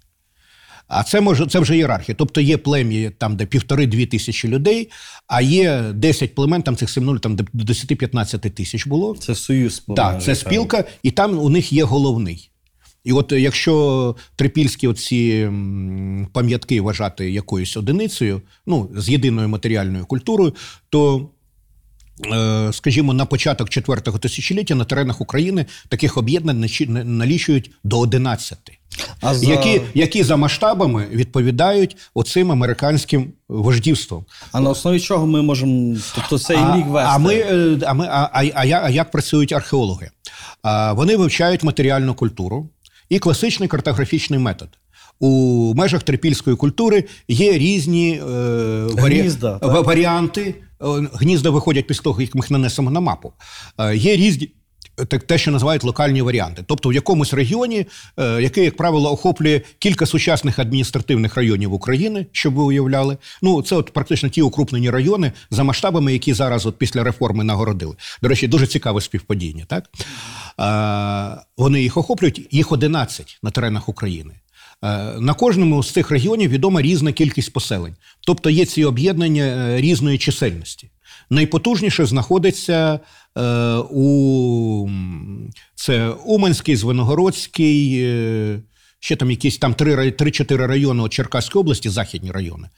А 0.88 1.02
це 1.02 1.20
може 1.20 1.46
це 1.46 1.58
вже 1.58 1.74
ієрархія. 1.76 2.16
Тобто 2.18 2.40
є 2.40 2.56
плем'я 2.58 3.10
там, 3.10 3.36
де 3.36 3.46
півтори-дві 3.46 4.06
тисячі 4.06 4.48
людей, 4.48 4.90
а 5.26 5.40
є 5.40 5.82
10 5.94 6.34
племен, 6.34 6.62
там 6.62 6.76
цих 6.76 6.90
семінолів 6.90 7.20
там 7.20 7.36
до 7.36 7.44
10-15 7.52 8.50
тисяч 8.50 8.86
було. 8.86 9.16
Це 9.16 9.34
союз. 9.34 9.82
Так, 9.96 10.22
це 10.22 10.34
спілка, 10.34 10.84
і 11.02 11.10
там 11.10 11.38
у 11.38 11.48
них 11.48 11.72
є 11.72 11.84
головний. 11.84 12.50
І 13.04 13.12
от 13.12 13.32
е, 13.32 13.40
якщо 13.40 14.16
трипільські 14.36 14.88
оці 14.88 15.50
пам'ятки 16.32 16.80
вважати 16.80 17.30
якоюсь 17.30 17.76
одиницею, 17.76 18.42
ну, 18.66 18.90
з 18.96 19.08
єдиною 19.08 19.48
матеріальною 19.48 20.06
культурою, 20.06 20.54
то, 20.90 21.30
скажімо, 22.72 23.12
на 23.14 23.26
початок 23.26 23.68
четвертого 23.70 24.18
тисячоліття 24.18 24.74
на 24.74 24.84
теренах 24.84 25.20
України 25.20 25.66
таких 25.88 26.16
об'єднань 26.16 26.66
налічують 27.04 27.70
до 27.84 27.98
11. 27.98 28.58
А 29.20 29.34
за- 29.34 29.46
Які, 29.46 29.80
які 29.94 30.22
за 30.22 30.36
масштабами 30.36 31.06
відповідають 31.12 31.96
оцим 32.14 32.52
американським 32.52 33.32
вождівством. 33.48 34.24
А 34.52 34.60
на 34.60 34.70
основі 34.70 35.00
чого 35.00 35.26
ми 35.26 35.42
можемо 35.42 35.96
тобто 36.14 36.38
цей 36.38 36.56
А, 36.56 36.76
лік 36.76 36.86
вести? 36.86 37.10
а 37.12 37.18
ми, 37.18 37.34
е, 37.34 37.78
а, 37.86 37.94
ми, 37.94 38.06
а, 38.10 38.30
а, 38.32 38.44
а, 38.54 38.64
а 38.84 38.90
як 38.90 39.10
працюють 39.10 39.52
археологи? 39.52 40.10
А, 40.62 40.92
вони 40.92 41.16
вивчають 41.16 41.62
матеріальну 41.62 42.14
культуру 42.14 42.68
і 43.08 43.18
класичний 43.18 43.68
картографічний 43.68 44.38
метод. 44.38 44.68
У 45.20 45.74
межах 45.76 46.02
трипільської 46.02 46.56
культури 46.56 47.04
є 47.28 47.52
різні 47.52 48.12
е, 48.14 48.24
варі... 48.92 49.20
Гнізда, 49.20 49.58
варіанти. 49.62 50.54
Е, 50.84 51.08
Гнізда 51.12 51.50
виходять 51.50 51.86
після 51.86 52.02
того, 52.02 52.20
як 52.20 52.34
ми 52.34 52.38
їх 52.38 52.50
нанесемо 52.50 52.90
на 52.90 53.00
мапу. 53.00 53.32
Е, 53.78 53.96
Є 53.96 54.16
різні. 54.16 54.50
Так, 55.08 55.22
те, 55.22 55.38
що 55.38 55.50
називають 55.50 55.84
локальні 55.84 56.22
варіанти. 56.22 56.64
Тобто 56.66 56.88
в 56.88 56.92
якомусь 56.92 57.34
регіоні, 57.34 57.86
е, 58.18 58.42
який, 58.42 58.64
як 58.64 58.76
правило, 58.76 59.12
охоплює 59.12 59.60
кілька 59.78 60.06
сучасних 60.06 60.58
адміністративних 60.58 61.36
районів 61.36 61.72
України, 61.72 62.26
щоб 62.32 62.54
ви 62.54 62.62
уявляли. 62.62 63.16
Ну, 63.42 63.62
це 63.62 63.76
от 63.76 63.90
практично 63.90 64.28
ті 64.28 64.42
укрупнені 64.42 64.90
райони 64.90 65.32
за 65.50 65.64
масштабами, 65.64 66.12
які 66.12 66.34
зараз 66.34 66.66
от 66.66 66.78
після 66.78 67.04
реформи 67.04 67.44
нагородили. 67.44 67.96
До 68.22 68.28
речі, 68.28 68.48
дуже 68.48 68.66
цікаве 68.66 69.00
співпадіння. 69.00 69.64
Так? 69.68 69.90
Е, 70.60 71.44
вони 71.56 71.82
їх 71.82 71.96
охоплюють, 71.96 72.48
їх 72.50 72.72
11 72.72 73.38
на 73.42 73.50
теренах 73.50 73.88
України. 73.88 74.34
Е, 74.84 75.20
На 75.20 75.34
кожному 75.34 75.82
з 75.82 75.90
цих 75.90 76.10
регіонів 76.10 76.50
відома 76.50 76.82
різна 76.82 77.12
кількість 77.12 77.52
поселень. 77.52 77.96
Тобто 78.26 78.50
є 78.50 78.66
ці 78.66 78.84
об'єднання 78.84 79.44
е, 79.44 79.80
різної 79.80 80.18
чисельності. 80.18 80.90
Найпотужніше 81.30 82.06
знаходиться 82.06 83.00
е, 83.38 83.42
у 83.90 84.90
це 85.74 86.08
Уманський, 86.08 86.76
Звенигородський, 86.76 88.02
е, 88.02 88.60
ще 89.00 89.16
там 89.16 89.30
якісь 89.30 89.58
там 89.58 89.74
3-4 89.74 90.56
райони 90.56 91.08
Черкаської 91.08 91.60
області, 91.60 91.88
західні 91.90 92.30
райони. 92.30 92.68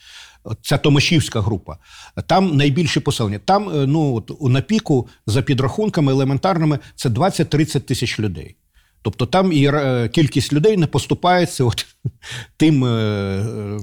Ця 0.62 0.78
Томашівська 0.78 1.40
група. 1.40 1.76
Там 2.26 2.57
найбільше 2.57 3.00
поселення. 3.00 3.40
Там 3.44 3.70
ну, 3.86 4.14
от, 4.14 4.30
у 4.38 4.48
напіку, 4.48 5.09
за 5.26 5.42
підрахунками 5.42 6.12
елементарними, 6.12 6.78
це 6.94 7.09
20-30 7.09 7.80
тисяч 7.80 8.20
людей. 8.20 8.57
Тобто 9.07 9.26
там 9.26 9.52
і 9.52 9.66
е, 9.66 10.09
кількість 10.09 10.52
людей 10.52 10.76
не 10.76 10.86
поступається 10.86 11.64
от, 11.64 11.86
тим 12.57 12.84
е, 12.84 12.88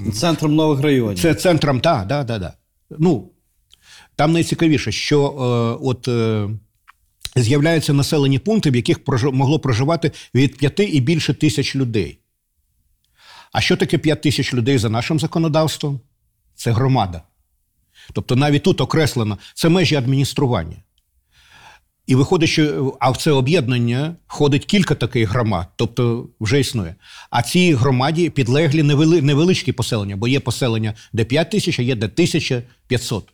е, 0.08 0.12
Центром 0.12 0.56
нових 0.56 0.82
районів. 0.82 1.20
це 1.20 1.36
центром, 1.36 1.80
так, 1.80 2.08
да, 2.08 2.24
да, 2.24 2.40
да. 2.40 2.54
Ну, 2.90 3.32
там 4.16 4.34
найцікавіше, 4.34 4.92
що 4.92 5.20
от 5.82 6.10
з'являються 7.36 7.94
населені 7.94 8.40
пункти, 8.40 8.72
в 8.72 8.76
яких 8.76 9.00
могло 9.24 9.60
проживати 9.60 10.12
від 10.36 10.58
п'яти 10.58 10.84
і 10.84 11.00
більше 11.00 11.34
тисяч 11.34 11.76
людей. 11.76 12.20
А 13.52 13.62
що 13.62 13.78
таке 13.78 13.98
5 13.98 14.22
тисяч 14.22 14.54
людей 14.54 14.78
за 14.78 14.90
нашим 14.90 15.20
законодавством? 15.20 16.00
Це 16.56 16.72
громада. 16.72 17.22
Тобто 18.14 18.36
навіть 18.36 18.64
тут 18.64 18.82
окреслено 18.82 19.38
це 19.54 19.70
межі 19.70 19.96
адміністрування. 19.96 20.78
І 22.08 22.16
виходить, 22.16 22.50
що 22.50 22.98
а 23.00 23.12
в 23.12 23.18
це 23.18 23.32
об'єднання 23.32 24.16
входить 24.28 24.66
кілька 24.66 24.96
таких 24.96 25.30
громад, 25.30 25.68
тобто 25.76 26.28
вже 26.40 26.60
існує. 26.60 26.96
А 27.30 27.42
цій 27.42 27.74
громаді 27.74 28.30
підлеглі 28.30 28.84
невели, 28.84 29.22
невеличкі 29.22 29.72
поселення, 29.72 30.16
бо 30.16 30.28
є 30.28 30.40
поселення, 30.40 30.94
де 31.14 31.26
5 31.26 31.52
тисяч, 31.52 31.80
а 31.80 31.82
є 31.82 31.96
де 31.96 32.06
1500. 32.06 33.26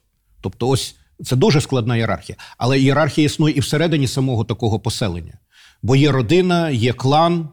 Тобто, 0.42 0.68
ось 0.68 0.96
це 1.26 1.36
дуже 1.36 1.62
складна 1.62 1.96
ієрархія. 1.96 2.38
Але 2.58 2.80
ієрархія 2.80 3.26
існує 3.26 3.56
і 3.56 3.60
всередині 3.60 4.08
самого 4.08 4.44
такого 4.44 4.80
поселення. 4.80 5.34
Бо 5.82 5.96
є 5.96 6.12
родина, 6.12 6.70
є 6.70 6.94
клан, 6.94 7.50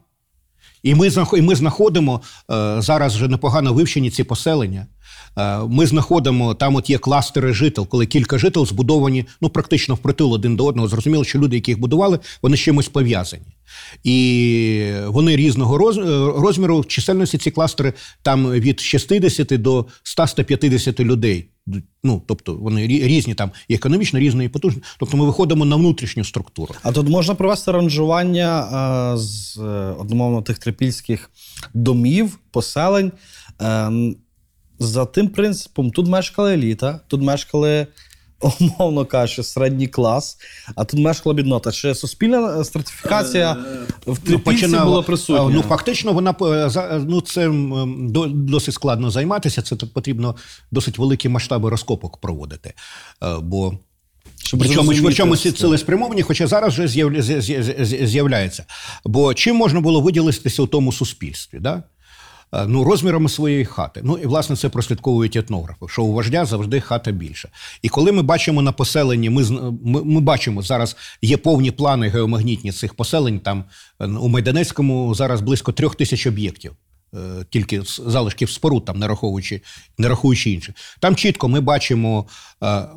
і 0.82 0.94
ми, 0.94 1.10
і 1.36 1.42
ми 1.42 1.54
знаходимо 1.54 2.20
е, 2.50 2.76
зараз 2.82 3.14
вже 3.14 3.28
непогано 3.28 3.72
вивчені 3.72 4.10
ці 4.10 4.24
поселення. 4.24 4.86
Е, 5.38 5.58
ми 5.58 5.86
знаходимо 5.86 6.54
там, 6.54 6.76
от 6.76 6.90
є 6.90 6.98
кластери 6.98 7.52
жител, 7.52 7.88
коли 7.88 8.06
кілька 8.06 8.38
жител 8.38 8.66
збудовані 8.66 9.24
ну 9.40 9.48
практично 9.48 9.94
впритул 9.94 10.32
один 10.32 10.56
до 10.56 10.64
одного. 10.64 10.88
Зрозуміло, 10.88 11.24
що 11.24 11.38
люди, 11.38 11.56
які 11.56 11.70
їх 11.70 11.80
будували, 11.80 12.18
вони 12.42 12.56
з 12.56 12.60
чимось 12.60 12.88
пов'язані. 12.88 13.56
І 14.04 14.90
вони 15.06 15.36
різного 15.36 15.90
е, 15.90 16.40
розміру. 16.40 16.80
В 16.80 16.86
чисельності 16.86 17.38
ці 17.38 17.50
кластери 17.50 17.92
там 18.22 18.50
від 18.50 18.80
60 18.80 19.62
до 19.62 19.86
100-150 20.18 21.04
людей. 21.04 21.48
Ну, 22.04 22.22
тобто 22.26 22.54
вони 22.54 22.86
різні 22.86 23.34
там 23.34 23.50
і 23.68 23.74
економічно 23.74 24.18
різної 24.18 24.48
потужні. 24.48 24.82
Тобто 24.98 25.16
ми 25.16 25.24
виходимо 25.24 25.64
на 25.64 25.76
внутрішню 25.76 26.24
структуру. 26.24 26.74
А 26.82 26.92
тут 26.92 27.08
можна 27.08 27.34
провести 27.34 27.72
ранжування 27.72 28.60
е, 29.14 29.18
з 29.18 29.58
одномовно 29.98 30.42
тих 30.42 30.58
трипільських 30.58 31.30
домів, 31.74 32.38
поселень. 32.50 33.12
Е, 33.60 33.66
м, 33.68 34.16
за 34.78 35.04
тим 35.06 35.28
принципом, 35.28 35.90
тут 35.90 36.06
мешкала 36.08 36.52
еліта, 36.52 37.00
тут 37.08 37.22
мешкали, 37.22 37.86
умовно 38.60 39.04
кажучи, 39.06 39.42
середній 39.42 39.86
клас, 39.88 40.38
а 40.74 40.84
тут 40.84 41.00
мешкала 41.00 41.34
біднота. 41.34 41.72
Чи 41.72 41.94
суспільна 41.94 42.60
е, 42.60 42.64
стратифікація 42.64 43.56
в 44.06 44.18
трипільці 44.18 44.66
починала- 44.66 44.84
була 44.84 45.02
присутня? 45.02 45.48
Ну, 45.54 45.62
фактично, 45.62 46.12
вона 46.12 46.34
е, 46.42 47.00
ну, 47.08 47.20
це 47.20 47.50
досить 48.28 48.74
складно 48.74 49.10
займатися. 49.10 49.62
Це 49.62 49.76
потрібно 49.76 50.36
досить 50.70 50.98
великі 50.98 51.28
масштаби 51.28 51.70
розкопок 51.70 52.20
проводити. 52.20 52.74
Е, 53.22 53.36
Бо 53.42 53.78
Щоб 54.38 54.60
Причому, 54.60 54.92
причому 55.04 55.36
цілеспрямовані, 55.36 56.22
хоча 56.22 56.46
зараз 56.46 56.72
вже 56.72 56.82
з'явля- 56.86 57.20
з'я- 57.22 57.40
з'я- 57.40 57.84
з'я- 57.84 58.06
з'являється. 58.06 58.64
Бо 59.04 59.34
чим 59.34 59.56
можна 59.56 59.80
було 59.80 60.00
виділитися 60.00 60.62
у 60.62 60.66
тому 60.66 60.92
суспільстві? 60.92 61.58
Да? 61.60 61.82
Е, 62.52 62.66
Ну, 62.66 62.84
розмірами 62.84 63.28
своєї 63.28 63.64
хати. 63.64 64.00
Ну 64.04 64.18
і 64.18 64.26
власне 64.26 64.56
це 64.56 64.68
прослідковують 64.68 65.36
етнографи, 65.36 65.86
що 65.88 66.02
у 66.02 66.12
вождя 66.12 66.44
завжди 66.44 66.80
хата 66.80 67.10
більша. 67.10 67.48
І 67.82 67.88
коли 67.88 68.12
ми 68.12 68.22
бачимо 68.22 68.62
на 68.62 68.72
поселенні, 68.72 69.30
ми, 69.30 69.44
ми, 69.84 70.04
ми 70.04 70.20
бачимо 70.20 70.62
зараз 70.62 70.96
є 71.22 71.36
повні 71.36 71.70
плани 71.70 72.08
геомагнітні 72.08 72.72
цих 72.72 72.94
поселень. 72.94 73.40
Там 73.40 73.64
е, 74.00 74.06
у 74.06 74.28
Майданецькому 74.28 75.14
зараз 75.14 75.40
близько 75.40 75.72
трьох 75.72 75.94
тисяч 75.96 76.26
об'єктів. 76.26 76.72
е, 77.14 77.18
Тільки 77.50 77.82
залишків 78.06 78.50
споруд, 78.50 78.84
там 78.84 78.98
не 78.98 79.08
раховуючи, 79.08 79.60
не 79.98 80.08
рахуючи 80.08 80.50
інше. 80.50 80.74
Там 81.00 81.16
чітко 81.16 81.48
ми 81.48 81.60
бачимо 81.60 82.26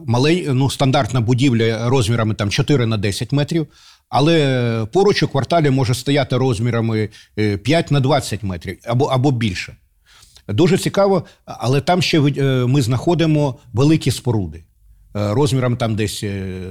малень, 0.05 0.45
ну, 0.49 0.69
стандартна 0.69 1.21
будівля 1.21 1.89
розмірами 1.89 2.33
там 2.33 2.49
4 2.49 2.85
на 2.85 2.97
10 2.97 3.31
метрів, 3.31 3.67
але 4.09 4.87
поруч 4.93 5.23
у 5.23 5.27
кварталі 5.27 5.69
може 5.69 5.93
стояти 5.93 6.37
розмірами 6.37 7.09
е, 7.39 7.57
5 7.57 7.91
на 7.91 7.99
20 7.99 8.43
метрів 8.43 8.77
або, 8.85 9.05
або 9.05 9.31
більше. 9.31 9.75
Дуже 10.47 10.77
цікаво, 10.77 11.25
але 11.45 11.81
там 11.81 12.01
ще 12.01 12.21
е, 12.21 12.65
ми 12.65 12.81
знаходимо 12.81 13.59
великі 13.73 14.11
споруди. 14.11 14.63
Е, 15.15 15.33
Розміром 15.33 15.77
там 15.77 15.95
десь 15.95 16.23
е, 16.23 16.61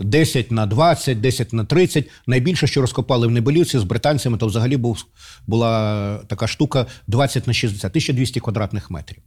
10 0.00 0.50
на 0.50 0.66
20, 0.66 1.20
10 1.20 1.52
на 1.52 1.64
30. 1.64 2.10
Найбільше, 2.26 2.66
що 2.66 2.80
розкопали 2.80 3.26
в 3.26 3.30
Небелівці 3.30 3.78
з 3.78 3.82
британцями, 3.82 4.38
то 4.38 4.46
взагалі 4.46 4.76
був, 4.76 5.04
була 5.46 6.20
така 6.26 6.46
штука 6.46 6.86
20 7.06 7.46
на 7.46 7.52
60, 7.52 7.90
1200 7.90 8.40
квадратних 8.40 8.90
метрів. 8.90 9.22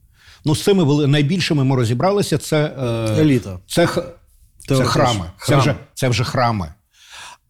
Ну, 0.45 0.55
з 0.55 0.63
цими 0.63 1.07
найбільшими 1.07 1.63
ми 1.63 1.75
розібралися. 1.75 2.37
Це, 2.37 2.65
е, 2.65 3.21
Еліта. 3.21 3.59
це, 4.67 4.77
це 4.77 4.83
храми. 4.83 5.25
Це 5.47 5.55
вже, 5.55 5.75
це 5.93 6.09
вже 6.09 6.23
храми. 6.23 6.73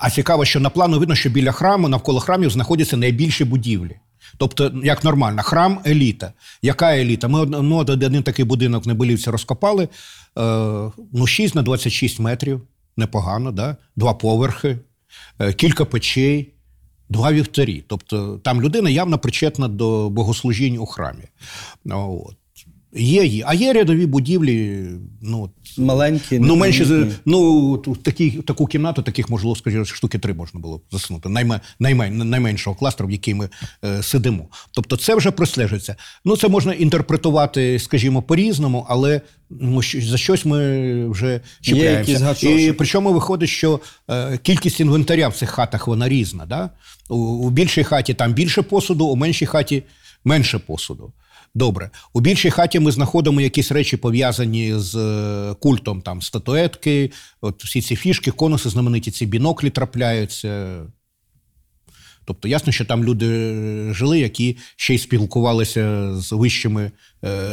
А 0.01 0.09
цікаво, 0.09 0.45
що 0.45 0.59
на 0.59 0.69
плану 0.69 0.99
видно, 0.99 1.15
що 1.15 1.29
біля 1.29 1.51
храму, 1.51 1.89
навколо 1.89 2.19
храмів 2.19 2.49
знаходяться 2.49 2.97
найбільші 2.97 3.45
будівлі. 3.45 3.99
Тобто, 4.37 4.71
як 4.83 5.03
нормально, 5.03 5.41
храм 5.43 5.79
еліта. 5.85 6.33
Яка 6.61 6.97
еліта? 6.97 7.27
Ми 7.27 7.45
ну, 7.45 7.75
один 7.77 8.23
такий 8.23 8.45
будинок 8.45 8.85
в 8.85 8.87
Небелівці 8.87 9.29
розкопали. 9.29 9.83
Е, 9.83 9.89
ну, 11.13 11.27
6 11.27 11.55
на 11.55 11.61
26 11.61 12.19
метрів. 12.19 12.61
Непогано, 12.97 13.51
да? 13.51 13.75
два 13.95 14.13
поверхи, 14.13 14.77
е, 15.39 15.53
кілька 15.53 15.85
печей, 15.85 16.53
два 17.09 17.31
вівтарі. 17.31 17.83
Тобто 17.87 18.39
там 18.43 18.61
людина 18.61 18.89
явно 18.89 19.19
причетна 19.19 19.67
до 19.67 20.09
богослужінь 20.09 20.77
у 20.77 20.85
храмі. 20.85 21.23
От. 21.85 22.35
Є, 22.93 23.25
є. 23.25 23.43
А 23.47 23.53
є 23.53 23.73
рядові 23.73 24.05
будівлі, 24.05 24.85
ну, 25.21 25.49
Маленькі, 25.77 26.39
Ну, 26.39 26.55
менше 26.55 27.07
ну 27.25 27.77
такі, 27.77 28.31
таку 28.31 28.65
кімнату, 28.65 29.01
таких 29.01 29.29
можливо, 29.29 29.55
скажімо, 29.55 29.85
штуки 29.85 30.19
три 30.19 30.33
можна 30.33 30.59
було 30.59 30.81
засунути. 30.91 31.29
Найме, 31.29 31.59
наймен, 31.79 32.29
найменшого 32.29 32.75
кластеру, 32.75 33.09
в 33.09 33.11
який 33.11 33.33
ми 33.33 33.49
е, 33.83 34.03
сидимо. 34.03 34.47
Тобто, 34.71 34.97
це 34.97 35.15
вже 35.15 35.31
прослежується. 35.31 35.95
Ну, 36.25 36.37
це 36.37 36.47
можна 36.47 36.73
інтерпретувати, 36.73 37.79
скажімо, 37.79 38.21
по-різному, 38.21 38.85
але 38.89 39.21
ну, 39.49 39.81
за 39.83 40.17
щось 40.17 40.45
ми 40.45 41.09
вже 41.09 41.41
чіпляємося. 41.61 42.35
І 42.41 42.71
причому 42.71 43.13
виходить, 43.13 43.49
що 43.49 43.79
е, 44.09 44.37
кількість 44.37 44.79
інвентаря 44.79 45.27
в 45.27 45.35
цих 45.35 45.49
хатах 45.49 45.87
вона 45.87 46.09
різна. 46.09 46.45
Да? 46.45 46.69
У, 47.09 47.15
у 47.17 47.49
більшій 47.49 47.83
хаті 47.83 48.13
там 48.13 48.33
більше 48.33 48.61
посуду, 48.61 49.05
у 49.05 49.15
меншій 49.15 49.45
хаті 49.45 49.83
менше 50.23 50.59
посуду. 50.59 51.13
Добре, 51.53 51.89
у 52.13 52.21
більшій 52.21 52.49
хаті 52.49 52.79
ми 52.79 52.91
знаходимо 52.91 53.41
якісь 53.41 53.71
речі 53.71 53.97
пов'язані 53.97 54.73
з 54.75 54.95
е, 54.95 55.55
культом 55.59 56.01
там 56.01 56.21
статуетки, 56.21 57.11
от 57.41 57.63
всі 57.63 57.81
ці 57.81 57.95
фішки, 57.95 58.31
конуси, 58.31 58.69
знамениті 58.69 59.11
ці 59.11 59.25
біноклі 59.25 59.69
трапляються. 59.69 60.81
Тобто 62.25 62.47
ясно, 62.47 62.73
що 62.73 62.85
там 62.85 63.03
люди 63.03 63.27
е, 63.27 63.93
жили, 63.93 64.19
які 64.19 64.57
ще 64.75 64.95
й 64.95 64.97
спілкувалися 64.97 66.13
з 66.15 66.31
вищими 66.31 66.91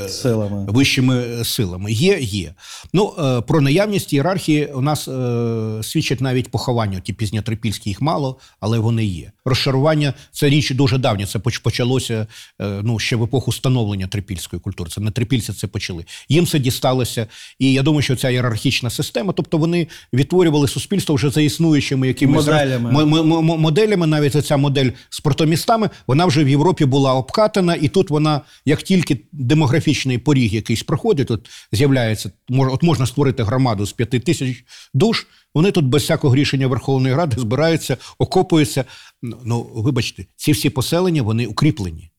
Силами. 0.09 0.67
вищими 0.69 1.45
силами. 1.45 1.93
Є, 1.93 2.19
є. 2.21 2.55
Ну, 2.93 3.13
е, 3.19 3.41
про 3.41 3.61
наявність 3.61 4.13
ієрархії 4.13 4.67
у 4.67 4.81
нас 4.81 5.09
е, 5.09 5.83
свідчать 5.83 6.21
навіть 6.21 6.51
поховання. 6.51 7.01
Ті 7.01 7.13
пізньотрипільські 7.13 7.91
їх 7.91 8.01
мало, 8.03 8.37
але 8.61 8.79
вони 8.79 9.05
є. 9.05 9.33
Розшарування 9.45 10.15
це 10.33 10.49
річ 10.49 10.71
дуже 10.71 10.99
давня. 10.99 11.27
Це 11.27 11.39
поч- 11.39 11.63
почалося 11.63 12.27
е, 12.61 12.81
ну, 12.83 12.99
ще 12.99 13.17
в 13.17 13.23
епоху 13.23 13.53
становлення 13.53 14.07
трипільської 14.07 14.61
культури. 14.61 14.91
Це 14.95 15.01
не 15.01 15.11
трипільці 15.11 15.53
це 15.53 15.67
почали. 15.67 16.05
Їм 16.29 16.47
це 16.47 16.59
дісталося. 16.59 17.27
І 17.59 17.73
я 17.73 17.83
думаю, 17.83 18.03
що 18.03 18.17
ця 18.17 18.31
ієрархічна 18.31 18.91
система, 18.91 19.33
тобто 19.33 19.59
вони 19.59 19.87
відтворювали 20.13 20.69
суспільство 20.69 21.15
вже 21.15 21.31
за 21.31 21.41
існуючими 21.41 22.07
якимись 22.09 22.47
Моделями. 22.47 22.91
мо- 22.93 23.25
мо- 23.25 23.43
мо- 23.43 23.57
моделями. 23.59 24.07
Навіть 24.07 24.47
ця 24.47 24.57
модель 24.57 24.91
з 25.11 25.21
протомістами, 25.21 25.91
вона 26.07 26.27
вже 26.27 26.45
в 26.45 26.49
Європі 26.49 26.85
була 26.85 27.15
обкатана, 27.15 27.75
і 27.75 27.89
тут 27.89 28.11
вона, 28.11 28.41
як 28.65 28.83
тільки 28.83 29.19
демографічний 29.59 30.19
поріг 30.19 30.55
якийсь 30.55 30.83
проходить, 30.83 31.31
от 31.31 31.49
з'являється, 31.73 32.31
от 32.51 32.83
можна 32.83 33.07
створити 33.07 33.43
громаду 33.43 33.87
з 33.87 33.93
п'яти 33.93 34.21
тисяч 34.21 34.65
душ. 34.95 35.27
Вони 35.55 35.71
тут 35.71 35.85
без 35.85 36.03
всякого 36.03 36.35
рішення 36.35 36.67
Верховної 36.67 37.15
Ради 37.15 37.37
збираються, 37.41 37.97
окопуються. 38.19 38.85
Ну, 39.23 39.39
Ну, 39.45 39.71
вибачте, 39.75 40.25
ці 40.37 40.53
всі 40.53 40.71
поселення 40.71 41.23
вони 41.23 41.47
укріплені. 41.47 42.11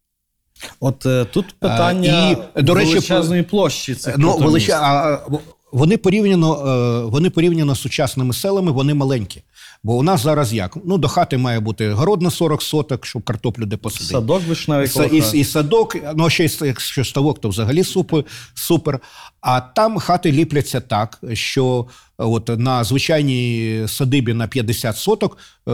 От 0.79 1.05
е, 1.05 1.25
тут 1.25 1.45
питання 1.59 2.37
і, 2.57 2.61
до 2.61 2.73
речі, 2.73 2.89
величезної 2.89 3.43
площі 3.43 3.95
цих 3.95 4.17
Ну, 4.17 4.57
а, 4.71 4.75
а, 4.75 5.27
вони 5.71 5.97
порівняно, 5.97 6.53
е, 6.53 7.05
вони 7.05 7.29
порівняно 7.29 7.75
з 7.75 7.79
сучасними 7.79 8.33
селами, 8.33 8.71
вони 8.71 8.93
маленькі. 8.93 9.43
Бо 9.83 9.97
у 9.97 10.03
нас 10.03 10.21
зараз 10.21 10.53
як? 10.53 10.77
Ну, 10.85 10.97
до 10.97 11.07
хати 11.07 11.37
має 11.37 11.59
бути 11.59 11.91
город 11.91 12.21
на 12.21 12.31
40 12.31 12.61
соток, 12.61 13.05
щоб 13.05 13.23
картоплю 13.23 13.65
де 13.65 13.77
посадити. 13.77 14.11
Садок 14.11 14.43
вишневий 14.47 14.87
Са- 14.87 15.35
і, 15.35 15.39
і 15.39 15.43
садок, 15.43 15.95
ну 16.15 16.25
а 16.25 16.29
ще 16.29 16.49
якщо 16.65 17.05
ставок, 17.05 17.41
то 17.41 17.49
взагалі 17.49 17.83
супер. 17.83 18.23
супер. 18.53 18.99
А 19.41 19.61
там 19.61 19.97
хати 19.97 20.31
ліпляться 20.31 20.81
так, 20.81 21.21
що 21.33 21.87
от 22.17 22.49
на 22.59 22.83
звичайній 22.83 23.83
садибі 23.87 24.33
на 24.33 24.47
50 24.47 24.97
соток 24.97 25.37
е, 25.67 25.71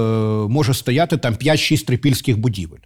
може 0.50 0.74
стояти 0.74 1.18
там 1.18 1.34
5-6 1.34 1.86
трипільських 1.86 2.38
будівель, 2.38 2.80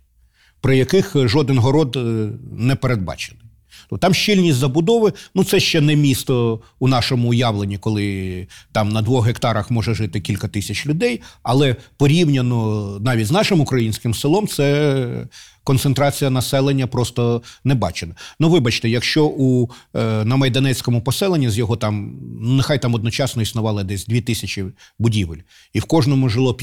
при 0.62 0.78
яких 0.78 1.16
жоден 1.28 1.58
город 1.60 1.96
е, 1.96 2.30
не 2.52 2.76
передбачений. 2.76 3.44
То 3.90 3.98
там 3.98 4.14
щільність 4.14 4.58
забудови, 4.58 5.14
ну 5.36 5.44
це 5.44 5.60
ще 5.60 5.82
не 5.82 5.96
місто 5.96 6.62
у 6.80 6.88
нашому 6.88 7.30
уявленні, 7.30 7.78
коли 7.78 8.48
там 8.72 8.90
на 8.90 9.02
двох 9.02 9.28
гектарах 9.28 9.72
може 9.72 9.94
жити 9.94 10.22
кілька 10.22 10.48
тисяч 10.48 10.86
людей, 10.86 11.22
але 11.44 11.76
порівняно 11.98 12.98
навіть 13.00 13.28
з 13.28 13.32
нашим 13.32 13.62
українським 13.62 14.14
селом, 14.14 14.48
це 14.48 15.28
концентрація 15.64 16.30
населення 16.30 16.88
просто 16.88 17.42
не 17.64 17.76
бачена. 17.76 18.16
Ну, 18.40 18.50
вибачте, 18.50 18.90
якщо 18.90 19.26
у 19.26 19.70
е, 19.96 20.26
на 20.26 20.36
Майданецькому 20.36 21.02
поселенні 21.02 21.50
з 21.50 21.58
його 21.58 21.76
там, 21.76 22.20
нехай 22.42 22.82
там 22.82 22.94
одночасно 22.94 23.42
існувало 23.42 23.84
десь 23.84 24.06
дві 24.06 24.22
тисячі 24.22 24.66
будівель, 25.00 25.38
і 25.74 25.80
в 25.80 25.86
кожному 25.86 26.30
жило 26.30 26.58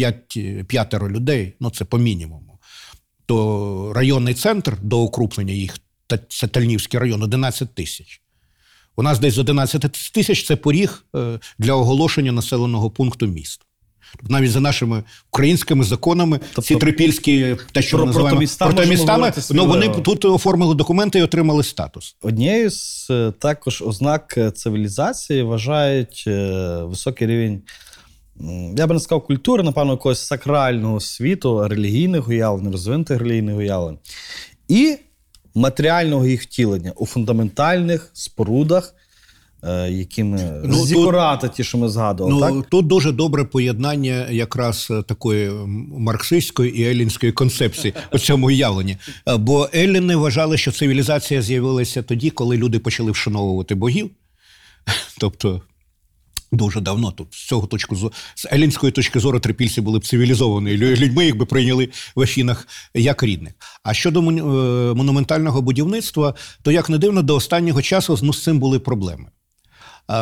п'ятеро 0.66 1.10
людей, 1.10 1.54
ну 1.60 1.70
це 1.70 1.84
по 1.84 1.98
мінімуму 1.98 2.56
то 3.26 3.92
районний 3.94 4.34
центр 4.34 4.78
до 4.82 4.98
укрупнення 5.00 5.52
їх, 5.52 5.78
це 6.28 6.46
Тальнівський 6.46 7.00
район, 7.00 7.22
11 7.22 7.74
тисяч. 7.74 8.20
У 8.96 9.02
нас 9.02 9.18
десь 9.18 9.34
з 9.34 9.38
11 9.38 10.12
тисяч 10.12 10.46
це 10.46 10.56
поріг 10.56 11.04
е, 11.16 11.38
для 11.58 11.72
оголошення 11.72 12.32
населеного 12.32 12.90
пункту 12.90 13.26
міст. 13.26 13.60
Тобто 14.16 14.32
навіть 14.32 14.50
за 14.50 14.60
нашими 14.60 15.02
українськими 15.28 15.84
законами 15.84 16.38
ці 16.38 16.44
Тобто 16.54 16.78
трипільські, 16.78 17.56
те, 17.72 17.82
що 17.82 17.96
про 17.96 18.06
ми 18.06 18.12
називаємо 18.12 18.42
протомістами, 18.58 19.32
ну, 19.50 19.66
вони 19.66 19.88
тут 19.88 20.24
оформили 20.24 20.74
документи 20.74 21.18
і 21.18 21.22
отримали 21.22 21.62
статус. 21.62 22.16
Однією 22.22 22.70
з 22.70 23.10
е, 23.10 23.32
також 23.38 23.82
ознак 23.82 24.34
е, 24.38 24.50
цивілізації 24.50 25.42
вважають 25.42 26.24
високий 26.82 27.26
рівень, 27.26 27.62
я 28.76 28.86
би 28.86 28.94
не 28.94 29.00
сказав 29.00 29.26
культури, 29.26 29.62
напевно, 29.62 29.92
якогось 29.92 30.20
сакрального 30.20 31.00
світу, 31.00 31.68
релігійних 31.68 32.28
уявлень, 32.28 32.72
розвинутих 32.72 33.18
релігійних 33.18 33.56
уявлень, 33.56 33.98
і 34.68 34.96
матеріального 35.56 36.26
їх 36.26 36.42
втілення 36.42 36.92
у 36.96 37.06
фундаментальних 37.06 38.10
спорудах, 38.12 38.94
е, 39.62 39.90
які 39.90 40.24
ми 40.24 40.62
Ну, 40.64 40.86
зікурати, 40.86 41.48
ті, 41.48 41.64
що 41.64 41.78
ми 41.78 41.88
згадували. 41.88 42.34
Ну, 42.34 42.60
так? 42.60 42.70
тут 42.70 42.86
дуже 42.86 43.12
добре 43.12 43.44
поєднання 43.44 44.26
якраз 44.30 44.88
е, 44.90 45.02
такої 45.02 45.50
марксистської 45.98 46.80
і 46.80 46.84
елінської 46.84 47.32
концепції 47.32 47.94
у 48.12 48.18
цьому 48.18 48.46
уявленні. 48.46 48.96
Е, 49.28 49.36
Бо 49.36 49.68
еліни 49.74 50.16
вважали, 50.16 50.58
що 50.58 50.72
цивілізація 50.72 51.42
з'явилася 51.42 52.02
тоді, 52.02 52.30
коли 52.30 52.56
люди 52.56 52.78
почали 52.78 53.10
вшановувати 53.10 53.74
богів. 53.74 54.10
Тобто. 55.18 55.62
Дуже 56.56 56.80
давно 56.80 57.12
тут 57.12 57.34
з 57.34 57.46
цього 57.46 57.66
точки 57.66 57.94
зору, 57.94 58.12
з 58.34 58.46
елінської 58.52 58.92
точки 58.92 59.20
зору 59.20 59.40
трипільці 59.40 59.80
були 59.80 59.98
б 59.98 60.06
цивілізовані 60.06 60.76
людьми, 60.76 61.24
їх 61.24 61.36
би 61.36 61.46
прийняли 61.46 61.88
в 62.14 62.20
Афінах 62.20 62.68
як 62.94 63.22
рідних. 63.22 63.52
А 63.82 63.94
щодо 63.94 64.20
е, 64.20 64.22
монументального 64.94 65.62
будівництва, 65.62 66.34
то 66.62 66.70
як 66.70 66.88
не 66.88 66.98
дивно, 66.98 67.22
до 67.22 67.34
останнього 67.34 67.82
часу 67.82 68.18
ну, 68.22 68.32
з 68.32 68.42
цим 68.42 68.58
були 68.58 68.78
проблеми. 68.78 69.26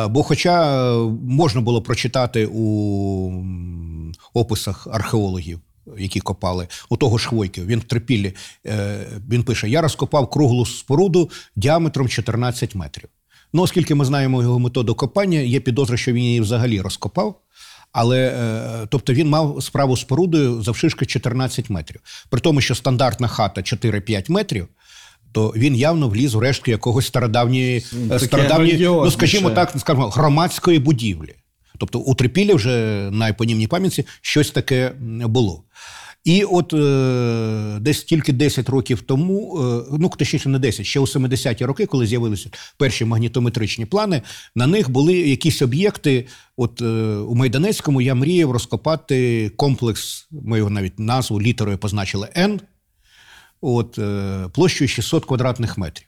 Бо, 0.09 0.23
хоча 0.23 0.87
е, 0.93 0.97
можна 1.23 1.61
було 1.61 1.81
прочитати 1.81 2.49
у 2.53 3.43
описах 4.33 4.87
археологів, 4.91 5.59
які 5.97 6.19
копали, 6.19 6.67
у 6.89 6.97
того 6.97 7.17
ж 7.17 7.27
Хвойки, 7.27 7.61
він 7.61 7.79
в 7.79 7.83
Трипіллі, 7.83 8.33
е, 8.65 9.05
він 9.29 9.43
пише: 9.43 9.69
Я 9.69 9.81
розкопав 9.81 10.29
круглу 10.29 10.65
споруду 10.65 11.29
діаметром 11.55 12.09
14 12.09 12.75
метрів. 12.75 13.09
Ну, 13.55 13.61
оскільки 13.61 13.95
ми 13.95 14.05
знаємо 14.05 14.41
його 14.41 14.59
методу 14.59 14.95
копання, 14.95 15.39
є 15.39 15.59
підозра, 15.59 15.97
що 15.97 16.13
він 16.13 16.23
її 16.23 16.41
взагалі 16.41 16.81
розкопав. 16.81 17.41
Але 17.91 18.27
е, 18.27 18.87
тобто 18.89 19.13
він 19.13 19.29
мав 19.29 19.63
справу 19.63 19.97
з 19.97 20.01
спорудою 20.01 20.61
завшишки 20.61 21.05
14 21.05 21.69
метрів. 21.69 22.01
При 22.29 22.41
тому, 22.41 22.61
що 22.61 22.75
стандартна 22.75 23.27
хата 23.27 23.61
4-5 23.61 24.31
метрів, 24.31 24.67
то 25.31 25.53
він 25.55 25.75
явно 25.75 26.09
вліз 26.09 26.35
у 26.35 26.39
рештки 26.39 26.71
якогось 26.71 27.07
стародавньої, 27.07 27.85
е, 28.11 28.19
стародавньої 28.19 28.77
ну 28.79 29.11
скажімо 29.11 29.49
так, 29.49 29.73
скажімо, 29.77 30.09
громадської 30.09 30.79
будівлі. 30.79 31.35
Тобто 31.77 31.99
у 31.99 32.15
Трипілі 32.15 32.53
вже 32.53 33.09
на 33.11 33.29
епонімній 33.29 33.67
пам'ятці 33.67 34.05
щось 34.21 34.51
таке 34.51 34.91
було. 35.25 35.63
І 36.25 36.43
от 36.43 36.73
е, 36.73 37.79
десь 37.79 38.03
тільки 38.03 38.33
10 38.33 38.69
років 38.69 39.01
тому, 39.01 39.59
е, 39.59 39.97
ну 39.99 40.09
точніше 40.17 40.49
не 40.49 40.59
10, 40.59 40.85
ще 40.85 40.99
у 40.99 41.05
70-ті 41.05 41.65
роки, 41.65 41.85
коли 41.85 42.07
з'явилися 42.07 42.49
перші 42.77 43.05
магнітометричні 43.05 43.85
плани, 43.85 44.21
на 44.55 44.67
них 44.67 44.89
були 44.89 45.13
якісь 45.13 45.61
об'єкти. 45.61 46.27
От 46.57 46.81
е, 46.81 46.85
у 47.15 47.35
Майданецькому 47.35 48.01
я 48.01 48.15
мріяв 48.15 48.51
розкопати 48.51 49.49
комплекс, 49.55 50.27
ми 50.31 50.57
його 50.57 50.69
навіть 50.69 50.99
назву 50.99 51.41
літерою 51.41 51.77
позначили 51.77 52.29
Н, 52.37 52.61
от, 53.61 53.99
е, 53.99 54.49
площею 54.53 54.87
600 54.87 55.25
квадратних 55.25 55.77
метрів. 55.77 56.07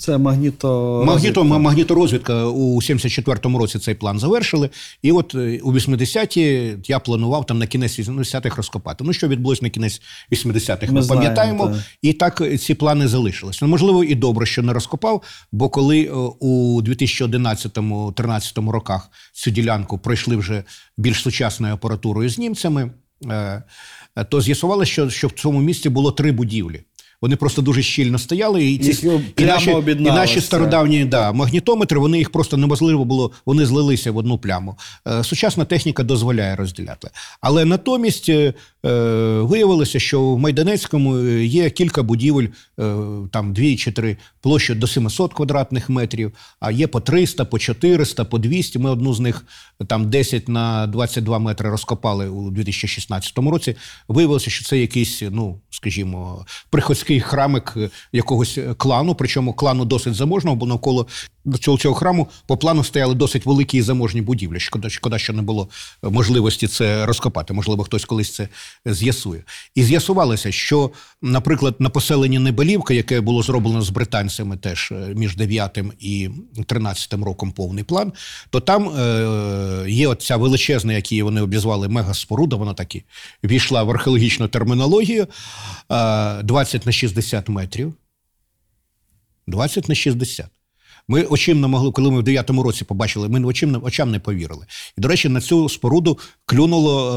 Це 0.00 0.18
магніто. 0.18 1.02
Магніто, 1.06 1.44
магніторозвідка 1.44 2.44
у 2.44 2.80
74-му 2.80 3.58
році 3.58 3.78
цей 3.78 3.94
план 3.94 4.18
завершили. 4.18 4.70
І 5.02 5.12
от 5.12 5.34
е, 5.34 5.60
у 5.62 5.72
80-ті 5.72 6.76
я 6.86 6.98
планував 6.98 7.46
там 7.46 7.58
на 7.58 7.66
кінець 7.66 7.98
80-х 7.98 8.56
розкопати. 8.56 9.04
Ну, 9.04 9.12
що 9.12 9.28
відбулось 9.28 9.62
на 9.62 9.70
кінець 9.70 10.02
80-х, 10.32 10.92
ми, 10.92 11.00
Ми 11.00 11.06
пам'ятаємо. 11.06 11.66
так. 11.66 11.76
І 12.02 12.12
так 12.12 12.40
е, 12.40 12.58
ці 12.58 12.74
плани 12.74 13.08
залишились. 13.08 13.62
Ну, 13.62 13.68
можливо, 13.68 14.04
і 14.04 14.14
добре, 14.14 14.46
що 14.46 14.62
не 14.62 14.72
розкопав, 14.72 15.22
бо 15.52 15.68
коли 15.68 16.02
е, 16.02 16.10
у 16.38 16.82
2011-13 16.82 18.70
роках 18.70 19.10
цю 19.32 19.50
ділянку 19.50 19.98
пройшли 19.98 20.36
вже 20.36 20.64
більш 20.96 21.22
сучасною 21.22 21.74
апаратурою 21.74 22.28
з 22.28 22.38
німцями, 22.38 22.90
то 24.28 24.40
з'ясувалося, 24.40 24.92
що, 24.92 25.10
що 25.10 25.28
в 25.28 25.32
цьому 25.32 25.60
місці 25.60 25.88
було 25.88 26.12
три 26.12 26.32
будівлі. 26.32 26.84
Вони 27.22 27.36
просто 27.36 27.62
дуже 27.62 27.82
щільно 27.82 28.18
стояли, 28.18 28.64
і 28.64 28.78
ці 28.78 29.06
і 29.36 29.44
наші, 29.44 29.70
і 29.88 29.94
наші 29.94 30.40
стародавні 30.40 31.04
да, 31.04 31.32
магнітометри, 31.32 31.98
вони 31.98 32.18
їх 32.18 32.30
просто 32.30 32.56
неможливо 32.56 33.04
було, 33.04 33.32
вони 33.46 33.66
злилися 33.66 34.12
в 34.12 34.16
одну 34.16 34.38
пляму. 34.38 34.76
Е, 35.08 35.24
сучасна 35.24 35.64
техніка 35.64 36.02
дозволяє 36.02 36.56
розділяти. 36.56 37.10
Але 37.40 37.64
натомість 37.64 38.28
е, 38.28 38.54
е, 38.86 38.90
виявилося, 39.40 39.98
що 39.98 40.22
в 40.22 40.38
Майданецькому 40.38 41.16
е, 41.16 41.44
є 41.44 41.70
кілька 41.70 42.02
будівель, 42.02 42.46
е, 42.80 42.94
там 43.32 43.52
дві 43.52 43.76
чи 43.76 43.92
три 43.92 44.16
площі 44.40 44.74
до 44.74 44.86
700 44.86 45.34
квадратних 45.34 45.90
метрів, 45.90 46.32
а 46.60 46.70
є 46.70 46.86
по 46.86 47.00
300, 47.00 47.44
по 47.44 47.58
400, 47.58 48.24
по 48.24 48.38
200. 48.38 48.78
Ми 48.78 48.90
одну 48.90 49.14
з 49.14 49.20
них 49.20 49.44
там 49.86 50.10
10 50.10 50.48
на 50.48 50.86
22 50.86 51.38
метри 51.38 51.70
розкопали 51.70 52.28
у 52.28 52.50
2016 52.50 53.38
році. 53.38 53.76
Виявилося, 54.08 54.50
що 54.50 54.64
це 54.64 54.78
якийсь, 54.78 55.22
ну 55.30 55.60
скажімо, 55.70 56.46
приходське 56.70 57.09
невеличкий 57.10 57.20
храмик 57.20 57.74
е, 57.76 57.90
якогось 58.12 58.58
е, 58.58 58.74
клану, 58.74 59.14
причому 59.14 59.52
клану 59.52 59.84
досить 59.84 60.14
заможного, 60.14 60.56
бо 60.56 60.66
навколо 60.66 61.06
цього, 61.60 61.78
цього 61.78 61.94
храму 61.94 62.28
по 62.46 62.56
плану 62.56 62.84
стояли 62.84 63.14
досить 63.14 63.46
великі 63.46 63.78
і 63.78 63.82
заможні 63.82 64.22
будівлі. 64.22 64.60
Шкода, 64.60 64.90
шкода, 64.90 65.18
що 65.18 65.32
не 65.32 65.42
було 65.42 65.68
е, 66.04 66.08
можливості 66.08 66.66
це 66.66 67.06
розкопати. 67.06 67.54
Можливо, 67.54 67.84
хтось 67.84 68.04
колись 68.04 68.34
це 68.34 68.48
з'ясує. 68.86 69.44
І 69.74 69.82
з'ясувалося, 69.82 70.52
що, 70.52 70.90
наприклад, 71.22 71.76
на 71.78 71.90
поселенні 71.90 72.38
Небелівка, 72.38 72.94
яке 72.94 73.20
було 73.20 73.42
зроблено 73.42 73.82
з 73.82 73.90
британцями 73.90 74.56
теж 74.56 74.92
між 75.14 75.36
9 75.36 75.78
і 76.00 76.30
13 76.66 77.14
роком 77.14 77.52
повний 77.52 77.84
план, 77.84 78.12
то 78.50 78.60
там 78.60 78.88
е, 78.88 79.84
є 79.88 80.08
оця 80.08 80.36
величезна, 80.36 80.92
які 80.92 81.22
вони 81.22 81.40
обізвали 81.40 81.88
мегаспоруда, 81.88 82.56
вона 82.56 82.74
таки 82.74 83.02
війшла 83.44 83.82
в 83.82 83.90
археологічну 83.90 84.48
термінологію 84.48 85.26
20 85.90 86.86
на 86.86 86.92
60 86.92 87.48
метрів. 87.48 87.94
20 89.46 89.88
на 89.88 89.94
60. 89.94 90.46
Ми 91.08 91.22
очим 91.22 91.60
не 91.60 91.66
могли, 91.66 91.92
коли 91.92 92.10
ми 92.10 92.20
в 92.20 92.24
9-му 92.24 92.62
році 92.62 92.84
побачили, 92.84 93.28
ми 93.28 93.44
очим, 93.44 93.80
очам 93.82 94.10
не 94.10 94.18
повірили. 94.18 94.66
І, 94.98 95.00
до 95.00 95.08
речі, 95.08 95.28
на 95.28 95.40
цю 95.40 95.68
споруду 95.68 96.18
клюнуло, 96.46 97.16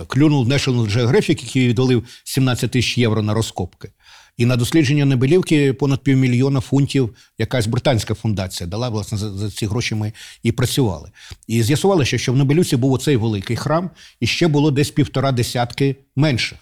е, 0.00 0.04
клюнув 0.06 0.48
National 0.48 0.92
Geographic, 0.92 1.44
який 1.44 1.68
відвалив 1.68 2.04
17 2.24 2.70
тисяч 2.70 2.98
євро 2.98 3.22
на 3.22 3.34
розкопки. 3.34 3.90
І 4.36 4.46
на 4.46 4.56
дослідження 4.56 5.04
Небелівки 5.04 5.72
понад 5.72 6.00
півмільйона 6.00 6.60
фунтів 6.60 7.16
якась 7.38 7.66
британська 7.66 8.14
фундація 8.14 8.66
дала, 8.66 8.88
власне, 8.88 9.18
за, 9.18 9.32
за 9.32 9.50
ці 9.50 9.66
гроші 9.66 9.94
ми 9.94 10.12
і 10.42 10.52
працювали. 10.52 11.10
І 11.46 11.62
з'ясувалося, 11.62 12.18
що 12.18 12.32
в 12.32 12.36
Небелівці 12.36 12.76
був 12.76 12.92
оцей 12.92 13.16
великий 13.16 13.56
храм, 13.56 13.90
і 14.20 14.26
ще 14.26 14.48
було 14.48 14.70
десь 14.70 14.90
півтора 14.90 15.32
десятки 15.32 15.96
менших, 16.16 16.58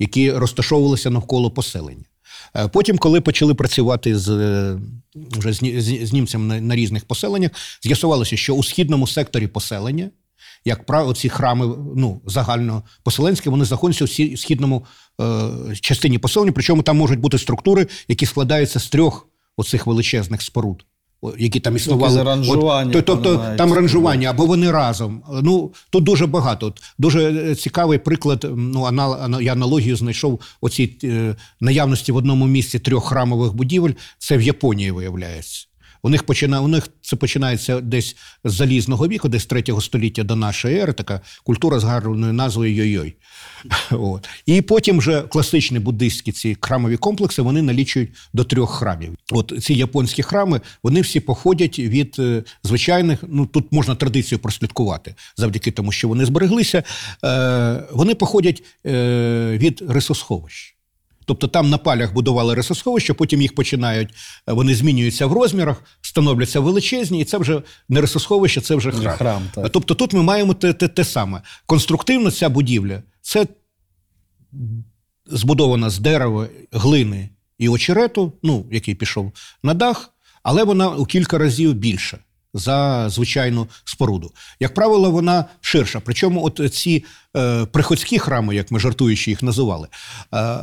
які 0.00 0.32
розташовувалися 0.32 1.10
навколо 1.10 1.50
поселення. 1.50 2.04
Е, 2.56 2.68
Потім, 2.68 2.98
коли 2.98 3.20
почали 3.20 3.54
працювати 3.54 4.18
з, 4.18 4.28
е, 4.28 4.78
вже 5.14 5.52
з, 5.52 5.56
з, 5.58 6.06
з 6.08 6.12
німцями 6.12 6.44
на, 6.44 6.60
на 6.60 6.76
різних 6.76 7.04
поселеннях, 7.04 7.50
з'ясувалося, 7.82 8.36
що 8.36 8.54
у 8.54 8.62
східному 8.64 9.06
секторі 9.06 9.46
поселення, 9.46 10.10
як 10.64 10.86
правило, 10.86 11.14
ці 11.14 11.28
храми 11.28 11.74
ну, 11.96 12.20
загальнопоселенські, 12.26 13.48
вони 13.50 13.64
знаходяться 13.64 14.04
у 14.04 14.08
сі- 14.08 14.36
східному 14.36 14.84
е, 15.20 15.74
частині 15.80 16.18
поселення, 16.18 16.52
причому 16.52 16.82
там 16.82 16.96
можуть 16.96 17.20
бути 17.20 17.38
структури, 17.38 17.86
які 18.08 18.26
складаються 18.26 18.80
з 18.80 18.88
трьох 18.88 19.28
оцих 19.56 19.86
величезних 19.86 20.42
споруд. 20.42 20.84
Які 21.38 21.60
там 21.60 21.76
існували. 21.76 22.22
Ранжування, 22.22 22.98
От, 22.98 23.04
тобто 23.04 23.54
там 23.58 23.72
ранжування, 23.72 24.30
або 24.30 24.46
вони 24.46 24.70
разом. 24.70 25.22
Ну 25.42 25.72
тут 25.90 26.04
дуже 26.04 26.26
багато. 26.26 26.66
От, 26.66 26.82
дуже 26.98 27.32
е, 27.32 27.54
цікавий 27.54 27.98
приклад. 27.98 28.46
Ну 28.56 28.84
анал, 28.84 29.40
я 29.40 29.52
аналогію 29.52 29.96
знайшов 29.96 30.40
оцій 30.60 30.96
е, 31.04 31.36
наявності 31.60 32.12
в 32.12 32.16
одному 32.16 32.46
місці 32.46 32.78
трьох 32.78 33.08
храмових 33.08 33.54
будівель. 33.54 33.92
Це 34.18 34.36
в 34.36 34.42
Японії 34.42 34.90
виявляється. 34.90 35.69
У 36.02 36.08
них 36.08 36.22
починає, 36.22 36.62
у 36.62 36.68
них 36.68 36.88
це 37.02 37.16
починається 37.16 37.80
десь 37.80 38.16
з 38.44 38.52
залізного 38.52 39.08
віку, 39.08 39.28
десь 39.28 39.46
3 39.46 39.64
століття 39.80 40.22
до 40.22 40.36
нашої 40.36 40.78
ери, 40.78 40.92
така 40.92 41.20
культура 41.44 41.80
з 41.80 41.84
гарною 41.84 42.32
назвою 42.32 42.74
Йой-Йой. 42.74 43.14
От. 43.90 44.28
І 44.46 44.62
потім 44.62 44.98
вже 44.98 45.22
класичні 45.22 45.78
буддистські 45.78 46.32
ці 46.32 46.56
храмові 46.60 46.96
комплекси 46.96 47.42
вони 47.42 47.62
налічують 47.62 48.10
до 48.32 48.44
трьох 48.44 48.70
храмів. 48.70 49.14
От 49.32 49.52
ці 49.62 49.74
японські 49.74 50.22
храми 50.22 50.60
вони 50.82 51.00
всі 51.00 51.20
походять 51.20 51.78
від 51.78 52.16
е, 52.18 52.42
звичайних. 52.62 53.24
Ну 53.28 53.46
тут 53.46 53.72
можна 53.72 53.94
традицію 53.94 54.38
прослідкувати 54.38 55.14
завдяки 55.36 55.70
тому, 55.70 55.92
що 55.92 56.08
вони 56.08 56.24
збереглися. 56.24 56.82
Е, 57.24 57.82
вони 57.92 58.14
походять 58.14 58.62
е, 58.86 59.58
від 59.58 59.82
рисосховищ. 59.88 60.79
Тобто 61.30 61.48
там 61.48 61.70
на 61.70 61.78
палях 61.78 62.12
будували 62.12 62.54
рисосховища, 62.54 63.14
потім 63.14 63.42
їх 63.42 63.54
починають, 63.54 64.08
е, 64.48 64.52
вони 64.52 64.74
змінюються 64.74 65.26
в 65.26 65.32
розмірах, 65.32 65.82
становляться 66.00 66.60
величезні, 66.60 67.20
і 67.20 67.24
це 67.24 67.38
вже 67.38 67.62
не 67.88 68.00
рисосховище, 68.00 68.60
це 68.60 68.74
вже 68.74 68.90
храм. 68.90 69.16
храм, 69.16 69.42
так. 69.54 69.70
Тобто 69.70 69.94
тут 69.94 70.12
ми 70.12 70.22
маємо 70.22 70.54
те, 70.54 70.72
те, 70.72 70.88
те 70.88 71.04
саме. 71.04 71.42
Конструктивно 71.66 72.30
ця 72.30 72.48
будівля 72.48 73.02
це 73.20 73.46
збудована 75.26 75.90
з 75.90 75.98
дерева, 75.98 76.48
глини 76.72 77.28
і 77.58 77.68
очерету, 77.68 78.32
ну, 78.42 78.66
який 78.70 78.94
пішов 78.94 79.32
на 79.62 79.74
дах, 79.74 80.10
але 80.42 80.64
вона 80.64 80.88
у 80.88 81.04
кілька 81.04 81.38
разів 81.38 81.74
більша 81.74 82.18
за 82.54 83.08
звичайну 83.08 83.68
споруду. 83.84 84.32
Як 84.60 84.74
правило, 84.74 85.10
вона 85.10 85.44
ширша. 85.60 86.00
Причому, 86.04 86.44
от 86.44 86.74
ці 86.74 87.04
е, 87.36 87.66
приходські 87.66 88.18
храми, 88.18 88.54
як 88.54 88.70
ми 88.70 88.80
жартуючи 88.80 89.30
їх 89.30 89.42
називали, 89.42 89.88
е, 90.34 90.58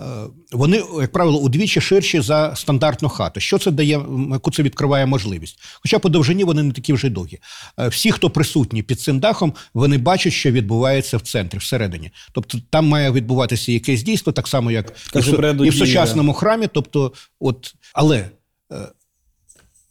вони, 0.51 0.83
як 1.01 1.11
правило, 1.11 1.39
удвічі 1.39 1.81
ширші 1.81 2.21
за 2.21 2.55
стандартну 2.55 3.09
хату. 3.09 3.39
Що 3.39 3.57
це 3.57 3.71
дає, 3.71 4.01
яку 4.31 4.51
це 4.51 4.63
відкриває 4.63 5.05
можливість? 5.05 5.59
Хоча 5.81 5.99
по 5.99 6.09
довжині 6.09 6.43
вони 6.43 6.63
не 6.63 6.73
такі 6.73 6.93
вже 6.93 7.09
довгі. 7.09 7.39
Е, 7.79 7.87
всі, 7.87 8.11
хто 8.11 8.29
присутні 8.29 8.83
під 8.83 9.01
цим 9.01 9.19
дахом, 9.19 9.53
вони 9.73 9.97
бачать, 9.97 10.33
що 10.33 10.51
відбувається 10.51 11.17
в 11.17 11.21
центрі, 11.21 11.57
всередині. 11.57 12.11
Тобто 12.31 12.57
там 12.69 12.87
має 12.87 13.11
відбуватися 13.11 13.71
якесь 13.71 14.03
дійство, 14.03 14.33
так 14.33 14.47
само, 14.47 14.71
як 14.71 14.93
і 15.15 15.19
в, 15.19 15.65
і 15.65 15.69
в 15.69 15.75
сучасному 15.75 16.33
храмі. 16.33 16.67
Тобто, 16.73 17.13
от, 17.39 17.73
але 17.93 18.29
е, 18.71 18.75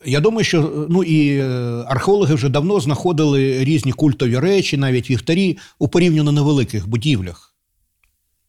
я 0.06 0.20
думаю, 0.20 0.44
що 0.44 0.86
ну 0.88 1.04
і 1.04 1.38
е, 1.38 1.44
археологи 1.86 2.34
вже 2.34 2.48
давно 2.48 2.80
знаходили 2.80 3.64
різні 3.64 3.92
культові 3.92 4.38
речі, 4.38 4.76
навіть 4.76 5.10
вівтарі 5.10 5.58
у 5.78 5.88
порівняно 5.88 6.32
невеликих 6.32 6.88
будівлях. 6.88 7.52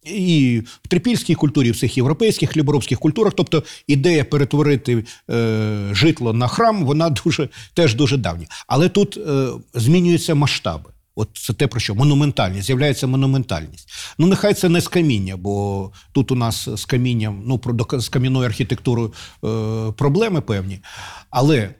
І 0.05 0.61
в 0.83 0.87
трипільській 0.87 1.35
культурі, 1.35 1.67
і 1.67 1.71
в 1.71 1.73
всіх 1.73 1.97
європейських 1.97 2.49
хліборобських 2.49 2.99
культурах, 2.99 3.33
тобто 3.37 3.63
ідея 3.87 4.23
перетворити 4.25 5.03
е, 5.29 5.89
житло 5.91 6.33
на 6.33 6.47
храм, 6.47 6.85
вона 6.85 7.09
дуже 7.25 7.49
теж 7.73 7.95
дуже 7.95 8.17
давня. 8.17 8.47
Але 8.67 8.89
тут 8.89 9.17
е, 9.17 9.47
змінюються 9.73 10.35
масштаби. 10.35 10.89
От 11.17 11.29
це 11.33 11.53
те 11.53 11.67
про 11.67 11.79
що 11.79 11.95
монументальність, 11.95 12.67
з'являється 12.67 13.07
монументальність. 13.07 13.89
Ну, 14.17 14.27
нехай 14.27 14.53
це 14.53 14.69
не 14.69 14.81
з 14.81 14.87
каміння, 14.87 15.37
бо 15.37 15.91
тут 16.11 16.31
у 16.31 16.35
нас 16.35 16.69
з 16.75 16.85
камінням, 16.85 17.43
ну 17.45 17.57
про 17.57 17.99
з 17.99 18.09
кам'яною 18.09 18.45
архітектурою 18.45 19.13
е, 19.43 19.91
проблеми 19.91 20.41
певні. 20.41 20.79
Але 21.29 21.57
е, 21.57 21.73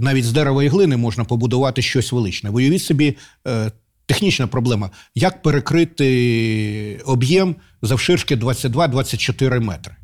навіть 0.00 0.24
з 0.24 0.32
дерева 0.32 0.64
і 0.64 0.68
глини 0.68 0.96
можна 0.96 1.24
побудувати 1.24 1.82
щось 1.82 2.12
величне. 2.12 2.50
Уявіть 2.50 2.82
собі. 2.82 3.16
Е, 3.46 3.70
Технічна 4.08 4.46
проблема: 4.46 4.90
як 5.14 5.42
перекрити 5.42 7.02
об'єм 7.06 7.56
завширшки 7.82 8.36
22-24 8.36 9.60
метри? 9.60 9.96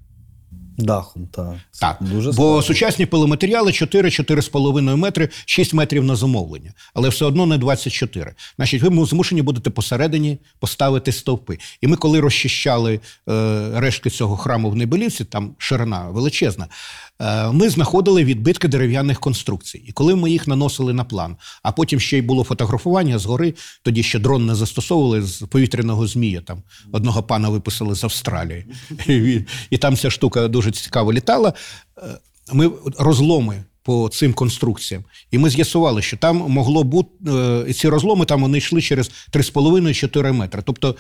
Дахом, 0.79 1.27
так. 1.27 1.55
Так, 1.81 1.97
Дуже 2.01 2.29
бо 2.29 2.33
складно. 2.35 2.63
сучасні 2.63 3.07
пиломатеріали 3.07 3.71
4-4,5 3.71 4.97
метри, 4.97 5.29
6 5.47 5.75
метрів 5.75 6.05
на 6.05 6.17
замовлення, 6.17 6.73
але 6.95 7.09
все 7.09 7.25
одно 7.25 7.47
не 7.47 7.59
24. 7.59 8.35
Значить, 8.57 8.83
ви 8.83 9.07
змушені 9.07 9.43
будете 9.43 9.71
посередині 9.71 10.39
поставити 10.59 11.13
стовпи. 11.13 11.59
І 11.81 11.87
ми, 11.87 11.97
коли 11.97 12.21
розчищали 12.21 13.01
е, 13.29 13.71
рештки 13.75 14.11
цього 14.11 14.37
храму 14.37 14.71
в 14.71 14.77
Небелівці, 14.77 15.25
там 15.25 15.55
ширина 15.59 16.09
величезна, 16.09 16.67
ми 17.53 17.69
знаходили 17.69 18.25
відбитки 18.25 18.69
дерев'яних 18.69 19.21
конструкцій. 19.21 19.79
І 19.79 19.93
коли 19.93 20.15
ми 20.15 20.31
їх 20.31 20.47
наносили 20.49 20.93
на 20.93 21.05
план, 21.05 21.37
а 21.63 21.73
потім 21.73 22.01
ще 22.01 22.19
й 22.19 22.23
було 22.23 22.45
фотографування 22.45 23.19
згори, 23.19 23.55
тоді 23.83 24.03
ще 24.03 24.19
дрон 24.19 24.47
не 24.47 24.55
застосовували 24.55 25.23
з 25.23 25.43
повітряного 25.43 26.07
змія. 26.07 26.41
Там 26.41 26.63
одного 26.93 27.23
пана 27.23 27.49
виписали 27.49 27.95
з 27.95 28.05
Австралії. 28.05 28.67
І, 29.71 29.79
там 29.79 29.97
ця 29.97 30.11
штука 30.11 30.49
дуже 30.49 30.71
цікаво 30.71 31.13
літала. 31.13 31.53
Е, 31.99 32.19
Ми 32.53 32.71
розломи 32.99 33.65
по 33.83 34.11
цим 34.13 34.35
конструкціям, 34.35 35.05
і 35.31 35.39
ми 35.39 35.51
з'ясували, 35.51 36.03
що 36.03 36.17
там 36.17 36.37
могло 36.37 36.85
бути 36.85 37.31
е, 37.31 37.73
ці 37.73 37.89
розломи 37.89 38.25
там 38.25 38.43
вони 38.43 38.59
йшли 38.59 38.83
через 38.83 39.11
3,5-4 39.33 40.33
метри. 40.33 40.63
Тобто, 40.65 40.91
е, 40.91 40.95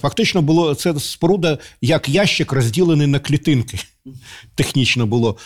фактично 0.00 0.42
було 0.42 0.74
це 0.74 1.00
споруда 1.00 1.58
як 1.80 2.08
ящик 2.08 2.52
розділений 2.52 3.06
на 3.06 3.18
клітинки. 3.18 3.78
Технічно 4.54 5.06
було 5.06 5.36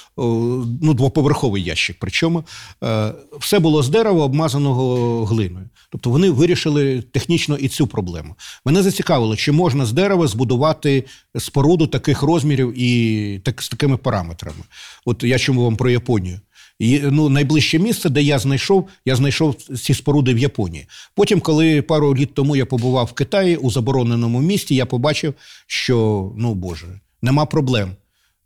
ну, 0.83 0.95
двоповерховий 0.95 1.63
ящик. 1.63 1.97
Причому 2.01 2.45
е, 2.85 3.13
все 3.39 3.59
було 3.59 3.83
з 3.83 3.89
дерева, 3.89 4.25
обмазаного 4.25 5.25
глиною. 5.25 5.69
Тобто 5.91 6.11
вони 6.11 6.31
вирішили 6.31 7.03
технічно 7.03 7.57
і 7.57 7.69
цю 7.69 7.87
проблему. 7.87 8.35
Мене 8.65 8.83
зацікавило, 8.83 9.37
чи 9.37 9.53
можна 9.53 9.87
з 9.87 9.93
дерева 9.93 10.27
збудувати 10.27 11.05
споруду 11.39 11.87
таких 11.87 12.23
розмірів 12.23 12.75
і 12.77 13.41
так, 13.45 13.63
з 13.63 13.69
такими 13.69 13.97
параметрами. 13.97 14.65
От 15.05 15.25
я 15.25 15.39
чому 15.39 15.65
вам 15.65 15.77
про 15.77 15.91
Японію. 15.91 16.41
Ну, 16.81 17.29
найближче 17.29 17.79
місце, 17.79 18.09
де 18.11 18.23
я 18.23 18.39
знайшов, 18.39 18.89
я 19.05 19.17
знайшов 19.17 19.55
ці 19.55 19.95
споруди 19.95 20.35
в 20.35 20.39
Японії. 20.39 20.87
Потім, 21.15 21.41
коли 21.41 21.83
пару 21.83 22.15
літ 22.15 22.35
тому 22.35 22.57
я 22.57 22.67
побував 22.67 23.07
в 23.07 23.13
Китаї 23.13 23.57
у 23.57 23.71
забороненому 23.71 24.41
місті, 24.41 24.75
я 24.75 24.87
побачив, 24.87 25.35
що 25.67 26.33
ну 26.37 26.55
Боже, 26.55 27.01
нема 27.23 27.47
проблем. 27.47 27.91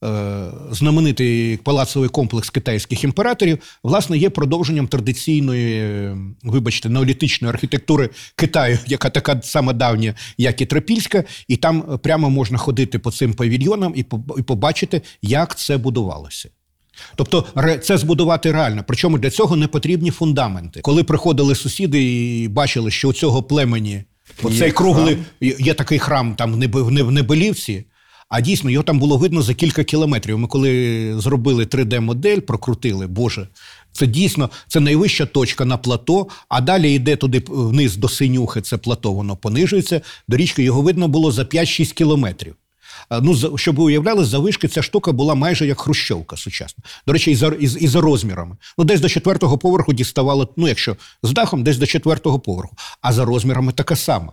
е, 0.05 0.51
знаменитий 0.71 1.57
палацовий 1.57 2.09
комплекс 2.09 2.51
китайських 2.51 3.05
імператорів, 3.05 3.59
власне, 3.83 4.19
є 4.19 4.31
продовженням 4.31 4.89
традиційної, 4.89 5.75
е, 5.75 6.17
вибачте, 6.43 6.89
неолітичної 6.89 7.55
архітектури 7.55 8.11
Китаю, 8.37 8.79
яка 8.87 9.11
така 9.11 9.43
сама 9.43 9.73
давня, 9.73 10.15
як 10.39 10.61
і 10.61 10.67
Трипільська, 10.67 11.25
і 11.49 11.57
там 11.57 11.99
прямо 12.03 12.31
можна 12.31 12.59
ходити 12.59 12.99
по 12.99 13.11
цим 13.11 13.35
павільйонам 13.35 13.93
і 13.97 14.43
побачити, 14.43 15.03
як 15.23 15.59
це 15.59 15.77
будувалося. 15.77 16.51
Тобто 17.15 17.45
це 17.83 17.99
збудувати 17.99 18.53
реально. 18.53 18.85
Причому 18.87 19.19
для 19.19 19.31
цього 19.31 19.57
не 19.57 19.67
потрібні 19.67 20.11
фундаменти. 20.11 20.81
Коли 20.81 21.05
приходили 21.05 21.55
сусіди 21.55 22.03
і 22.03 22.49
бачили, 22.49 22.91
що 22.91 23.09
у 23.09 23.13
цього 23.13 23.43
племені 23.43 24.05
оцей 24.43 24.73
круглий 24.73 25.19
є 25.41 25.75
такий 25.75 25.99
храм 25.99 26.35
там 26.35 26.53
в 26.73 27.11
Небелівці. 27.11 27.85
А 28.29 28.41
дійсно, 28.41 28.71
його 28.71 28.83
там 28.83 28.99
було 28.99 29.17
видно 29.17 29.43
за 29.43 29.55
кілька 29.55 29.85
кілометрів. 29.85 30.39
Ми 30.39 30.49
коли 30.49 31.15
зробили 31.19 31.65
3D-модель, 31.65 32.41
прокрутили, 32.41 33.07
Боже, 33.07 33.49
це 33.93 34.07
дійсно 34.07 34.51
це 34.69 34.81
найвища 34.81 35.27
точка 35.27 35.65
на 35.65 35.77
плато, 35.77 36.27
а 36.49 36.61
далі 36.61 36.93
йде 36.93 37.17
туди 37.17 37.43
вниз 37.49 37.97
до 37.97 38.09
синюхи, 38.09 38.61
це 38.61 38.77
плато, 38.77 39.13
воно 39.13 39.37
понижується. 39.37 40.01
До 40.29 40.37
річки 40.37 40.63
його 40.63 40.83
видно 40.83 41.09
було 41.09 41.33
за 41.33 41.43
5-6 41.43 41.95
кілометрів. 41.95 42.55
А, 43.11 43.21
Ну, 43.21 43.59
щоб 43.59 43.77
ви 43.77 43.85
уявляли, 43.85 44.25
завишки 44.25 44.69
ця 44.69 44.83
штука 44.83 45.13
була 45.13 45.35
майже 45.35 45.67
як 45.67 45.81
хрущовка 45.81 46.37
сучасна. 46.37 46.85
До 47.07 47.13
речі, 47.13 47.31
і 47.31 47.35
за, 47.35 47.47
і, 47.47 47.65
і 47.65 47.89
за 47.89 48.01
розмірами. 48.01 48.57
Ну, 48.79 48.85
десь 48.85 49.01
до 49.01 49.09
четвертого 49.09 49.59
поверху 49.59 49.93
діставало, 49.93 50.49
ну, 50.57 50.69
якщо 50.69 50.97
з 51.23 51.33
дахом, 51.33 51.63
десь 51.63 51.79
до 51.79 51.87
четвертого 51.87 52.39
поверху. 52.41 52.77
А 53.01 53.13
за 53.13 53.25
розмірами 53.25 53.73
така 53.73 53.97
сама. 53.97 54.33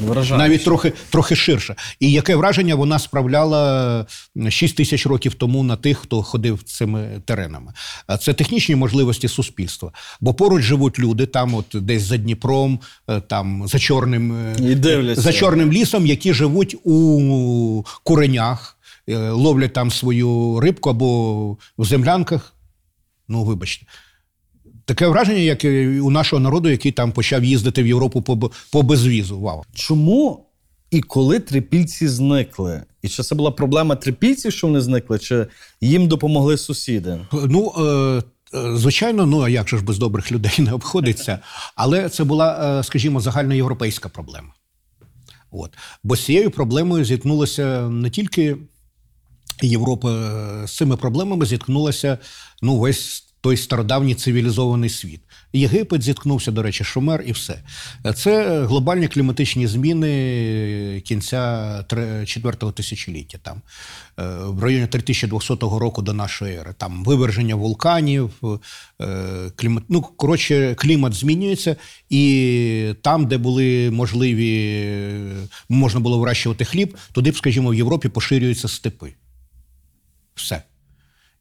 Вражає. 0.00 0.38
Навіть 0.38 0.64
трохи, 0.64 0.92
трохи 1.10 1.36
ширше. 1.36 1.74
І 2.00 2.12
яке 2.12 2.36
враження 2.36 2.74
вона 2.74 2.98
справляла 2.98 4.06
6 4.48 4.76
тисяч 4.76 5.06
років 5.06 5.34
тому 5.34 5.62
на 5.62 5.76
тих, 5.76 5.98
хто 5.98 6.22
ходив 6.22 6.62
цими 6.62 7.22
теренами. 7.24 7.72
А 8.06 8.16
Це 8.16 8.32
технічні 8.32 8.76
можливості 8.76 9.28
суспільства. 9.28 9.92
Бо 10.20 10.34
поруч 10.34 10.62
живуть 10.62 10.98
люди, 10.98 11.26
там, 11.26 11.54
от 11.54 11.66
десь 11.74 12.02
за 12.02 12.16
Дніпром, 12.16 12.80
е, 13.08 13.20
там 13.20 13.68
за 13.68 13.78
чорним, 13.78 14.32
е, 14.32 14.56
І 14.60 15.14
за 15.14 15.32
чорним 15.32 15.72
лісом, 15.72 16.06
які 16.06 16.34
живуть 16.34 16.76
у 16.84 17.84
куренях, 18.04 18.78
е, 19.08 19.30
ловлять 19.30 19.72
там 19.72 19.90
свою 19.90 20.60
рибку 20.60 20.90
або 20.90 21.56
в 21.78 21.84
землянках. 21.84 22.54
Ну, 23.28 23.44
вибачте. 23.44 23.86
Таке 24.84 25.06
враження, 25.06 25.38
як 25.38 25.64
і 25.64 26.00
у 26.00 26.10
нашого 26.10 26.40
народу, 26.40 26.68
який 26.68 26.92
там 26.92 27.12
почав 27.12 27.44
їздити 27.44 27.82
в 27.82 27.86
Європу 27.86 28.22
по, 28.22 28.50
по 28.72 28.82
безвізу. 28.82 29.40
Вау. 29.40 29.62
Чому 29.74 30.46
і 30.90 31.00
коли 31.00 31.40
трипільці 31.40 32.08
зникли? 32.08 32.82
І 33.02 33.08
чи 33.08 33.22
це 33.22 33.34
була 33.34 33.50
проблема 33.50 33.96
трипільців, 33.96 34.52
що 34.52 34.66
вони 34.66 34.80
зникли, 34.80 35.18
чи 35.18 35.46
їм 35.80 36.08
допомогли 36.08 36.56
сусіди? 36.56 37.18
Ну, 37.32 37.72
е, 37.78 37.82
е, 38.58 38.76
звичайно, 38.76 39.26
ну 39.26 39.40
а 39.40 39.48
як 39.48 39.68
же 39.68 39.78
ж 39.78 39.84
без 39.84 39.98
добрих 39.98 40.32
людей 40.32 40.52
не 40.58 40.72
обходиться. 40.72 41.38
Але 41.74 42.08
це 42.08 42.24
була, 42.24 42.78
е, 42.80 42.84
скажімо, 42.84 43.20
загальноєвропейська 43.20 44.08
проблема. 44.08 44.54
От. 45.50 45.70
Бо 46.02 46.16
з 46.16 46.24
цією 46.24 46.50
проблемою 46.50 47.04
зіткнулася 47.04 47.88
не 47.88 48.10
тільки 48.10 48.56
Європа, 49.62 50.10
е, 50.10 50.66
з 50.66 50.76
цими 50.76 50.96
проблемами 50.96 51.46
зіткнулася 51.46 52.18
ну, 52.62 52.78
весь 52.78 53.31
той 53.42 53.56
стародавній 53.56 54.14
цивілізований 54.14 54.90
світ. 54.90 55.20
Єгипет 55.52 56.02
зіткнувся, 56.02 56.50
до 56.50 56.62
речі, 56.62 56.84
Шумер 56.84 57.24
і 57.26 57.32
все. 57.32 57.62
Це 58.14 58.64
глобальні 58.64 59.08
кліматичні 59.08 59.66
зміни 59.66 61.02
кінця 61.04 61.84
тре- 61.88 62.26
четвертого 62.26 62.72
тисячоліття. 62.72 63.38
Там 63.42 63.62
е, 64.18 64.22
в 64.46 64.62
районі 64.62 64.86
3200 64.86 65.54
року 65.60 66.02
до 66.02 66.12
нашої 66.12 66.56
ери. 66.56 66.74
Там 66.78 67.04
виверження 67.04 67.54
вулканів, 67.54 68.30
е, 69.00 69.50
клімат, 69.56 69.84
ну, 69.88 70.02
коротше, 70.02 70.74
клімат 70.74 71.14
змінюється, 71.14 71.76
і 72.10 72.94
там, 73.02 73.26
де 73.26 73.38
були 73.38 73.90
можливі, 73.90 74.84
можна 75.68 76.00
було 76.00 76.18
вирощувати 76.18 76.64
хліб, 76.64 76.96
туди 77.12 77.30
б, 77.30 77.36
скажімо, 77.36 77.70
в 77.70 77.74
Європі 77.74 78.08
поширюються 78.08 78.68
степи. 78.68 79.14
Все. 80.34 80.62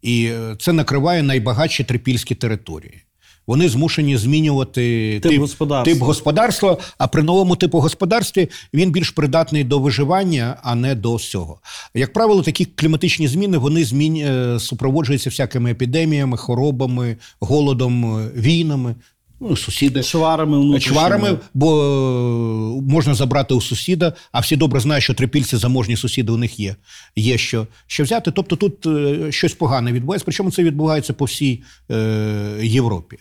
І 0.01 0.25
е, 0.25 0.55
це 0.59 0.73
накриває 0.73 1.23
найбагатші 1.23 1.83
трипільські 1.83 2.35
території. 2.35 3.01
Вони 3.47 3.69
змушені 3.69 4.17
змінювати 4.17 5.19
Тип 5.23 5.39
господарства. 5.39 5.93
тип 5.93 6.03
господарства, 6.03 6.77
а 6.97 7.07
при 7.07 7.23
новому 7.23 7.55
типу 7.55 7.79
господарстві 7.79 8.49
він 8.73 8.91
більш 8.91 9.09
придатний 9.09 9.63
до 9.63 9.79
виживання, 9.79 10.57
а 10.63 10.75
не 10.75 10.95
до 10.95 11.15
всього. 11.15 11.59
Як 11.93 12.13
правило, 12.13 12.41
такі 12.43 12.65
кліматичні 12.65 13.27
зміни 13.27 13.57
вони 13.57 13.83
змін... 13.83 14.15
е, 14.15 14.59
супроводжуються 14.59 15.29
всякими 15.29 15.71
епідеміями, 15.71 16.37
хворобами, 16.37 17.17
голодом, 17.39 18.19
е, 18.19 18.31
війнами. 18.35 18.95
Ну, 19.41 19.55
сусіди 19.55 20.03
Чварами 20.03 20.79
чварами, 20.79 21.39
бо 21.53 21.83
е, 21.83 22.91
можна 22.91 23.13
забрати 23.13 23.53
у 23.53 23.61
сусіда, 23.61 24.13
а 24.31 24.39
всі 24.39 24.55
добре 24.55 24.79
знають, 24.79 25.03
що 25.03 25.13
трипільці 25.13 25.57
заможні 25.57 25.97
сусіди 25.97 26.31
у 26.31 26.37
них 26.37 26.59
є. 26.59 26.75
Є 27.15 27.37
що, 27.37 27.67
що 27.87 28.03
взяти. 28.03 28.31
Тобто 28.31 28.55
тут 28.55 28.85
е, 28.85 29.31
щось 29.31 29.53
погане 29.53 29.91
відбувається, 29.91 30.25
причому 30.25 30.51
це 30.51 30.63
відбувається 30.63 31.13
по 31.13 31.25
всій 31.25 31.63
е, 31.91 32.57
Європі. 32.61 33.17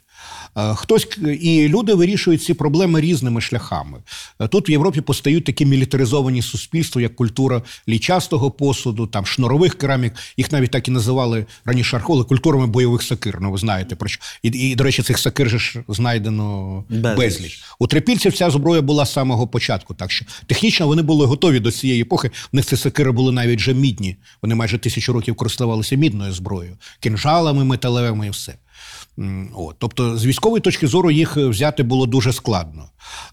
Е, 0.56 0.74
Хтось 0.74 1.08
і 1.40 1.68
люди 1.68 1.94
вирішують 1.94 2.42
ці 2.42 2.54
проблеми 2.54 3.00
різними 3.00 3.40
шляхами. 3.40 3.98
Е, 4.40 4.48
Тут 4.48 4.68
в 4.68 4.70
Європі 4.70 5.00
постають 5.00 5.44
такі 5.44 5.66
мілітаризовані 5.66 6.42
суспільства, 6.42 7.02
як 7.02 7.16
культура 7.16 7.62
лічастого 7.88 8.50
посуду, 8.50 9.06
там 9.06 9.26
шнурових 9.26 9.74
керамік. 9.78 10.12
Їх 10.36 10.52
навіть 10.52 10.70
так 10.70 10.88
і 10.88 10.90
називали 10.90 11.46
раніше 11.64 11.96
археологи 11.96 12.24
культурами 12.28 12.66
бойових 12.66 13.02
сакир. 13.02 13.38
Ну 13.40 13.52
ви 13.52 13.58
знаєте 13.58 13.96
про 13.96 14.08
що. 14.08 14.22
І, 14.42 14.48
і 14.48 14.74
до 14.74 14.84
речі, 14.84 15.02
цих 15.02 15.18
сакир 15.18 15.50
же 15.50 15.58
ж 15.58 15.80
знайдено 15.88 16.84
Безліч. 16.88 17.16
безліч. 17.18 17.62
У 17.78 17.86
трипільців 17.86 18.32
ця 18.36 18.50
зброя 18.50 18.82
була 18.82 19.06
з 19.06 19.12
самого 19.12 19.46
початку, 19.48 19.94
так 19.94 20.10
що 20.10 20.24
технічно 20.46 20.86
вони 20.86 21.02
були 21.02 21.26
готові 21.26 21.60
до 21.60 21.70
цієї 21.72 22.02
епохи. 22.02 22.30
В 22.52 22.56
них 22.56 22.66
ці 22.66 22.76
сокири 22.76 23.12
були 23.12 23.32
навіть 23.32 23.58
вже 23.60 23.74
мідні. 23.74 24.16
Вони 24.42 24.54
майже 24.54 24.78
тисячу 24.78 25.12
років 25.12 25.34
користувалися 25.34 25.96
мідною 25.96 26.32
зброєю, 26.32 26.76
кінжалами 27.00 27.64
металевими 27.64 28.26
і 28.26 28.30
все. 28.30 28.54
От. 29.54 29.76
Тобто, 29.78 30.18
з 30.18 30.26
військової 30.26 30.60
точки 30.60 30.86
зору 30.86 31.10
їх 31.10 31.36
взяти 31.36 31.82
було 31.82 32.06
дуже 32.06 32.32
складно. 32.32 32.84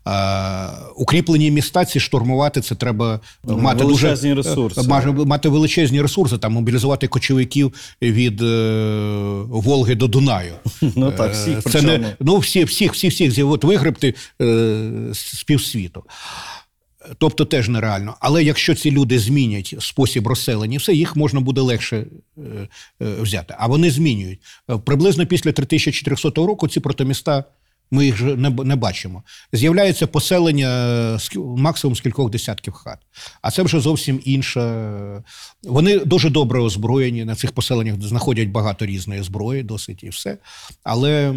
Е, 0.07 0.67
укріплені 0.95 1.51
міста 1.51 1.85
ці 1.85 1.99
штурмувати 1.99 2.61
це 2.61 2.75
треба 2.75 3.19
е, 3.49 3.53
мати 3.53 3.83
величезні 3.83 4.33
дуже, 4.35 4.49
ресурси. 4.49 4.81
е, 4.81 5.25
мати, 5.25 5.49
величезні 5.49 6.01
ресурси, 6.01 6.37
там 6.37 6.53
мобілізувати 6.53 7.07
кочовиків 7.07 7.73
від 8.01 8.41
е, 8.41 8.45
Волги 9.49 9.95
до 9.95 10.07
Дунаю. 10.07 10.53
Ну 10.95 11.11
так, 11.11 11.33
всіх 11.33 11.57
Е, 11.57 11.61
Це 11.61 11.69
причому. 11.69 11.97
не, 11.97 12.15
ну, 12.19 12.37
всі, 12.37 12.63
всіх, 12.63 12.93
всіх, 12.93 13.11
всіх 13.13 13.31
зі- 13.31 13.43
от 13.43 13.63
вигребти 13.63 14.13
е, 14.41 14.89
з 15.13 15.43
півсвіту. 15.43 16.03
Тобто 17.17 17.45
теж 17.45 17.69
нереально. 17.69 18.15
Але 18.19 18.43
якщо 18.43 18.75
ці 18.75 18.91
люди 18.91 19.19
змінять 19.19 19.75
спосіб 19.79 20.27
розселення, 20.27 20.77
все 20.77 20.93
їх 20.93 21.15
можна 21.15 21.39
буде 21.39 21.61
легше 21.61 21.97
е, 21.97 22.41
е, 22.41 22.67
взяти. 23.21 23.55
А 23.57 23.67
вони 23.67 23.91
змінюють. 23.91 24.39
Е, 24.69 24.77
Приблизно 24.77 25.25
після 25.25 25.51
3400 25.51 26.45
року 26.45 26.67
ці 26.67 26.79
протоміста 26.79 27.43
ми 27.91 28.05
їх 28.05 28.21
не, 28.21 28.75
бачимо. 28.75 29.23
З'являється 29.53 30.07
поселення 30.07 31.19
максимум 31.35 31.95
з 31.95 32.01
кількох 32.01 32.29
десятків 32.29 32.73
хат. 32.73 32.97
А 33.41 33.51
це 33.51 33.63
вже 33.63 33.79
зовсім 33.79 34.21
інша. 34.25 35.23
Вони 35.63 35.99
дуже 35.99 36.29
добре 36.29 36.59
озброєні. 36.59 37.25
На 37.25 37.35
цих 37.35 37.51
поселеннях 37.51 38.01
знаходять 38.01 38.49
багато 38.49 38.85
різної 38.85 39.23
зброї, 39.23 39.63
досить 39.63 40.03
і 40.03 40.09
все. 40.09 40.37
Але. 40.83 41.35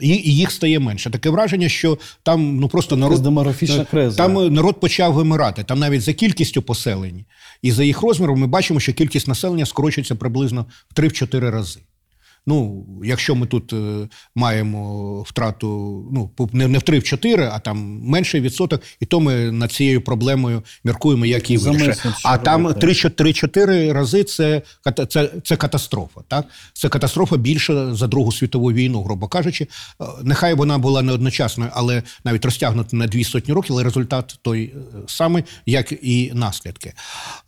І 0.00 0.36
їх 0.36 0.50
стає 0.50 0.78
менше. 0.78 1.10
Таке 1.10 1.30
враження, 1.30 1.68
що 1.68 1.98
там 2.22 2.56
ну 2.56 2.68
просто 2.68 2.96
народ 2.96 3.22
демографічна 3.22 3.84
криза. 3.84 4.16
Там 4.16 4.38
е, 4.38 4.50
народ 4.50 4.80
почав 4.80 5.12
вимирати. 5.12 5.64
Там 5.64 5.78
навіть 5.78 6.02
за 6.02 6.12
кількістю 6.12 6.62
поселень 6.62 7.24
і 7.62 7.72
за 7.72 7.84
їх 7.84 8.02
розміром 8.02 8.40
ми 8.40 8.46
бачимо, 8.46 8.80
що 8.80 8.92
кількість 8.92 9.28
населення 9.28 9.66
скорочується 9.66 10.14
приблизно 10.14 10.66
в 10.90 11.00
3-4 11.00 11.50
рази. 11.50 11.80
Ну, 12.48 12.86
якщо 13.04 13.34
ми 13.34 13.46
тут 13.46 13.72
е, 13.72 14.08
маємо 14.34 15.22
втрату 15.22 15.68
ну, 16.12 16.48
не, 16.52 16.68
не 16.68 16.78
в 16.78 16.82
3-4, 16.82 17.50
а 17.52 17.58
там 17.58 18.00
менший 18.02 18.40
відсоток, 18.40 18.82
і 19.00 19.06
то 19.06 19.20
ми 19.20 19.52
над 19.52 19.72
цією 19.72 20.00
проблемою 20.00 20.62
міркуємо, 20.84 21.26
як 21.26 21.50
її 21.50 21.64
вирішити. 21.64 22.08
А 22.24 22.38
там 22.38 22.66
робити. 22.66 22.86
3-4 22.86 23.92
рази 23.92 24.24
це, 24.24 24.62
це, 25.08 25.30
це 25.44 25.56
катастрофа. 25.56 26.20
Так? 26.28 26.46
Це 26.72 26.88
катастрофа 26.88 27.36
більше 27.36 27.94
за 27.94 28.06
Другу 28.06 28.32
світову 28.32 28.72
війну, 28.72 29.02
грубо 29.02 29.28
кажучи. 29.28 29.66
Е, 30.00 30.04
Нехай 30.22 30.54
вона 30.54 30.78
була 30.78 31.02
не 31.02 31.12
одночасною, 31.12 31.70
але 31.74 32.02
навіть 32.24 32.44
розтягнута 32.44 32.96
на 32.96 33.06
дві 33.06 33.24
сотні 33.24 33.54
років, 33.54 33.72
але 33.74 33.84
результат 33.84 34.38
той 34.42 34.62
е, 34.64 34.78
самий, 35.06 35.44
як 35.66 35.92
і 35.92 36.30
наслідки. 36.34 36.92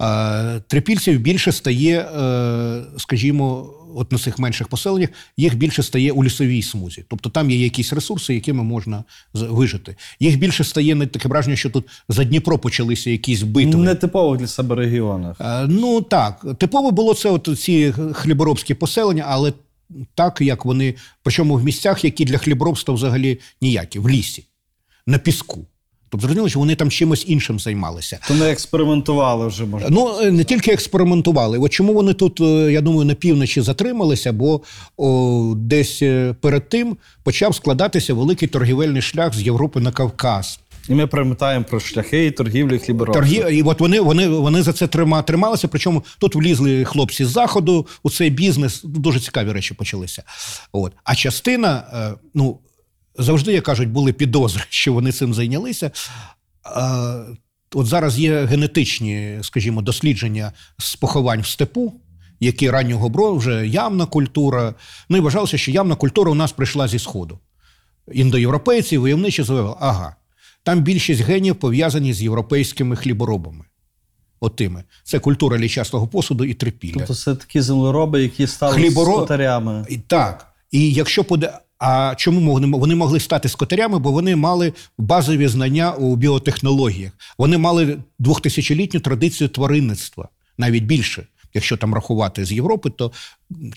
Е, 0.03 0.61
Трипільців 0.67 1.21
більше 1.21 1.53
стає, 1.53 2.01
е, 2.01 2.83
скажімо, 2.99 3.77
от 3.97 4.13
на 4.13 4.19
цих 4.19 4.39
менших 4.39 4.69
поселеннях 4.69 5.09
їх 5.37 5.57
більше 5.57 5.83
стає 5.83 6.13
у 6.13 6.25
лісовій 6.25 6.63
смузі. 6.63 7.05
Тобто 7.09 7.31
там 7.31 7.51
є 7.51 7.57
якісь 7.57 7.93
ресурси, 7.93 8.35
якими 8.35 8.63
можна 8.63 9.05
вижити. 9.35 9.97
Їх 10.21 10.39
більше 10.39 10.65
стає 10.65 10.95
не 10.95 11.07
таке 11.07 11.29
враження, 11.29 11.57
що 11.57 11.71
тут 11.71 11.89
за 12.09 12.25
Дніпро 12.25 12.59
почалися 12.59 13.11
якісь 13.11 13.43
битви. 13.43 13.81
Не 13.81 13.95
типових 13.95 14.41
для 14.41 14.47
себе 14.47 14.77
регіонах. 14.77 15.37
Е, 15.41 15.67
Ну 15.69 16.01
так, 16.01 16.47
типово 16.59 16.91
було 16.91 17.15
це 17.15 17.31
от 17.31 17.59
ці 17.59 17.95
хліборобські 18.13 18.75
поселення, 18.75 19.25
але 19.29 19.53
так 20.15 20.41
як 20.41 20.65
вони, 20.65 20.95
причому 21.23 21.55
в 21.55 21.65
місцях, 21.65 22.05
які 22.05 22.25
для 22.25 22.39
хліборобства 22.39 22.95
взагалі 22.95 23.39
ніякі, 23.61 23.99
в 23.99 24.09
лісі, 24.09 24.45
на 25.07 25.19
піску. 25.19 25.67
Тобто 26.11 26.27
зрозуміло, 26.27 26.49
що 26.49 26.59
вони 26.59 26.75
там 26.75 26.91
чимось 26.91 27.25
іншим 27.29 27.61
займалися. 27.61 28.19
То 28.29 28.35
не 28.35 28.51
експериментували 28.51 29.47
вже 29.47 29.65
може. 29.65 29.87
Ну 29.91 30.19
е, 30.23 30.31
не 30.31 30.45
тільки 30.45 30.73
експериментували. 30.73 31.59
От 31.59 31.73
чому 31.73 31.93
вони 31.93 32.13
тут, 32.13 32.41
е, 32.41 32.73
я 32.73 32.81
думаю, 32.81 33.05
на 33.05 33.15
півночі 33.15 33.61
затрималися, 33.61 34.33
бо 34.33 34.61
о, 34.97 35.55
десь 35.57 36.03
е, 36.03 36.35
перед 36.41 36.69
тим 36.69 36.97
почав 37.23 37.55
складатися 37.55 38.15
великий 38.15 38.49
торгівельний 38.49 39.03
шлях 39.03 39.35
з 39.35 39.43
Європи 39.43 39.81
на 39.81 39.93
Кавказ. 39.93 40.61
І 40.89 40.95
ми 40.95 41.07
пам'ятаємо 41.07 41.65
про 41.71 41.81
шляхи 41.81 42.27
і 42.27 42.31
торгівлі 42.31 42.79
хліборобства. 42.79 43.23
Торгі... 43.23 43.57
І 43.57 43.63
от 43.63 43.81
вони, 43.81 44.01
вони, 44.01 44.29
вони 44.29 44.63
за 44.63 44.73
це 44.73 44.87
трима, 44.87 45.23
трималися. 45.23 45.69
Причому 45.69 46.05
тут 46.19 46.35
влізли 46.35 46.85
хлопці 46.85 47.25
з 47.25 47.29
заходу 47.29 47.87
у 48.03 48.11
цей 48.11 48.31
бізнес. 48.31 48.81
Дуже 48.85 49.21
цікаві 49.21 49.53
речі 49.53 49.75
почалися. 49.75 50.23
От. 50.73 50.93
А 51.05 51.15
частина, 51.15 51.85
ну 52.35 52.59
завжди, 53.23 53.53
як 53.53 53.65
кажуть, 53.65 53.89
були 53.89 54.13
підозри, 54.13 54.63
що 54.69 54.93
вони 54.93 55.13
цим 55.13 55.35
зайнялися. 55.35 55.91
От 57.75 57.87
зараз 57.87 58.19
є 58.19 58.45
генетичні, 58.45 59.39
скажімо, 59.43 59.83
дослідження 59.83 60.53
з 60.79 60.97
поховань 60.97 61.41
в 61.41 61.47
степу, 61.47 61.95
які 62.41 62.71
раннього 62.71 63.09
бро, 63.09 63.35
вже 63.35 63.67
явна 63.69 64.07
культура. 64.07 64.75
Ну 65.09 65.17
і 65.17 65.21
вважалося, 65.21 65.59
що 65.59 65.71
явна 65.71 65.95
культура 65.95 66.31
у 66.31 66.35
нас 66.35 66.53
прийшла 66.53 66.89
зі 66.89 66.99
сходу. 66.99 67.39
Індоєвропейці, 68.13 68.99
войовничі 68.99 69.43
заявили, 69.43 69.75
ага, 69.81 70.17
там 70.63 70.83
більшість 70.83 71.21
генів 71.21 71.57
пов'язані 71.57 72.13
з 72.13 72.23
європейськими 72.23 72.97
хліборобами. 72.97 73.65
Отими. 74.41 74.85
Це 75.05 75.19
культура 75.19 75.59
лічастого 75.59 76.09
посуду 76.09 76.45
і 76.45 76.55
трипілля. 76.55 76.95
Тобто 76.95 77.15
це 77.15 77.35
такі 77.35 77.61
землероби, 77.61 78.23
які 78.23 78.47
стали 78.47 78.77
Хліборо- 78.77 79.17
скотарями. 79.17 79.87
Так. 80.07 80.47
І 80.71 80.93
якщо 80.93 81.25
поде. 81.25 81.59
А 81.81 82.15
чому 82.17 82.55
вони 82.79 82.95
могли 82.95 83.21
стати 83.21 83.49
скотарями? 83.49 83.99
Бо 83.99 84.13
вони 84.13 84.37
мали 84.37 84.73
базові 84.99 85.49
знання 85.49 85.93
у 85.93 86.17
біотехнологіях. 86.17 87.13
Вони 87.39 87.59
мали 87.59 87.99
двохтисячолітню 88.19 89.01
традицію 89.01 89.49
тваринництва, 89.49 90.29
навіть 90.59 90.85
більше. 90.85 91.27
Якщо 91.55 91.77
там 91.77 91.95
рахувати 91.95 92.45
з 92.45 92.53
Європи, 92.53 92.91
то 92.91 93.13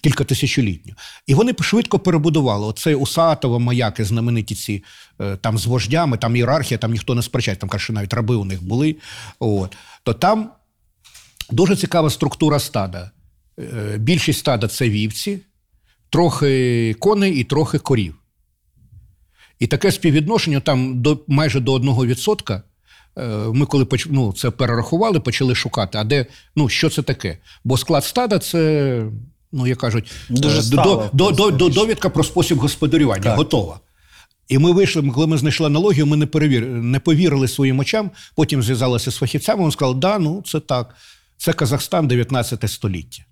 кілька 0.02 0.24
тисячолітню. 0.24 0.94
І 1.28 1.34
вони 1.34 1.54
швидко 1.62 2.00
перебудували. 2.00 2.68
Оце 2.68 2.96
Усатово, 2.96 3.60
маяки, 3.60 4.06
знамениті 4.06 4.56
ці 4.56 4.84
е, 5.22 5.36
там 5.36 5.58
з 5.58 5.66
вождями, 5.66 6.18
там 6.18 6.36
ієрархія, 6.36 6.78
там 6.78 6.92
ніхто 6.92 7.16
не 7.16 7.22
сперечає, 7.22 7.58
там 7.58 7.70
каже, 7.70 7.94
навіть 7.94 8.14
раби 8.14 8.36
у 8.36 8.46
них 8.46 8.64
були. 8.64 8.96
От. 9.40 9.78
То 10.04 10.14
там 10.14 10.52
дуже 11.52 11.76
цікава 11.76 12.10
структура 12.10 12.60
стада. 12.60 13.12
Е, 13.60 13.98
Більшість 13.98 14.40
стада 14.40 14.68
це 14.68 14.90
вівці, 14.90 15.40
трохи 16.14 16.96
коней 17.00 17.36
і 17.36 17.44
трохи 17.44 17.78
корів. 17.78 18.16
І 19.60 19.68
таке 19.68 19.92
співвідношення 19.92 20.60
там 20.60 21.02
до, 21.02 21.20
майже 21.28 21.60
до 21.60 21.76
1%. 21.76 22.62
Е, 23.18 23.28
Ми 23.54 23.66
коли 23.66 23.88
ну, 24.10 24.34
це 24.34 24.50
перерахували, 24.50 25.20
почали 25.20 25.56
шукати, 25.56 25.98
а 25.98 26.04
де, 26.04 26.26
ну, 26.56 26.70
що 26.70 26.90
це 26.90 27.02
таке? 27.02 27.38
Бо 27.64 27.78
склад 27.78 28.04
стада 28.04 28.40
це, 28.40 29.04
ну, 29.52 29.68
як 29.68 29.78
кажуть, 29.78 30.12
Дуже 30.30 30.60
е, 30.60 30.62
стало, 30.62 31.10
до, 31.14 31.32
до, 31.32 31.52
до, 31.52 31.70
довідка 31.70 32.10
про 32.10 32.24
спосіб 32.24 32.58
господарювання, 32.58 33.24
Так. 33.24 33.38
готова. 33.38 33.80
І 34.48 34.58
ми 34.58 34.72
вийшли, 34.72 35.12
коли 35.12 35.28
ми 35.28 35.38
знайшли 35.38 35.66
аналогію, 35.66 36.06
ми 36.06 36.18
не, 36.18 36.26
перевір... 36.26 36.66
не 36.66 37.00
повірили 37.00 37.48
своїм 37.48 37.80
очам, 37.80 38.12
потім 38.36 38.64
зв'язалися 38.64 39.12
з 39.12 39.16
фахівцями, 39.16 39.60
вони 39.60 39.72
сказали, 39.72 39.96
да, 39.96 40.20
ну 40.20 40.44
це 40.46 40.60
так. 40.60 40.96
Це 41.38 41.54
Казахстан 41.54 42.08
19 42.08 42.72
століття. 42.72 43.24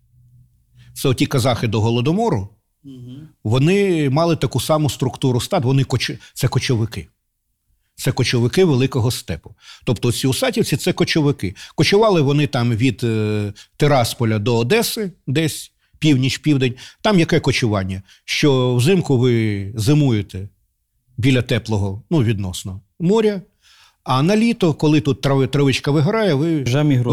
Це 0.93 1.09
оті 1.09 1.25
казахи 1.25 1.67
до 1.67 1.81
Голодомору, 1.81 2.49
вони 3.43 4.09
мали 4.09 4.35
таку 4.35 4.59
саму 4.59 4.89
структуру 4.89 5.41
стад, 5.41 5.65
вони 5.65 5.83
коч... 5.83 6.11
це 6.33 6.47
кочовики. 6.47 7.07
Це 7.95 8.11
кочовики 8.11 8.65
великого 8.65 9.11
степу. 9.11 9.55
Тобто 9.83 10.11
ці 10.11 10.27
усатівці 10.27 10.77
це 10.77 10.93
кочовики. 10.93 11.55
Кочували 11.75 12.21
вони 12.21 12.47
там 12.47 12.71
від 12.71 13.03
е, 13.03 13.53
Тирасполя 13.77 14.39
до 14.39 14.57
Одеси, 14.57 15.11
десь 15.27 15.71
північ-південь. 15.99 16.73
Там 17.01 17.19
яке 17.19 17.39
кочування? 17.39 18.01
Що 18.25 18.75
взимку 18.75 19.17
ви 19.17 19.67
зимуєте 19.75 20.49
біля 21.17 21.41
теплого, 21.41 22.03
ну, 22.09 22.23
відносно 22.23 22.81
моря. 22.99 23.41
А 24.03 24.23
на 24.23 24.37
літо, 24.37 24.73
коли 24.73 25.01
тут 25.01 25.21
трави, 25.21 25.47
травичка 25.47 25.91
виграє, 25.91 26.33
ви, 26.33 26.63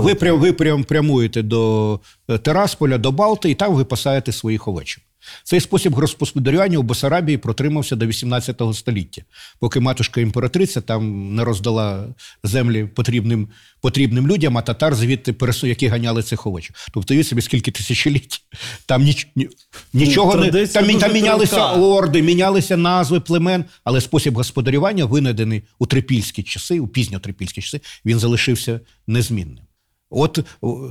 ви, 0.01 0.15
прям, 0.15 0.41
ви 0.41 0.53
прям 0.53 0.85
прямуєте 0.85 1.43
до 1.43 2.01
е, 2.29 2.39
Терасполя, 2.39 2.99
до 2.99 3.13
Балти, 3.13 3.51
і 3.51 3.55
там 3.55 3.75
ви 3.75 3.85
пасаєте 3.85 4.33
своїх 4.33 4.69
овечок. 4.69 5.05
Цей 5.45 5.61
спосіб 5.61 5.95
господарювання 5.95 6.79
у 6.79 6.83
Бесарабії 6.83 7.39
протримався 7.39 7.97
до 7.97 8.07
18 8.07 8.63
століття, 8.75 9.23
поки 9.61 9.81
матушка 9.81 10.21
імператриця 10.21 10.81
там 10.81 11.35
не 11.35 11.45
роздала 11.45 12.05
землі 12.45 12.85
потрібним, 12.85 13.49
потрібним 13.81 14.29
людям, 14.29 14.59
а 14.59 14.63
татар 14.63 14.95
звідти 14.95 15.33
пересу, 15.33 15.67
які 15.67 15.87
ганяли 15.87 16.23
цих 16.23 16.47
овечок. 16.47 16.77
Тобто, 16.93 17.15
уявіть 17.15 17.27
собі, 17.29 17.43
скільки 17.43 17.71
тисячоліть. 17.71 18.41
Там 18.87 19.03
ніч, 19.03 19.29
ні- 19.37 19.49
нічого 19.93 20.35
не 20.37 20.51
там, 20.67 20.85
там 21.01 21.13
мінялися 21.13 21.57
орди, 21.81 22.23
мінялися 22.23 22.77
назви 22.77 23.21
племен, 23.21 23.65
але 23.85 24.01
спосіб 24.01 24.35
господарювання, 24.35 25.05
винайдений 25.05 25.63
у 25.79 25.87
трипільські 25.87 26.43
часи, 26.43 26.81
у 26.81 26.89
пізньотрипільські 26.89 27.63
часи, 27.63 27.81
він 28.05 28.19
залишився 28.19 28.81
незмінним. 29.07 29.65
От, 30.11 30.39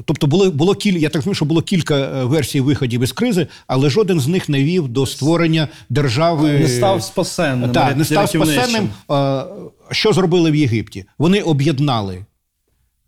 тобто 0.06 0.28
було, 0.28 0.52
було 0.52 0.76
кілька, 0.76 1.00
я 1.00 1.10
так 1.10 1.16
розумію, 1.16 1.36
що 1.36 1.46
було 1.46 1.62
кілька 1.62 1.96
е, 1.96 2.24
версій 2.24 2.62
виходів 2.62 3.04
із 3.04 3.12
кризи, 3.12 3.48
але 3.68 3.90
жоден 3.90 4.20
з 4.20 4.28
них 4.28 4.50
не 4.50 4.64
вів 4.64 4.88
до 4.88 5.06
створення 5.06 5.68
держави. 5.90 6.60
Не 6.60 6.68
став 6.68 7.04
спасенним. 7.04 7.72
Так, 7.72 7.98
не 7.98 8.06
став 8.06 8.30
спасенним. 8.30 8.90
Що 9.92 10.14
зробили 10.14 10.52
в 10.52 10.56
Єгипті? 10.56 11.06
Вони 11.18 11.42
об'єднали 11.42 12.26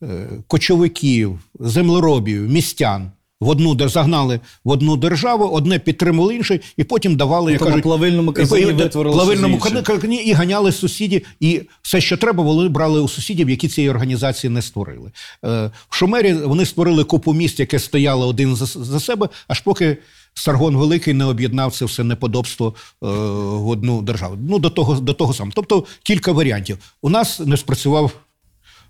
е, 0.04 0.30
кочовиків, 0.48 1.40
землеробів, 1.60 2.50
містян 2.50 3.12
в 3.40 3.50
одну 3.50 3.76
де 3.76 3.88
загнали 3.88 4.40
в 4.64 4.70
одну 4.70 4.98
державу, 4.98 5.46
одне 5.46 5.80
підтримали 5.80 6.36
інше, 6.36 6.60
і 6.78 6.84
потім 6.84 7.16
давали, 7.16 7.52
як 7.52 7.60
Тому 7.60 7.70
кажуть, 7.72 7.84
плавильному 7.84 8.34
казані 8.34 8.66
плавильному 8.94 9.60
казані 9.60 10.16
і 10.16 10.34
ганяли 10.34 10.72
сусідів, 10.72 11.22
і 11.40 11.62
все, 11.82 12.02
що 12.02 12.18
треба, 12.18 12.44
вони 12.44 12.70
брали 12.70 13.02
у 13.02 13.08
сусідів, 13.08 13.50
які 13.50 13.68
цієї 13.68 13.90
організації 13.90 14.52
не 14.52 14.62
створили. 14.62 15.12
Е, 15.46 15.72
В 15.90 15.96
Шумері 15.96 16.34
вони 16.34 16.66
створили 16.66 17.04
купу 17.04 17.34
міст, 17.34 17.60
яке 17.60 17.80
стояло 17.80 18.28
один 18.28 18.56
за, 18.56 18.66
за 18.66 19.00
себе, 19.00 19.30
аж 19.48 19.60
поки. 19.60 19.98
Саргон 20.34 20.78
Великий 20.78 21.14
не 21.14 21.26
об'єднав 21.26 21.76
це 21.76 21.86
все 21.86 22.04
неподобство 22.04 22.74
е, 23.04 23.08
в 23.48 23.68
одну 23.68 24.02
державу. 24.02 24.38
Ну, 24.50 24.60
до 24.60 24.70
того, 24.70 24.96
до 24.96 25.14
того 25.14 25.34
самого. 25.34 25.52
Тобто 25.56 25.86
кілька 26.04 26.32
варіантів. 26.32 26.78
У 27.02 27.10
нас 27.10 27.40
не 27.40 27.58
спрацював. 27.58 28.12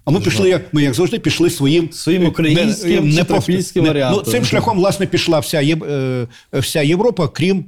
А 0.10 0.12
ми 0.12 0.20
пішли, 0.20 0.50
як 0.50 0.74
ми 0.74 0.84
як 0.84 0.94
завжди, 0.94 1.20
пішли 1.20 1.50
своїм 1.50 1.92
Своїм 1.92 2.26
українським 2.26 3.12
чи 3.12 3.24
трипільським 3.24 3.84
не- 3.84 3.90
варіантом. 3.90 4.24
Ну, 4.26 4.32
цим 4.32 4.46
шляхом, 4.46 4.78
власне, 4.78 5.06
пішла 5.06 5.40
вся, 5.40 5.62
Є- 5.62 5.76
е, 5.76 6.28
вся 6.54 6.82
Європа, 6.82 7.28
крім, 7.28 7.66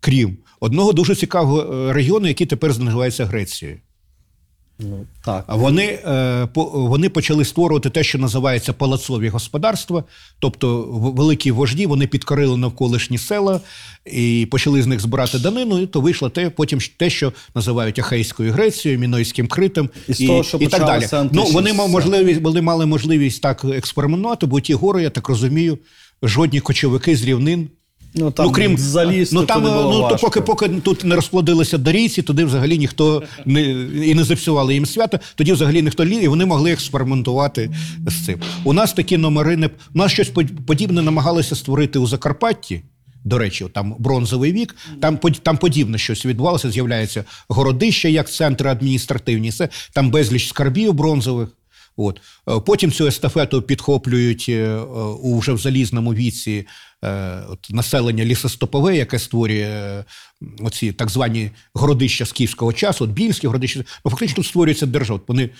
крім 0.00 0.36
одного 0.60 0.92
дуже 0.92 1.14
цікавого 1.14 1.74
е, 1.74 1.92
регіону, 1.92 2.28
який 2.28 2.46
тепер 2.46 2.78
називається 2.78 3.24
Грецією. 3.24 3.78
Ну, 4.80 5.06
так. 5.24 5.44
А 5.46 5.56
Вони, 5.56 5.84
е, 5.84 6.48
вони 6.54 7.08
почали 7.08 7.44
створювати 7.44 7.90
те, 7.90 8.04
що 8.04 8.18
називається 8.18 8.72
палацові 8.72 9.28
господарства, 9.28 10.04
тобто 10.38 10.82
великі 11.16 11.50
вожді 11.50 11.86
вони 11.86 12.06
підкорили 12.06 12.56
навколишні 12.56 13.18
села 13.18 13.60
і 14.06 14.48
почали 14.50 14.82
з 14.82 14.86
них 14.86 15.00
збирати 15.00 15.38
данину, 15.38 15.78
і 15.78 15.86
то 15.86 16.00
вийшло 16.00 16.28
те, 16.28 16.50
потім 16.50 16.78
те, 16.96 17.10
що 17.10 17.32
називають 17.54 17.98
Ахейською 17.98 18.52
Грецією, 18.52 19.00
Мінойським 19.00 19.46
Критом 19.46 19.90
І 20.08 20.12
з 20.12 20.26
того, 20.26 20.44
що 20.44 20.58
і 20.58 20.66
так 20.66 20.84
далі. 20.84 21.28
Ну, 21.32 21.44
вони, 21.44 21.72
мав 21.72 21.88
можливість, 21.88 22.40
вони 22.40 22.62
мали 22.62 22.86
можливість 22.86 23.42
так 23.42 23.64
експериментувати, 23.64 24.46
бо 24.46 24.60
ті 24.60 24.74
гори, 24.74 25.02
я 25.02 25.10
так 25.10 25.28
розумію, 25.28 25.78
жодні 26.22 26.60
кочовики 26.60 27.16
з 27.16 27.24
рівнин 27.24 27.68
Ну, 28.14 28.30
там 28.30 28.46
ну, 28.46 28.52
крім 28.52 28.78
залізти 28.78 29.34
ну, 29.34 29.44
там, 29.46 29.62
ну, 29.62 30.08
то 30.08 30.16
поки, 30.20 30.40
поки 30.40 30.68
тут 30.68 31.04
не 31.04 31.16
розплодилися 31.16 31.78
дорійці, 31.78 32.22
туди 32.22 32.44
взагалі 32.44 32.78
ніхто 32.78 33.22
не, 33.44 33.62
і 34.06 34.14
не 34.14 34.24
зіпсували 34.24 34.74
їм 34.74 34.86
свято, 34.86 35.20
тоді 35.34 35.52
взагалі 35.52 35.82
ніхто 35.82 36.04
лі, 36.04 36.16
і 36.16 36.28
вони 36.28 36.46
могли 36.46 36.72
експериментувати 36.72 37.70
з 38.06 38.24
цим. 38.24 38.40
У 38.64 38.72
нас 38.72 38.92
такі 38.92 39.16
номери 39.16 39.56
не 39.56 39.66
у 39.66 39.98
нас 39.98 40.12
щось 40.12 40.32
подібне 40.66 41.02
намагалися 41.02 41.56
створити 41.56 41.98
у 41.98 42.06
Закарпатті. 42.06 42.82
До 43.24 43.38
речі, 43.38 43.66
там 43.74 43.96
бронзовий 43.98 44.52
вік, 44.52 44.76
там, 45.00 45.18
там 45.42 45.56
подібне 45.56 45.98
щось 45.98 46.26
відбувалося. 46.26 46.70
З'являється 46.70 47.24
городище 47.48 48.10
як 48.10 48.30
центри 48.30 48.70
адміністративні, 48.70 49.48
все, 49.48 49.68
там 49.92 50.10
безліч 50.10 50.48
скарбів 50.48 50.92
бронзових. 50.92 51.48
От. 51.98 52.20
Е, 52.48 52.60
Потім 52.60 52.92
цю 52.92 53.06
естафету 53.06 53.62
підхоплюють 53.62 54.46
е, 54.48 54.52
е, 54.52 54.80
у 55.22 55.38
вже 55.38 55.52
в 55.52 55.58
залізному 55.58 56.14
віці 56.14 56.66
от, 57.48 57.70
населення 57.70 58.24
лісостопове, 58.24 58.96
яке 58.96 59.18
створює 59.18 60.04
оці 60.60 60.92
так 60.92 61.10
звані 61.10 61.50
городища 61.74 62.26
скіфського 62.26 62.72
часу, 62.72 63.04
от 63.04 63.10
більські 63.10 63.46
городища. 63.46 63.84
Ну, 64.04 64.10
фактично 64.10 64.36
тут 64.36 64.46
створюється 64.46 64.86
держава. 64.86 65.20
Вони 65.28 65.50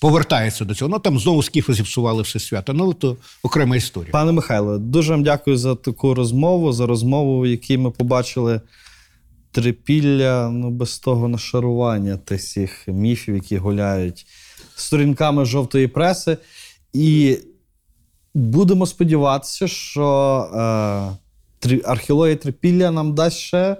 повертаються 0.00 0.64
до 0.64 0.74
цього. 0.74 0.88
Ну 0.88 0.98
там 0.98 1.18
знову 1.18 1.42
скіфи 1.42 1.74
зіпсували 1.74 2.22
все 2.22 2.38
свято. 2.38 2.72
Ну, 2.72 2.94
то 2.94 3.16
окрема 3.42 3.76
історія. 3.76 4.12
Пане 4.12 4.32
Михайло, 4.32 4.78
дуже 4.78 5.12
вам 5.12 5.22
дякую 5.22 5.56
за 5.56 5.74
таку 5.74 6.14
розмову, 6.14 6.72
за 6.72 6.86
розмову, 6.86 7.40
в 7.40 7.46
якій 7.46 7.78
ми 7.78 7.90
побачили 7.90 8.60
трипілля, 9.52 10.50
ну, 10.50 10.70
без 10.70 10.98
того 10.98 11.28
нашарування 11.28 12.16
тих 12.16 12.88
міфів, 12.88 13.34
які 13.34 13.56
гуляють 13.56 14.26
сторінками 14.76 15.44
жовтої 15.44 15.88
преси. 15.88 16.36
І 16.92 17.38
будемо 18.34 18.86
сподіватися, 18.86 19.68
що 19.68 20.06
е, 21.64 21.78
археологія 21.84 22.36
трипілля 22.36 22.90
нам 22.90 23.14
дасть 23.14 23.38
ще 23.38 23.76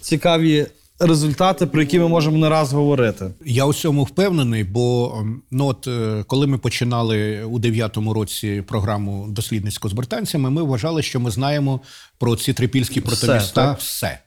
цікаві 0.00 0.66
результати, 0.98 1.66
про 1.66 1.80
які 1.80 1.98
ми 1.98 2.08
можемо 2.08 2.38
не 2.38 2.48
раз 2.48 2.72
говорити. 2.72 3.30
Я 3.44 3.64
у 3.64 3.74
цьому 3.74 4.04
впевнений, 4.04 4.64
бо 4.64 5.16
ем, 5.20 5.42
ну 5.50 5.66
от 5.66 5.86
е, 5.86 6.24
коли 6.26 6.46
ми 6.46 6.58
починали 6.58 7.44
у 7.44 7.58
дев'ятому 7.58 8.14
році 8.14 8.64
програму 8.66 9.26
дослідницьку 9.28 9.88
з 9.88 9.92
британцями, 9.92 10.50
ми 10.50 10.62
вважали, 10.62 11.02
що 11.02 11.20
ми 11.20 11.30
знаємо 11.30 11.80
про 12.18 12.36
ці 12.36 12.52
трипільські 12.52 13.00
протоміста 13.00 13.66
так? 13.66 13.78
все. 13.78 14.18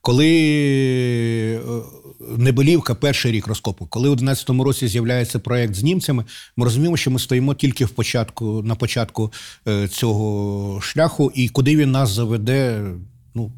Коли 0.00 0.30
е, 1.54 1.60
Небелівка 2.20 2.94
перший 2.94 3.32
рік 3.32 3.46
розкопу, 3.46 3.86
коли 3.86 4.08
у 4.08 4.14
11-му 4.14 4.64
році 4.64 4.88
з'являється 4.88 5.38
проект 5.38 5.74
з 5.74 5.82
німцями, 5.82 6.24
ми 6.56 6.64
розуміємо, 6.64 6.96
що 6.96 7.10
ми 7.10 7.18
стоїмо 7.18 7.54
тільки 7.54 7.84
в 7.84 7.90
початку, 7.90 8.62
на 8.62 8.74
початку 8.74 9.32
е, 9.68 9.88
цього 9.88 10.80
шляху, 10.80 11.32
і 11.34 11.48
куди 11.48 11.76
він 11.76 11.90
нас 11.90 12.10
заведе, 12.10 12.82
ну 13.34 13.52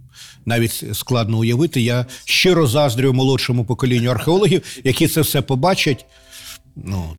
навіть 0.47 0.85
складно 0.93 1.39
уявити. 1.39 1.81
Я 1.81 2.07
щиро 2.25 2.67
заздрю 2.67 3.13
молодшому 3.13 3.65
поколінню 3.65 4.11
археологів, 4.11 4.81
які 4.85 5.09
це 5.09 5.21
все 5.21 5.43
побачать. 5.43 6.07
Ну, 6.77 7.17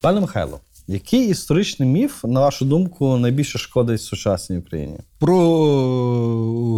Пане 0.00 0.20
Михайло, 0.20 0.60
який 0.88 1.28
історичний 1.28 1.88
міф, 1.88 2.24
на 2.24 2.40
вашу 2.40 2.64
думку, 2.64 3.16
найбільше 3.16 3.58
шкодить 3.58 4.02
сучасній 4.02 4.58
Україні? 4.58 4.98
про 5.18 5.38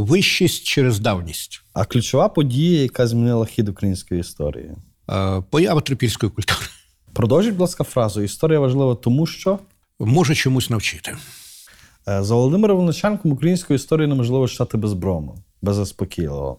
вищість 0.04 0.64
через 0.64 1.00
давність. 1.00 1.62
А 1.72 1.84
ключова 1.84 2.28
подія, 2.28 2.82
яка 2.82 3.06
змінила 3.06 3.46
хід 3.46 3.68
української 3.68 4.20
історії? 4.20 4.70
Е, 5.10 5.42
Поява 5.50 5.80
трипільської 5.80 6.32
культури 6.32 6.60
Продовжіть, 7.12 7.50
будь 7.52 7.60
ласка, 7.60 7.84
фразу. 7.84 8.22
Історія 8.22 8.60
важлива 8.60 8.94
тому, 8.94 9.26
що 9.26 9.58
може 10.00 10.34
чомусь 10.34 10.70
навчити. 10.70 11.16
е, 12.08 12.22
за 12.22 12.34
Володимиром 12.34 12.76
Волоченком 12.78 13.32
українську 13.32 13.74
історію 13.74 14.08
неможливо 14.08 14.48
читати 14.48 14.76
безброму, 14.76 15.38
беззаспокійливо. 15.62 16.58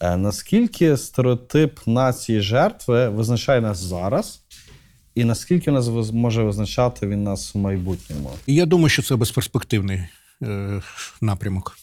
Е, 0.00 0.16
Наскільки 0.16 0.96
стереотип 0.96 1.78
нації 1.86 2.40
жертви 2.40 3.08
визначає 3.08 3.60
нас 3.60 3.78
зараз, 3.78 4.41
і 5.14 5.24
наскільки 5.24 5.70
нас 5.70 5.88
може 6.12 6.42
визначати 6.42 7.06
він 7.06 7.22
нас 7.22 7.54
в 7.54 7.58
майбутньому? 7.58 8.30
Я 8.46 8.66
думаю, 8.66 8.88
що 8.88 9.02
це 9.02 9.16
безперспективний 9.16 10.00
е, 10.42 10.82
напрямок, 11.20 11.78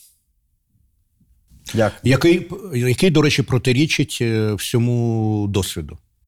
Як? 1.74 1.94
який, 2.04 2.50
який, 2.74 3.10
до 3.10 3.22
речі, 3.22 3.44
протирічить 3.44 4.18
е, 4.22 4.54
всьому 4.54 5.48
досвіду. 5.50 5.98